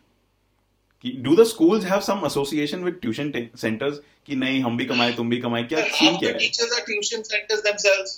कि 1.03 1.11
do 1.23 1.35
the 1.35 1.43
schools 1.47 1.85
have 1.85 1.99
some 2.01 2.25
association 2.25 2.83
with 2.83 2.99
tuition 3.01 3.31
centres 3.61 3.99
कि 4.25 4.35
नहीं 4.43 4.61
हम 4.63 4.77
भी 4.77 4.85
कमाए 4.85 5.13
तुम 5.13 5.29
भी 5.29 5.37
कमाए 5.45 5.63
क्या 5.73 5.81
सीन 5.87 6.11
half 6.11 6.19
क्या 6.19 6.29
the 6.29 6.35
है 6.35 6.43
teachers 6.43 6.75
are 6.77 6.83
tuition 6.89 7.25
centers 7.31 7.63
themselves 7.69 8.13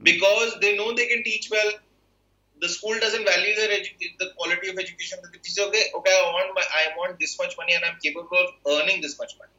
because 0.00 0.54
they 0.62 0.70
know 0.78 0.86
they 1.00 1.08
can 1.10 1.24
teach 1.26 1.50
well 1.56 1.72
the 2.62 2.70
school 2.76 3.02
doesn't 3.02 3.28
value 3.30 3.52
their 3.58 3.74
edu- 3.76 4.10
the 4.22 4.28
quality 4.38 4.72
of 4.72 4.80
education 4.84 5.22
the 5.26 5.42
teacher 5.48 5.66
okay 5.66 5.82
okay 6.00 6.14
i 6.20 6.24
want 6.36 6.56
my 6.58 6.64
i 6.80 6.84
want 7.00 7.20
this 7.24 7.36
much 7.42 7.56
money 7.60 7.76
and 7.78 7.88
i'm 7.90 7.98
capable 8.06 8.40
of 8.44 8.74
earning 8.76 9.04
this 9.06 9.18
much 9.24 9.36
money 9.40 9.58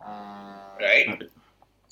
Uh, 0.00 0.70
right 0.80 1.24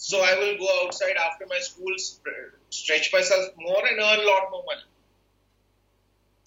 So 0.02 0.22
I 0.22 0.36
will 0.40 0.58
go 0.58 0.86
outside 0.86 1.18
after 1.18 1.46
my 1.46 1.60
school, 1.60 1.94
sp- 1.98 2.54
stretch 2.70 3.14
myself 3.14 3.50
more 3.58 3.84
and 3.88 4.00
earn 4.00 4.20
a 4.20 4.28
lot 4.32 4.50
more 4.52 4.64
money. 4.64 4.88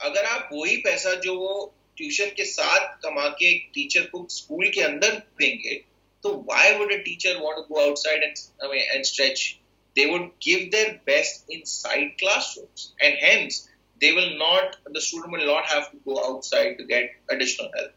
अगर 0.00 0.24
आप 0.24 0.48
वही 0.52 0.76
पैसा 0.76 1.14
जो 1.14 1.34
वो 1.34 1.74
tuition 1.96 2.26
के 2.36 2.44
साथ 2.44 2.86
कमा 3.02 3.28
के 3.28 3.48
एक 3.50 3.70
टीचर 3.74 4.06
को 4.06 4.26
स्कूल 4.30 4.68
के 4.68 4.80
अंदर 4.80 5.14
देंगे 5.40 5.74
तो 6.22 6.44
why 6.50 6.64
would 6.78 6.92
a 6.92 7.02
teacher 7.02 7.34
want 7.40 7.58
to 7.58 7.74
go 7.74 7.88
outside 7.88 8.22
and 8.22 8.40
I 8.62 8.70
mean, 8.72 8.86
and 8.94 9.06
stretch? 9.06 9.56
They 9.96 10.06
would 10.06 10.26
give 10.46 10.70
their 10.70 11.00
best 11.06 11.44
inside 11.50 12.10
classrooms, 12.20 12.92
and 13.02 13.14
hence 13.20 13.68
they 14.02 14.12
will 14.12 14.38
not. 14.38 14.76
The 14.94 15.00
student 15.00 15.32
will 15.32 15.46
not 15.46 15.66
have 15.66 15.90
to 15.90 15.98
go 16.08 16.18
outside 16.24 16.78
to 16.78 16.84
get 16.84 17.10
additional 17.28 17.70
help. 17.78 17.96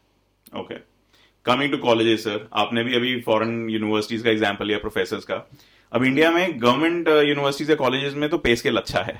okay 0.60 0.78
Coming 1.45 1.71
to 1.71 1.77
colleges 1.79 2.23
sir 2.23 2.47
आपने 2.55 2.83
भी 2.83 2.95
अभी 2.95 3.19
foreign 3.21 3.69
universities 3.69 4.23
का 4.23 4.29
example 4.29 4.67
लिया 4.67 4.77
professors 4.79 5.25
का। 5.25 5.35
अब 5.91 6.03
India 6.05 6.31
में 6.31 6.61
government 6.61 7.07
universities 7.07 7.69
या 7.69 7.75
colleges 7.75 8.13
में 8.13 8.29
तो 8.29 8.37
पे 8.37 8.55
स्केल 8.55 8.77
अच्छा 8.77 9.01
है। 9.01 9.13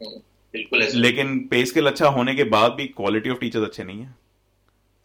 बिल्कुल 0.00 0.86
लेकिन 0.96 1.38
पे 1.50 1.64
स्केल 1.66 1.86
अच्छा 1.86 2.08
होने 2.08 2.34
के 2.34 2.44
बाद 2.50 2.72
भी 2.72 2.86
क्वालिटी 2.88 3.30
ऑफ़ 3.30 3.38
टीचर्स 3.38 3.64
अच्छे 3.64 3.84
नहीं 3.84 4.00
है। 4.00 4.14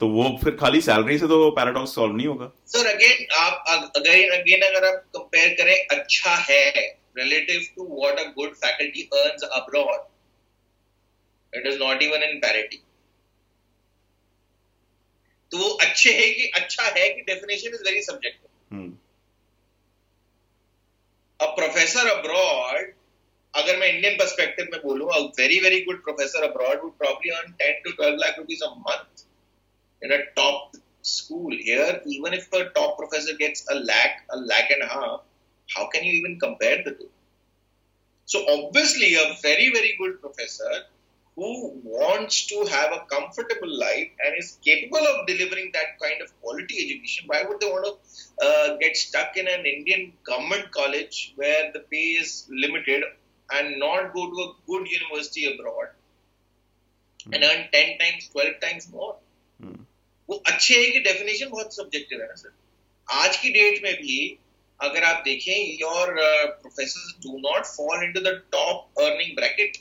तो 0.01 0.07
वो 0.09 0.23
फिर 0.43 0.55
खाली 0.55 0.81
सैलरी 0.81 1.17
से 1.17 1.27
तो 1.27 1.49
पैराडॉक्स 1.51 1.95
सॉल्व 1.95 2.15
नहीं 2.15 2.27
होगा। 2.27 2.51
सर 2.67 2.87
अगेन 2.87 3.25
आप 3.37 3.63
अगेन 3.97 4.31
अगेन 4.31 4.65
अगर 4.67 4.87
आप 4.87 5.03
कंपेयर 5.15 5.53
करें 5.59 5.97
अच्छा 5.97 6.35
है 6.49 6.61
relative 7.17 7.61
to 7.75 7.87
what 7.91 8.19
a 8.19 8.23
good 8.31 8.53
faculty 8.55 9.09
earns 9.13 9.43
abroad 9.53 9.99
it 11.53 11.67
is 11.67 11.79
not 11.79 12.03
even 12.03 12.23
in 12.23 12.37
parity 12.39 12.81
तो 15.51 15.57
वो 15.57 15.69
अच्छे 15.81 16.11
है 16.13 16.29
कि 16.29 16.47
अच्छा 16.55 16.83
है 16.97 17.09
कि 17.09 17.21
डेफिनेशन 17.27 17.75
इज़ 17.75 17.83
वेरी 17.83 18.01
सब्जेक्ट 18.03 18.45
अब 21.39 21.49
प्रोफेसर 21.55 22.07
अब्रॉड 22.09 22.93
अगर 23.53 23.77
मैं 23.79 23.87
इंडियन 23.87 24.15
परस्पेक्टिव 24.17 24.67
में 24.71 24.79
बोलू 24.81 25.05
a 25.07 25.19
very 25.39 25.59
very 25.59 25.79
good 25.81 26.03
professor 26.03 26.43
abroad 26.43 26.81
would 26.83 26.97
probably 26.97 27.31
on 27.31 27.51
ten 27.59 27.81
to 27.83 27.91
12 28.01 28.17
lakh 28.23 28.37
rupees 28.37 28.63
a 28.63 28.69
month 28.87 29.23
in 30.01 30.13
a 30.13 30.17
top 30.35 30.79
school 31.09 31.57
here 31.57 32.01
even 32.15 32.33
if 32.33 32.55
a 32.55 32.61
top 32.75 32.97
professor 32.97 33.35
gets 33.41 33.65
a 33.67 33.73
lakh 33.91 34.25
a 34.31 34.39
lakh 34.51 34.71
and 34.71 34.83
half 34.83 35.75
how 35.75 35.87
can 35.93 36.05
you 36.05 36.13
even 36.13 36.35
compare 36.45 36.83
the 36.87 36.95
two 36.99 37.09
so 38.27 38.39
obviously 38.53 39.13
a 39.15 39.23
very 39.45 39.69
very 39.69 39.93
good 39.97 40.19
professor 40.21 40.77
who 41.36 41.50
wants 41.82 42.46
to 42.46 42.56
have 42.70 42.90
a 42.92 43.00
comfortable 43.12 43.72
life 43.82 44.10
and 44.24 44.34
is 44.38 44.58
capable 44.64 45.04
of 45.12 45.26
delivering 45.26 45.70
that 45.76 45.90
kind 46.02 46.20
of 46.24 46.28
quality 46.40 46.76
education 46.84 47.24
why 47.26 47.42
would 47.42 47.58
they 47.60 47.70
want 47.74 47.86
to 47.88 47.94
uh, 48.46 48.76
get 48.82 48.96
stuck 48.96 49.36
in 49.36 49.48
an 49.48 49.64
indian 49.74 50.12
government 50.30 50.70
college 50.70 51.32
where 51.36 51.64
the 51.76 51.82
pay 51.94 52.08
is 52.24 52.32
limited 52.64 53.02
and 53.48 53.78
not 53.78 54.12
go 54.18 54.24
to 54.34 54.38
a 54.42 54.50
good 54.66 54.86
university 54.98 55.44
abroad 55.52 55.88
and 57.32 57.42
earn 57.44 57.62
10 57.72 57.98
times 58.02 58.28
12 58.34 58.60
times 58.66 58.86
more 58.92 59.14
हम्म 59.60 59.84
वो 60.28 60.36
अच्छे 60.50 60.74
है 60.74 60.90
कि 60.90 61.00
definition 61.00 61.48
बहुत 61.50 61.74
subjective 61.76 62.20
है 62.20 62.26
ना 62.28 62.34
sir 62.34 62.52
आज 63.08 63.36
की 63.36 63.50
date 63.52 63.82
में 63.82 63.94
भी 63.96 64.16
अगर 64.80 65.04
आप 65.04 65.22
देखें 65.24 65.54
your 65.80 66.14
professor 66.62 67.12
do 67.24 67.38
not 67.38 67.66
fall 67.66 68.04
into 68.04 68.20
the 68.20 68.32
top 68.52 69.02
earning 69.02 69.34
bracket 69.36 69.76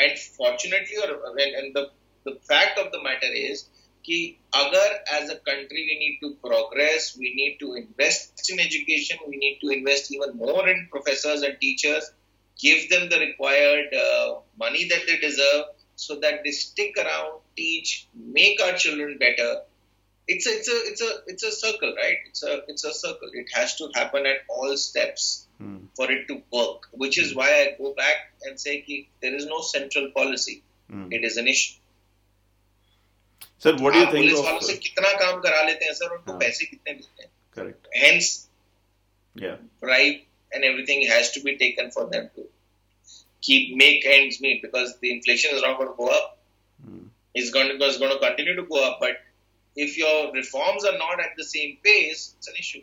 and 0.00 0.16
fortunately 0.38 0.96
और 0.96 1.40
and 1.40 1.72
the 1.78 1.86
the 2.28 2.36
fact 2.52 2.78
of 2.78 2.90
the 2.94 3.02
matter 3.04 3.36
is 3.36 3.64
कि 4.04 4.18
अगर 4.56 4.92
as 5.14 5.30
a 5.30 5.34
country 5.48 5.82
we 5.86 5.98
need 5.98 6.20
to 6.20 6.28
progress 6.48 7.12
we 7.18 7.32
need 7.34 7.58
to 7.60 7.74
invest 7.76 8.50
in 8.50 8.60
education 8.60 9.24
we 9.28 9.36
need 9.36 9.60
to 9.60 9.70
invest 9.78 10.12
even 10.14 10.36
more 10.44 10.70
in 10.70 10.84
professors 10.92 11.44
and 11.44 11.54
teachers 11.64 12.12
give 12.60 12.88
them 12.88 13.08
the 13.08 13.18
required 13.18 13.94
uh, 13.94 14.36
money 14.58 14.88
that 14.88 15.02
they 15.06 15.18
deserve 15.18 15.66
so 15.94 16.16
that 16.20 16.42
they 16.44 16.50
stick 16.50 16.96
around 16.98 17.40
teach 17.56 18.08
make 18.14 18.60
our 18.62 18.76
children 18.76 19.16
better 19.18 19.60
it's 20.28 20.46
a, 20.46 20.50
it's 20.50 20.68
a 20.68 20.78
it's 20.90 21.02
a 21.02 21.10
it's 21.26 21.42
a 21.44 21.52
circle 21.52 21.94
right 21.96 22.18
it's 22.26 22.42
a 22.42 22.60
it's 22.68 22.84
a 22.84 22.92
circle 22.92 23.30
it 23.32 23.46
has 23.54 23.76
to 23.76 23.88
happen 23.94 24.26
at 24.26 24.38
all 24.48 24.76
steps 24.76 25.46
hmm 25.62 25.88
for 25.98 26.08
it 26.14 26.22
to 26.30 26.36
work 26.56 26.86
which 27.02 27.18
is 27.24 27.34
why 27.40 27.48
i 27.60 27.64
go 27.80 27.92
back 28.00 28.24
and 28.48 28.62
say 28.64 28.76
कि 28.88 28.98
there 29.24 29.40
is 29.40 29.46
no 29.52 29.60
central 29.70 30.08
policy 30.18 30.56
hmm 30.90 31.18
it 31.18 31.28
is 31.30 31.38
an 31.44 31.52
issue 31.54 31.82
sir 33.64 33.74
what 33.80 33.92
do 33.92 33.98
you 33.98 34.06
आप 34.06 34.14
think 34.14 34.24
police 34.24 34.44
वालों 34.44 34.60
से 34.60 34.72
of 34.72 34.78
कितना 34.82 35.12
काम 35.20 35.40
करा 35.40 35.62
लेते 35.62 35.84
हैं 35.84 35.92
sir 36.00 36.14
उनको 36.16 36.30
हाँ. 36.30 36.40
पैसे 36.40 36.66
कितने 36.66 36.92
मिलते 36.92 37.22
हैं 37.22 37.30
करेक्ट 37.56 37.88
hence 38.02 38.32
या 39.44 39.56
bribe 39.84 40.22
and 40.56 40.66
everything 40.70 41.02
has 41.12 41.30
to 41.36 41.42
be 41.46 41.56
taken 41.62 41.90
for 41.96 42.04
them 42.12 42.28
to 42.36 42.44
keep 43.48 43.72
make 43.82 44.06
ends 44.16 44.40
meet 44.46 44.62
because 44.66 44.92
the 45.04 45.12
inflation 45.16 45.56
is 45.58 45.66
not 45.66 45.78
going 45.80 45.90
to 45.92 45.98
go 46.02 46.10
up 46.18 46.30
hmm 46.84 47.04
it's 47.36 47.50
going 47.50 47.68
to, 47.68 47.84
it's 47.84 47.98
going 47.98 48.12
to 48.12 48.18
continue 48.18 48.56
to 48.56 48.62
go 48.62 48.82
up. 48.88 48.98
But 48.98 49.18
if 49.76 49.98
your 49.98 50.32
reforms 50.32 50.84
are 50.84 50.96
not 50.98 51.20
at 51.20 51.36
the 51.36 51.44
same 51.44 51.76
pace, 51.84 52.34
it's 52.38 52.48
an 52.48 52.54
issue. 52.58 52.82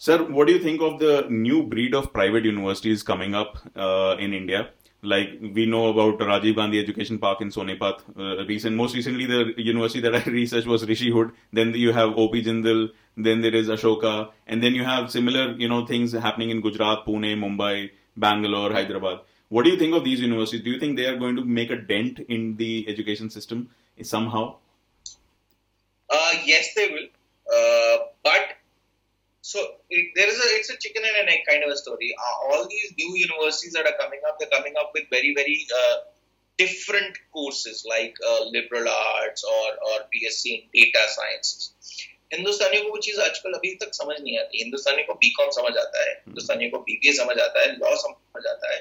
Sir, 0.00 0.22
what 0.22 0.46
do 0.46 0.52
you 0.52 0.60
think 0.60 0.80
of 0.80 1.00
the 1.00 1.26
new 1.28 1.64
breed 1.64 1.92
of 1.92 2.12
private 2.12 2.44
universities 2.44 3.02
coming 3.02 3.34
up 3.34 3.58
uh, 3.74 4.14
in 4.20 4.32
India? 4.32 4.70
Like 5.02 5.30
we 5.40 5.66
know 5.66 5.88
about 5.88 6.20
Rajiv 6.20 6.54
Gandhi 6.54 6.78
Education 6.78 7.18
Park 7.18 7.40
in 7.40 7.48
Sonepat. 7.48 8.02
Uh, 8.16 8.46
recent, 8.46 8.76
most 8.76 8.94
recently, 8.94 9.26
the 9.26 9.54
university 9.56 9.98
that 10.00 10.14
I 10.14 10.22
researched 10.30 10.68
was 10.68 10.84
Rishihood. 10.84 11.32
Then 11.52 11.74
you 11.74 11.92
have 11.92 12.10
OP 12.10 12.34
Jindal. 12.34 12.90
Then 13.16 13.40
there 13.40 13.54
is 13.54 13.68
Ashoka, 13.68 14.30
and 14.46 14.62
then 14.62 14.76
you 14.76 14.84
have 14.84 15.10
similar, 15.10 15.54
you 15.54 15.68
know, 15.68 15.84
things 15.84 16.12
happening 16.12 16.50
in 16.50 16.60
Gujarat, 16.60 17.04
Pune, 17.04 17.36
Mumbai, 17.36 17.90
Bangalore, 18.16 18.72
Hyderabad. 18.72 19.18
What 19.48 19.64
do 19.64 19.70
you 19.70 19.78
think 19.78 19.94
of 19.96 20.04
these 20.04 20.20
universities? 20.20 20.62
Do 20.62 20.70
you 20.70 20.78
think 20.78 20.96
they 20.96 21.06
are 21.06 21.16
going 21.16 21.34
to 21.34 21.44
make 21.44 21.70
a 21.70 21.76
dent 21.76 22.20
in 22.20 22.54
the 22.56 22.86
education 22.88 23.30
system 23.30 23.70
somehow? 24.02 24.56
Uh, 26.08 26.32
yes, 26.44 26.68
they 26.76 26.88
will. 26.88 27.08
Uh, 27.52 28.04
but 28.22 28.57
so 29.48 29.58
it, 29.88 30.12
there 30.14 30.28
is 30.28 30.38
a 30.38 30.48
it's 30.56 30.70
a 30.70 30.76
chicken 30.76 31.02
and 31.08 31.16
an 31.22 31.28
egg 31.34 31.42
kind 31.48 31.64
of 31.64 31.70
a 31.70 31.76
story. 31.76 32.08
Uh, 32.24 32.34
all 32.46 32.68
these 32.68 32.92
new 32.98 33.12
universities 33.16 33.72
that 33.72 33.86
are 33.86 33.96
coming 34.00 34.20
up, 34.28 34.36
they're 34.38 34.54
coming 34.54 34.74
up 34.80 34.90
with 34.94 35.06
very 35.10 35.32
very 35.34 35.56
uh, 35.78 35.96
different 36.58 37.16
courses 37.32 37.82
like 37.88 38.14
uh, 38.30 38.44
liberal 38.56 38.92
arts 39.16 39.44
or 39.54 39.68
or 39.88 39.96
BSc 40.12 40.54
in 40.54 40.68
data 40.76 41.08
sciences. 41.16 41.72
हिंदुस्तानियों 42.32 42.82
को 42.84 42.88
वो 42.90 42.98
चीज़ 43.04 43.20
आजकल 43.20 43.52
अभी 43.56 43.74
तक 43.82 43.94
समझ 43.94 44.16
नहीं 44.20 44.38
आती 44.38 44.58
हिंदुस्तानी 44.58 45.02
को 45.02 45.14
BCom 45.20 45.50
समझ 45.56 45.70
आता 45.82 46.00
है 46.00 46.10
हिंदुस्तानियों 46.14 46.70
को 46.70 46.78
बीबीए 46.88 47.12
समझ 47.18 47.36
आता 47.44 47.60
है 47.60 47.70
लॉ 47.76 47.94
समझ 48.02 48.46
आता 48.50 48.72
है 48.72 48.80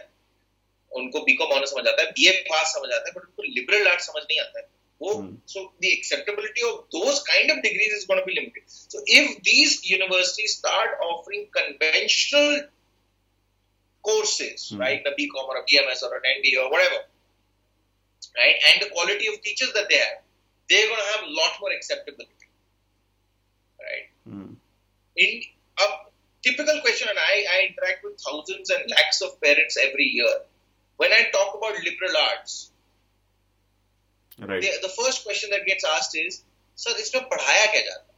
उनको 0.91 1.20
बीकॉम 1.30 1.53
ऑनर 1.57 1.65
समझ 1.72 1.88
आता 1.88 2.01
है 2.01 2.11
बीए 2.18 2.32
पास 2.49 2.74
समझ 2.74 2.89
आता 2.89 3.09
है 3.09 3.13
बट 3.15 3.24
उनको 3.24 3.43
लिबरल 3.43 3.88
आर्ट 3.88 4.01
समझ 4.07 4.24
नहीं 4.24 4.39
आता 4.39 4.59
है 4.59 4.65
वो 5.02 5.10
so 5.45 5.72
the 5.80 5.89
acceptability 5.98 6.64
of 6.68 6.78
those 6.95 7.18
kind 7.24 7.52
of 7.52 7.58
degrees 7.66 7.91
is 7.98 8.06
going 8.06 8.20
to 8.20 8.26
be 8.26 8.36
limited 8.38 8.64
so 8.68 9.00
if 9.06 9.43
these 9.50 9.76
universities 9.89 10.56
start 10.58 10.95
offering 11.10 11.43
conventional 11.58 12.62
courses 14.10 14.70
Hmm. 14.72 14.80
right 14.84 15.06
a 15.12 15.14
bcom 15.20 15.52
or 15.54 15.58
a 15.58 15.66
bms 15.70 16.02
or 16.08 16.16
an 16.18 16.26
nd 16.32 16.56
or 16.64 16.72
whatever 16.72 17.00
right 18.39 18.58
and 18.70 18.82
the 18.86 18.89
quality 18.95 19.28
of 19.34 19.41
teachers 19.50 19.74
that 19.78 19.88
they 19.93 20.00
have 20.06 20.18
they're 20.70 20.88
going 20.88 21.04
to 21.06 21.12
have 21.14 21.24
a 21.28 21.34
lot 21.41 21.62
more 21.62 21.72
acceptability 21.78 22.50
right 23.86 24.10
Hmm. 24.26 24.54
in 25.16 25.41
a 25.84 25.86
typical 26.43 26.80
question, 26.82 27.08
and 27.10 27.20
I, 27.20 27.36
I 27.54 27.58
interact 27.68 28.04
with 28.04 28.20
thousands 28.26 28.70
and 28.70 28.89
lakhs 28.89 29.22
of 29.22 29.39
parents 29.41 29.78
every 29.82 30.06
year. 30.06 30.34
When 30.98 31.12
I 31.12 31.30
talk 31.32 31.56
about 31.58 31.76
liberal 31.84 32.16
arts, 32.30 32.72
right 34.39 34.62
the, 34.62 34.70
the 34.87 34.93
first 35.01 35.25
question 35.25 35.51
that 35.51 35.66
gets 35.66 35.85
asked 35.85 36.16
is, 36.23 36.43
"Sir, 36.77 36.95
इसमें 37.05 37.29
पढ़ाया 37.35 37.66
क्या 37.73 37.83
जाता 37.89 38.03
है?" 38.03 38.11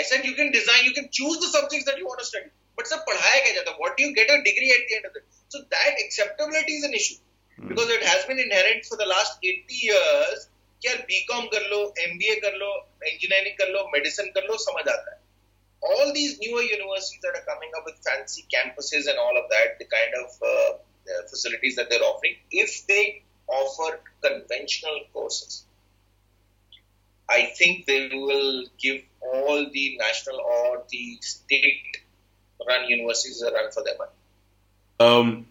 I 0.00 0.02
said, 0.10 0.24
"You 0.24 0.34
can 0.34 0.52
design, 0.52 0.84
you 0.84 0.94
can 0.98 1.08
choose 1.18 1.40
the 1.44 1.50
subjects 1.56 1.86
that 1.90 1.98
you 1.98 2.06
want 2.06 2.20
to 2.20 2.26
study, 2.26 2.50
but 2.76 2.86
sir, 2.92 2.98
पढ़ाया 3.08 3.40
क्या 3.44 3.54
जाता 3.54 3.70
है? 3.70 3.76
What 3.84 3.96
do 3.96 4.04
you 4.06 4.14
get 4.20 4.30
a 4.36 4.38
degree 4.50 4.72
at 4.78 4.86
the 4.88 4.96
end 5.00 5.10
of 5.10 5.16
it?" 5.22 5.24
So 5.48 5.62
that 5.76 6.04
acceptability 6.06 6.78
is 6.82 6.84
an 6.90 6.94
issue 7.02 7.20
Hmm. 7.60 7.68
because 7.68 7.90
it 7.90 8.02
has 8.02 8.24
been 8.26 8.38
inherent 8.38 8.86
for 8.86 8.96
the 8.96 9.06
last 9.06 9.38
80 9.42 9.80
years 9.86 10.46
कि 10.82 10.88
यार 10.88 11.00
BCom 11.08 11.46
कर 11.54 11.66
लो 11.70 11.78
MBA 12.02 12.34
कर 12.44 12.54
लो 12.60 12.68
engineering 13.08 13.56
कर 13.56 13.68
लो 13.72 13.82
medicine 13.94 14.30
कर 14.36 14.46
लो 14.50 14.56
समझ 14.66 14.84
आता 14.88 15.10
है 15.10 15.18
all 15.88 16.12
these 16.14 16.32
newer 16.44 16.62
universities 16.62 17.20
that 17.26 17.36
are 17.36 17.44
coming 17.44 17.70
up 17.76 17.84
with 17.88 17.98
fancy 18.06 18.42
campuses 18.54 19.06
and 19.10 19.18
all 19.18 19.36
of 19.40 19.46
that, 19.52 19.78
the 19.78 19.86
kind 19.92 20.16
of 20.22 20.34
uh, 21.07 21.19
uh, 21.19 21.27
facilities 21.29 21.75
that 21.75 21.89
they're 21.89 22.01
offering, 22.01 22.35
if 22.51 22.85
they 22.87 23.23
offer 23.47 23.99
conventional 24.21 25.01
courses, 25.13 25.65
I 27.29 27.53
think 27.57 27.85
they 27.85 28.09
will 28.13 28.65
give 28.79 29.01
all 29.21 29.69
the 29.71 29.97
national 29.97 30.39
or 30.39 30.83
the 30.89 31.17
state 31.21 31.97
run 32.67 32.89
universities 32.89 33.41
a 33.41 33.51
run 33.51 33.71
for 33.71 33.83
their 33.83 33.97
money. 33.97 34.11
Um, 34.99 35.47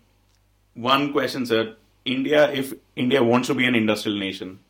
one 0.75 1.13
question, 1.13 1.47
sir. 1.47 1.77
India, 2.05 2.51
if 2.53 2.75
India 2.97 3.23
wants 3.23 3.49
to 3.49 3.55
be 3.55 3.65
an 3.67 3.75
industrial 3.75 4.19
nation, 4.19 4.61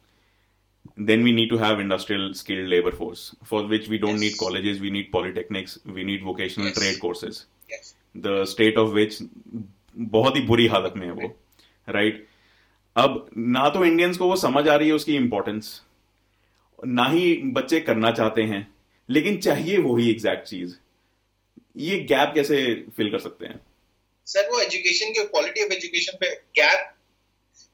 then 0.97 1.25
we 1.25 1.33
need 1.33 1.49
to 1.49 1.59
have 1.59 1.81
industrial 1.81 2.35
skilled 2.35 2.69
labor 2.69 2.93
force, 2.93 3.35
for 3.43 3.67
which 3.67 3.89
we 3.89 3.99
don't 3.99 4.13
Yes. 4.13 4.21
need 4.21 4.39
colleges, 4.39 4.81
we 4.81 4.91
need 4.91 5.11
polytechnics, 5.13 5.85
we 5.85 6.05
need 6.05 6.23
vocational 6.23 6.69
Yes. 6.69 6.79
trade 6.79 7.01
courses. 7.01 7.47
Yes. 7.69 7.95
The 8.15 8.47
state 8.47 8.77
of 8.77 8.93
which 8.93 9.21
बहुत 9.97 10.37
ही 10.37 10.41
बुरी 10.43 10.67
हालत 10.67 10.95
में 10.97 11.07
है 11.07 11.13
वो 11.13 11.29
right 11.89 12.27
अब 12.97 13.31
ना 13.37 13.69
तो 13.69 13.85
Indians 13.85 14.17
को 14.17 14.29
वो 14.29 14.37
समझ 14.37 14.69
आ 14.69 14.75
रही 14.77 14.89
है 14.89 14.95
उसकी 14.95 15.17
इंपॉर्टेंस 15.17 15.81
ना 16.79 17.05
ही 17.05 17.35
बच्चे 17.53 17.81
करना 17.81 18.11
चाहते 18.11 18.43
हैं 18.43 18.67
लेकिन 19.09 19.37
चाहिए 19.39 19.79
वही 19.79 20.11
एग्जैक्ट 20.11 20.47
चीज़। 20.49 20.75
ये 21.77 21.99
गैप 22.01 22.33
कैसे 22.35 22.57
फिल 22.97 23.11
कर 23.11 23.19
सकते 23.19 23.47
हैं? 23.47 23.61
सर 24.27 24.49
वो 24.51 24.61
एजुकेशन 24.61 25.11
के 25.11 25.25
क्वालिटी 25.25 25.65
ऑफ़ 25.65 25.73
एजुकेशन 25.73 26.17
पे 26.21 26.35
gap 26.59 26.95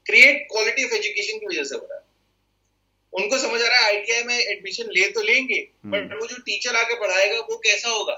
create 0.05 0.47
quality 0.51 0.83
of 0.83 0.93
education 0.93 1.37
की 1.37 1.45
वजह 1.45 1.63
से 1.63 1.75
हो 1.75 1.87
रहा 1.91 1.97
है। 1.97 2.03
उनको 3.13 3.37
समझ 3.37 3.61
आ 3.61 3.67
रहा 3.67 3.77
है 3.77 3.95
आईटीआई 3.95 4.23
में 4.23 4.37
एडमिशन 4.37 4.91
ले 4.91 5.07
तो 5.11 5.21
लेंगे 5.21 5.61
बट 5.85 6.13
वो 6.21 6.27
जो 6.27 6.37
टीचर 6.37 6.75
आके 6.75 6.99
पढ़ाएगा 6.99 7.39
वो 7.39 7.57
कैसा 7.57 7.89
होगा? 7.89 8.13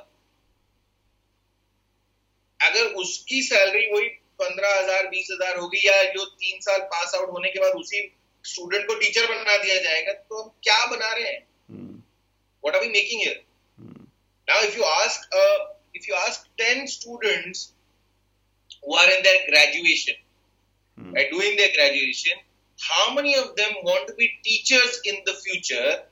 अगर 2.59 2.93
उसकी 3.03 3.41
सैलरी 3.41 3.85
वही 3.93 4.07
पंद्रह 4.41 4.75
हज़ार 4.79 5.07
बीस 5.07 5.27
हज़ार 5.31 5.57
होगी 5.57 5.87
या 5.87 6.03
जो 6.13 6.25
तीन 6.25 6.59
साल 6.61 6.79
पास 6.93 7.15
आउट 7.15 7.29
होने 7.29 7.49
के 7.49 7.59
बाद 7.59 7.73
उसी 7.79 8.01
स्टूडेंट 8.45 8.87
को 8.87 8.95
टीचर 8.99 9.25
बना 9.25 9.57
दिया 9.57 9.75
जाएगा 9.81 10.13
तो 10.13 10.41
हम 10.41 10.49
क्या 10.63 10.85
बना 10.85 11.11
रहे 11.13 11.27
हैं 11.27 11.47
हम्म, 11.69 12.01
we 12.63 12.89
making 12.95 13.19
here? 13.19 13.37
Hmm, 13.79 14.07
Now, 14.47 14.57
if 14.61 14.77
you 14.77 14.85
ask, 14.85 15.35
uh, 15.41 15.59
if 15.93 16.07
you 16.07 16.15
ask 16.15 16.47
ten 16.57 16.87
students 16.87 17.71
who 18.83 18.95
are 18.95 19.09
in 19.11 19.23
their 19.23 19.43
graduation, 19.49 20.17
hmm, 20.97 21.15
right, 21.15 21.31
doing 21.31 21.55
their 21.55 21.71
graduation, 21.77 22.41
how 22.79 23.13
many 23.13 23.35
of 23.35 23.55
them 23.55 23.77
want 23.83 24.07
to 24.07 24.13
be 24.13 24.29
teachers 24.43 24.99
in 25.05 25.21
the 25.25 25.33
future? 25.33 26.03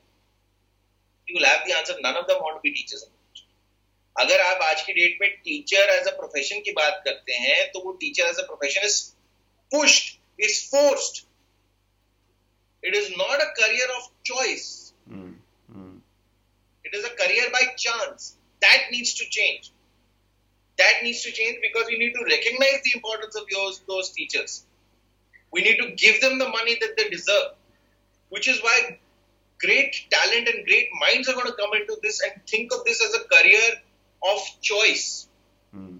You 1.27 1.35
will 1.35 1.45
have 1.45 1.67
the 1.67 1.73
answer. 1.73 1.95
None 2.01 2.15
of 2.15 2.27
them 2.27 2.39
want 2.39 2.57
to 2.57 2.61
be 2.61 2.73
teachers. 2.73 3.03
In 3.03 3.09
the. 3.09 3.20
अगर 4.16 4.41
आप 4.41 4.62
आज 4.62 4.82
की 4.82 4.93
date 4.93 5.18
में 5.22 5.30
teacher 5.34 5.89
as 5.89 6.07
a 6.07 6.16
profession 6.16 6.59
की 6.62 6.72
बात 6.72 7.01
करते 7.05 7.34
हैं 7.39 7.72
तो 7.72 7.80
वो 7.80 7.91
teacher 7.99 8.26
as 8.26 8.39
a 8.39 8.45
profession 8.45 8.86
is 8.86 9.01
pushed 9.72 10.43
is 10.43 10.59
forced 10.72 11.26
it 12.84 12.95
is 12.95 13.12
not 13.14 13.41
a 13.41 13.45
career 13.59 13.89
of 13.89 14.07
choice 14.26 14.66
it 16.86 16.95
is 16.95 17.05
a 17.05 17.14
career 17.16 17.49
by 17.49 17.66
chance 17.78 18.32
that 18.62 18.91
needs 18.91 19.18
to 19.20 19.26
change 19.30 19.70
that 20.78 21.03
needs 21.03 21.24
to 21.26 21.32
change 21.32 21.55
because 21.62 21.91
you 21.91 21.97
need 21.99 22.18
to 22.18 22.24
recognise 22.26 22.80
the 22.80 22.95
importance 22.95 23.36
of 23.36 23.53
your 23.53 23.72
those 23.88 24.12
teachers 24.16 24.64
we 25.53 25.62
need 25.62 25.80
to 25.80 25.88
give 26.01 26.20
them 26.22 26.39
the 26.39 26.47
money 26.55 26.76
that 26.76 26.99
they 26.99 27.09
deserve 27.09 27.47
which 28.32 28.47
is 28.49 28.62
why 28.64 28.82
great 29.59 29.95
talent 30.12 30.47
and 30.47 30.64
great 30.66 30.89
minds 30.95 31.30
are 31.30 31.36
gonna 31.36 31.49
come 31.57 31.76
into 31.78 31.95
this 32.03 32.22
and 32.22 32.39
think 32.53 32.74
of 32.74 32.84
this 32.86 33.01
as 33.01 33.16
a 33.16 33.24
career 33.36 33.82
of 34.22 34.47
choice 34.61 35.05
hmm, 35.74 35.99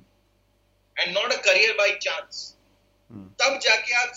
and 0.96 1.14
not 1.14 1.34
a 1.34 1.40
career 1.46 1.76
by 1.78 1.90
chance. 2.06 2.42
Hmm, 3.10 3.28
तब 3.42 3.60
जाके 3.64 3.94
आप 4.02 4.12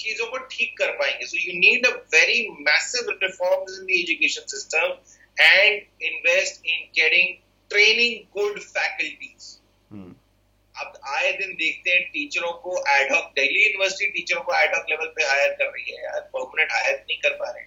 चीज़ों 0.00 0.26
को 0.26 0.38
ठीक 0.52 0.76
कर 0.78 0.90
पाएँगे। 0.98 1.26
So 1.26 1.38
you 1.38 1.58
need 1.58 1.86
a 1.86 1.90
very 2.14 2.38
massive 2.68 3.10
reforms 3.22 3.78
in 3.78 3.86
the 3.86 3.90
education 3.98 4.46
system 4.52 4.94
and 5.40 6.04
invest 6.10 6.66
in 6.66 6.86
getting 6.98 7.34
training 7.70 8.14
good 8.36 8.60
faculties 8.60 9.56
अब 10.74 11.00
आए 11.14 11.32
दिन 11.38 11.52
देखते 11.56 11.90
हैं 11.90 12.02
टीचरों 12.12 12.52
को 12.64 12.76
एडहॉक 12.90 13.32
दिल्ली 13.36 13.64
यूनिवर्सिटी 13.64 14.10
टीचरों 14.12 14.42
को 14.42 14.54
एडहॉक 14.56 14.86
लेवल 14.90 15.06
पे 15.16 15.24
हायर 15.24 15.52
कर 15.58 15.70
रही 15.72 15.90
है 15.90 16.02
यार। 16.04 16.20
परमानेंट 16.34 16.72
हायर 16.72 16.96
नहीं 16.98 17.18
कर 17.22 17.34
पा 17.40 17.50
रहे 17.50 17.64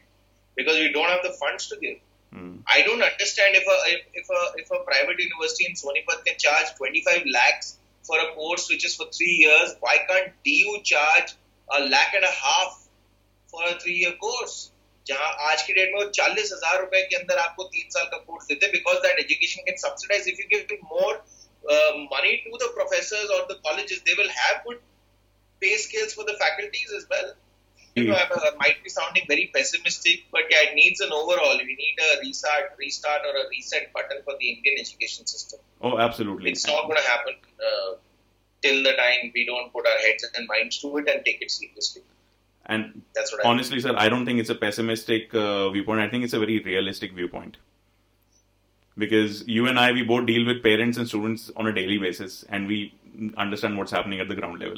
because 0.57 0.79
we 0.79 0.87
don't 0.95 1.09
have 1.09 1.21
the 1.25 1.31
funds 1.41 1.69
to 1.69 1.75
give 1.81 1.99
hmm, 2.32 2.62
I 2.74 2.82
don't 2.86 3.02
understand 3.02 3.58
if 3.60 3.68
a 3.74 3.76
if, 3.90 4.00
if 4.22 4.30
a 4.30 4.40
if 4.62 4.70
a 4.70 4.80
private 4.88 5.20
university 5.24 5.68
in 5.68 5.76
Sonipat 5.82 6.24
can 6.24 6.38
charge 6.38 6.72
25 6.80 7.28
lakhs 7.36 7.76
for 8.04 8.18
a 8.18 8.26
course 8.34 8.68
which 8.70 8.84
is 8.84 8.96
for 8.96 9.06
three 9.18 9.36
years. 9.44 9.76
Why 9.80 9.94
can't 10.10 10.34
DU 10.48 10.74
charge 10.84 11.36
a 11.68 11.80
lakh 11.86 12.18
and 12.20 12.24
a 12.24 12.34
half 12.40 12.76
for 13.52 13.62
a 13.68 13.78
three 13.78 14.00
year 14.02 14.12
course? 14.26 14.58
जहां 15.06 15.28
आज 15.50 15.62
की 15.66 15.72
date 15.72 15.92
में 15.92 15.98
वो 15.98 16.08
चालीस 16.16 16.50
हजार 16.52 16.80
रुपए 16.80 17.00
के 17.10 17.16
अंदर 17.16 17.38
आपको 17.38 17.64
तीन 17.74 17.88
साल 17.90 18.04
का 18.06 18.16
कोर्स 18.24 18.46
देते 18.46 18.66
because 18.72 18.96
that 19.04 19.18
education 19.20 19.62
can 19.68 19.76
subsidise 19.82 20.28
if 20.28 20.40
you 20.40 20.46
give 20.48 20.82
more 20.90 21.14
money 22.14 22.34
to 22.42 22.56
the 22.64 22.68
professors 22.74 23.30
और 23.36 23.46
the 23.52 23.56
colleges 23.68 24.02
they 24.08 24.14
will 24.18 24.30
have 24.40 24.60
good 24.66 24.82
पे 25.62 25.70
scales 25.84 26.12
for 26.14 26.24
the 26.26 26.34
faculties 26.40 26.90
as 26.96 27.06
well. 27.12 27.30
you 27.95 28.07
know, 28.07 28.15
I 28.15 28.51
might 28.59 28.83
be 28.83 28.89
sounding 28.89 29.25
very 29.27 29.51
pessimistic, 29.53 30.23
but 30.31 30.41
yeah, 30.49 30.69
it 30.69 30.75
needs 30.75 30.99
an 30.99 31.11
overall. 31.11 31.57
We 31.57 31.75
need 31.75 31.95
a 32.01 32.19
restart, 32.21 32.71
restart 32.79 33.21
or 33.23 33.35
a 33.41 33.47
reset 33.49 33.93
button 33.93 34.17
for 34.23 34.33
the 34.39 34.49
Indian 34.49 34.79
education 34.79 35.27
system. 35.27 35.59
oh 35.81 35.99
absolutely 35.99 36.51
It's 36.51 36.65
not 36.65 36.83
going 36.87 36.97
to 36.97 37.07
happen 37.09 37.35
uh, 37.67 37.91
till 38.63 38.81
the 38.87 38.93
time 38.93 39.31
we 39.35 39.45
don't 39.45 39.71
put 39.71 39.85
our 39.85 39.99
heads 40.05 40.25
and 40.35 40.47
minds 40.47 40.79
to 40.79 40.97
it 40.97 41.07
and 41.13 41.23
take 41.23 41.41
it 41.41 41.51
seriously. 41.51 42.01
and 42.65 43.01
That's 43.15 43.31
what 43.31 43.45
I 43.45 43.49
honestly 43.49 43.79
sir 43.85 43.93
i 44.03 44.07
don't 44.11 44.25
think 44.27 44.39
it's 44.41 44.51
a 44.53 44.55
pessimistic 44.59 45.33
uh, 45.35 45.69
viewpoint 45.73 45.99
i 46.03 46.07
think 46.11 46.23
it's 46.27 46.35
a 46.37 46.39
very 46.43 46.57
realistic 46.67 47.11
viewpoint 47.17 47.57
because 49.03 49.45
you 49.47 49.67
and 49.71 49.79
i 49.79 49.91
we 49.97 50.03
both 50.11 50.25
deal 50.31 50.45
with 50.49 50.61
parents 50.63 50.97
and 50.97 51.07
students 51.07 51.51
on 51.55 51.67
a 51.71 51.73
daily 51.79 51.97
basis 51.97 52.37
and 52.49 52.67
we 52.73 52.77
understand 53.45 53.77
what's 53.77 53.91
happening 53.91 54.19
at 54.25 54.29
the 54.33 54.37
ground 54.41 54.59
level 54.65 54.77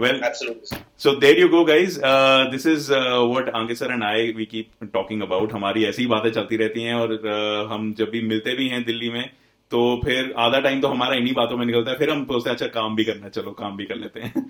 Well, 0.00 0.18
absolutely. 0.22 0.78
So 0.96 1.12
there 1.22 1.36
you 1.36 1.48
go, 1.52 1.64
guys. 1.64 1.98
Uh, 1.98 2.50
this 2.50 2.66
is 2.66 2.88
uh, 2.88 3.24
what 3.30 3.46
Anke 3.60 3.76
sir 3.76 3.90
and 3.90 4.04
I 4.04 4.32
we 4.36 4.46
keep 4.46 4.68
talking 4.92 5.22
about. 5.26 5.52
हमारी 5.52 5.84
ऐसी 5.86 6.06
बातें 6.12 6.30
चलती 6.32 6.56
रहती 6.56 6.82
हैं 6.82 6.94
और 6.94 7.14
uh, 7.16 7.72
हम 7.72 7.92
जब 7.98 8.10
भी 8.10 8.20
मिलते 8.28 8.54
भी 8.56 8.68
हैं 8.68 8.82
दिल्ली 8.84 9.10
में 9.16 9.24
तो 9.72 9.80
फिर 10.04 10.32
आधा 10.44 10.60
टाइम 10.66 10.80
तो 10.80 10.88
हमारा 10.88 11.16
इन्हीं 11.16 11.34
बातों 11.34 11.56
में 11.56 11.64
निकलता 11.66 11.90
है। 11.90 11.98
फिर 11.98 12.10
हम 12.10 12.24
सोचते 12.24 12.50
हैं 12.50 12.56
अच्छा 12.56 12.66
काम 12.78 12.96
भी 12.96 13.04
करना 13.04 13.28
चलो 13.38 13.50
काम 13.58 13.76
भी 13.76 13.84
कर 13.86 13.96
लेते 13.96 14.20
हैं। 14.20 14.44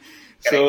So 0.49 0.61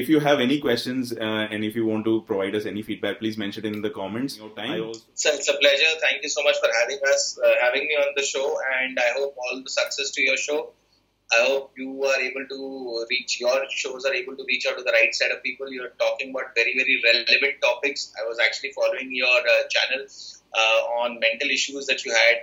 if 0.00 0.10
you 0.12 0.18
have 0.26 0.40
any 0.42 0.56
questions 0.64 1.12
and 1.18 1.64
if 1.64 1.78
you 1.78 1.88
want 1.90 2.04
to 2.04 2.18
provide 2.28 2.56
us 2.56 2.66
any 2.72 2.82
feedback 2.88 3.18
please 3.18 3.38
mention 3.40 3.66
in 3.66 3.80
the 3.82 3.92
comments 3.96 4.38
your 4.38 4.54
time 4.56 4.92
sir 5.22 5.34
it's 5.34 5.50
a 5.50 5.58
pleasure 5.60 5.94
thank 6.04 6.24
you 6.24 6.30
so 6.34 6.48
much 6.48 6.60
for 6.64 6.76
having 6.78 7.12
us 7.12 7.24
having 7.62 7.88
me 7.88 7.96
on 8.04 8.12
the 8.18 8.24
show 8.32 8.44
and 8.72 8.98
I 8.98 9.20
hope 9.20 9.46
all 9.46 9.60
the 9.60 9.78
success 9.78 10.12
to 10.16 10.26
your 10.26 10.36
show 10.48 10.58
I 11.30 11.44
hope 11.44 11.72
you 11.76 12.04
are 12.04 12.20
able 12.20 12.46
to 12.48 13.06
reach 13.10 13.38
your 13.38 13.62
shows 13.68 14.04
are 14.06 14.14
able 14.14 14.34
to 14.36 14.44
reach 14.48 14.64
out 14.66 14.78
to 14.78 14.82
the 14.82 14.92
right 14.92 15.14
set 15.14 15.30
of 15.30 15.42
people. 15.42 15.70
You're 15.70 15.92
talking 15.98 16.30
about 16.30 16.54
very 16.54 16.72
very 16.74 17.02
relevant 17.04 17.60
topics. 17.60 18.12
I 18.18 18.26
was 18.26 18.38
actually 18.38 18.72
following 18.72 19.10
your 19.12 19.28
uh, 19.28 19.68
channel 19.68 20.06
uh, 20.54 20.80
on 21.02 21.20
mental 21.20 21.50
issues 21.50 21.86
that 21.86 22.04
you 22.04 22.12
had 22.12 22.36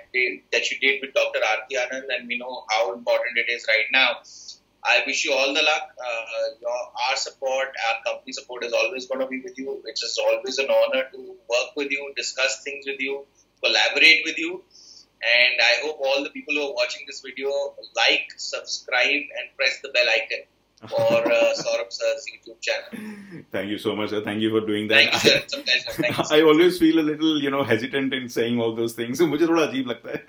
that 0.52 0.70
you 0.70 0.78
did 0.80 1.02
with 1.02 1.14
Dr. 1.16 1.40
Aarti 1.40 1.78
Anand, 1.84 2.06
and 2.16 2.28
we 2.28 2.38
know 2.38 2.64
how 2.70 2.94
important 2.94 3.38
it 3.38 3.52
is 3.52 3.66
right 3.68 3.90
now. 3.92 4.22
I 4.88 5.02
wish 5.08 5.26
you 5.26 5.34
all 5.34 5.52
the 5.54 5.64
luck. 5.64 5.90
Uh, 6.00 6.46
your, 6.62 6.78
our 7.10 7.16
support, 7.16 7.70
our 7.88 8.04
company 8.06 8.34
support 8.34 8.64
is 8.64 8.72
always 8.72 9.08
going 9.08 9.22
to 9.22 9.28
be 9.28 9.42
with 9.42 9.58
you. 9.58 9.82
It's 9.86 10.02
just 10.02 10.20
always 10.20 10.60
an 10.60 10.68
honor 10.70 11.06
to 11.12 11.18
work 11.50 11.76
with 11.76 11.90
you, 11.90 12.14
discuss 12.16 12.62
things 12.64 12.86
with 12.86 13.00
you, 13.00 13.26
collaborate 13.64 14.22
with 14.26 14.38
you. 14.38 14.64
And 15.23 15.61
I 15.61 15.73
hope 15.83 15.99
all 16.01 16.25
the 16.25 16.31
people 16.31 16.55
who 16.55 16.63
are 16.69 16.75
watching 16.75 17.03
this 17.07 17.21
video 17.21 17.51
like, 17.95 18.33
subscribe, 18.37 19.25
and 19.39 19.55
press 19.57 19.79
the 19.83 19.91
bell 19.91 20.07
icon 20.09 20.43
for 20.89 21.19
uh, 21.31 21.53
Saurabh 21.57 21.93
sir's 21.93 22.25
YouTube 22.33 22.59
channel. 22.61 23.43
Thank 23.53 23.71
you 23.71 23.79
so 23.79 23.95
much, 23.95 24.11
sir. 24.11 24.23
Thank 24.25 24.41
you 24.41 24.51
for 24.51 24.67
doing 24.67 24.89
that. 24.89 24.95
Thank 24.95 25.13
you, 25.13 25.19
sir. 25.19 25.37
It's 25.37 25.53
a 25.53 25.61
pleasure. 25.61 25.93
Thank 26.03 26.19
you, 26.19 26.25
sir. 26.25 26.37
I 26.37 26.43
always 26.43 26.79
feel 26.79 27.01
a 27.01 27.07
little, 27.11 27.43
you 27.43 27.51
know, 27.51 27.63
hesitant 27.63 28.15
in 28.15 28.31
saying 28.31 28.59
all 28.59 28.75
those 28.75 28.95
things. 28.95 29.19
So 29.19 29.27
मुझे 29.27 29.47
थोड़ा 29.47 29.63
अजीब 29.67 29.89
लगता 29.89 30.11
है 30.11 30.25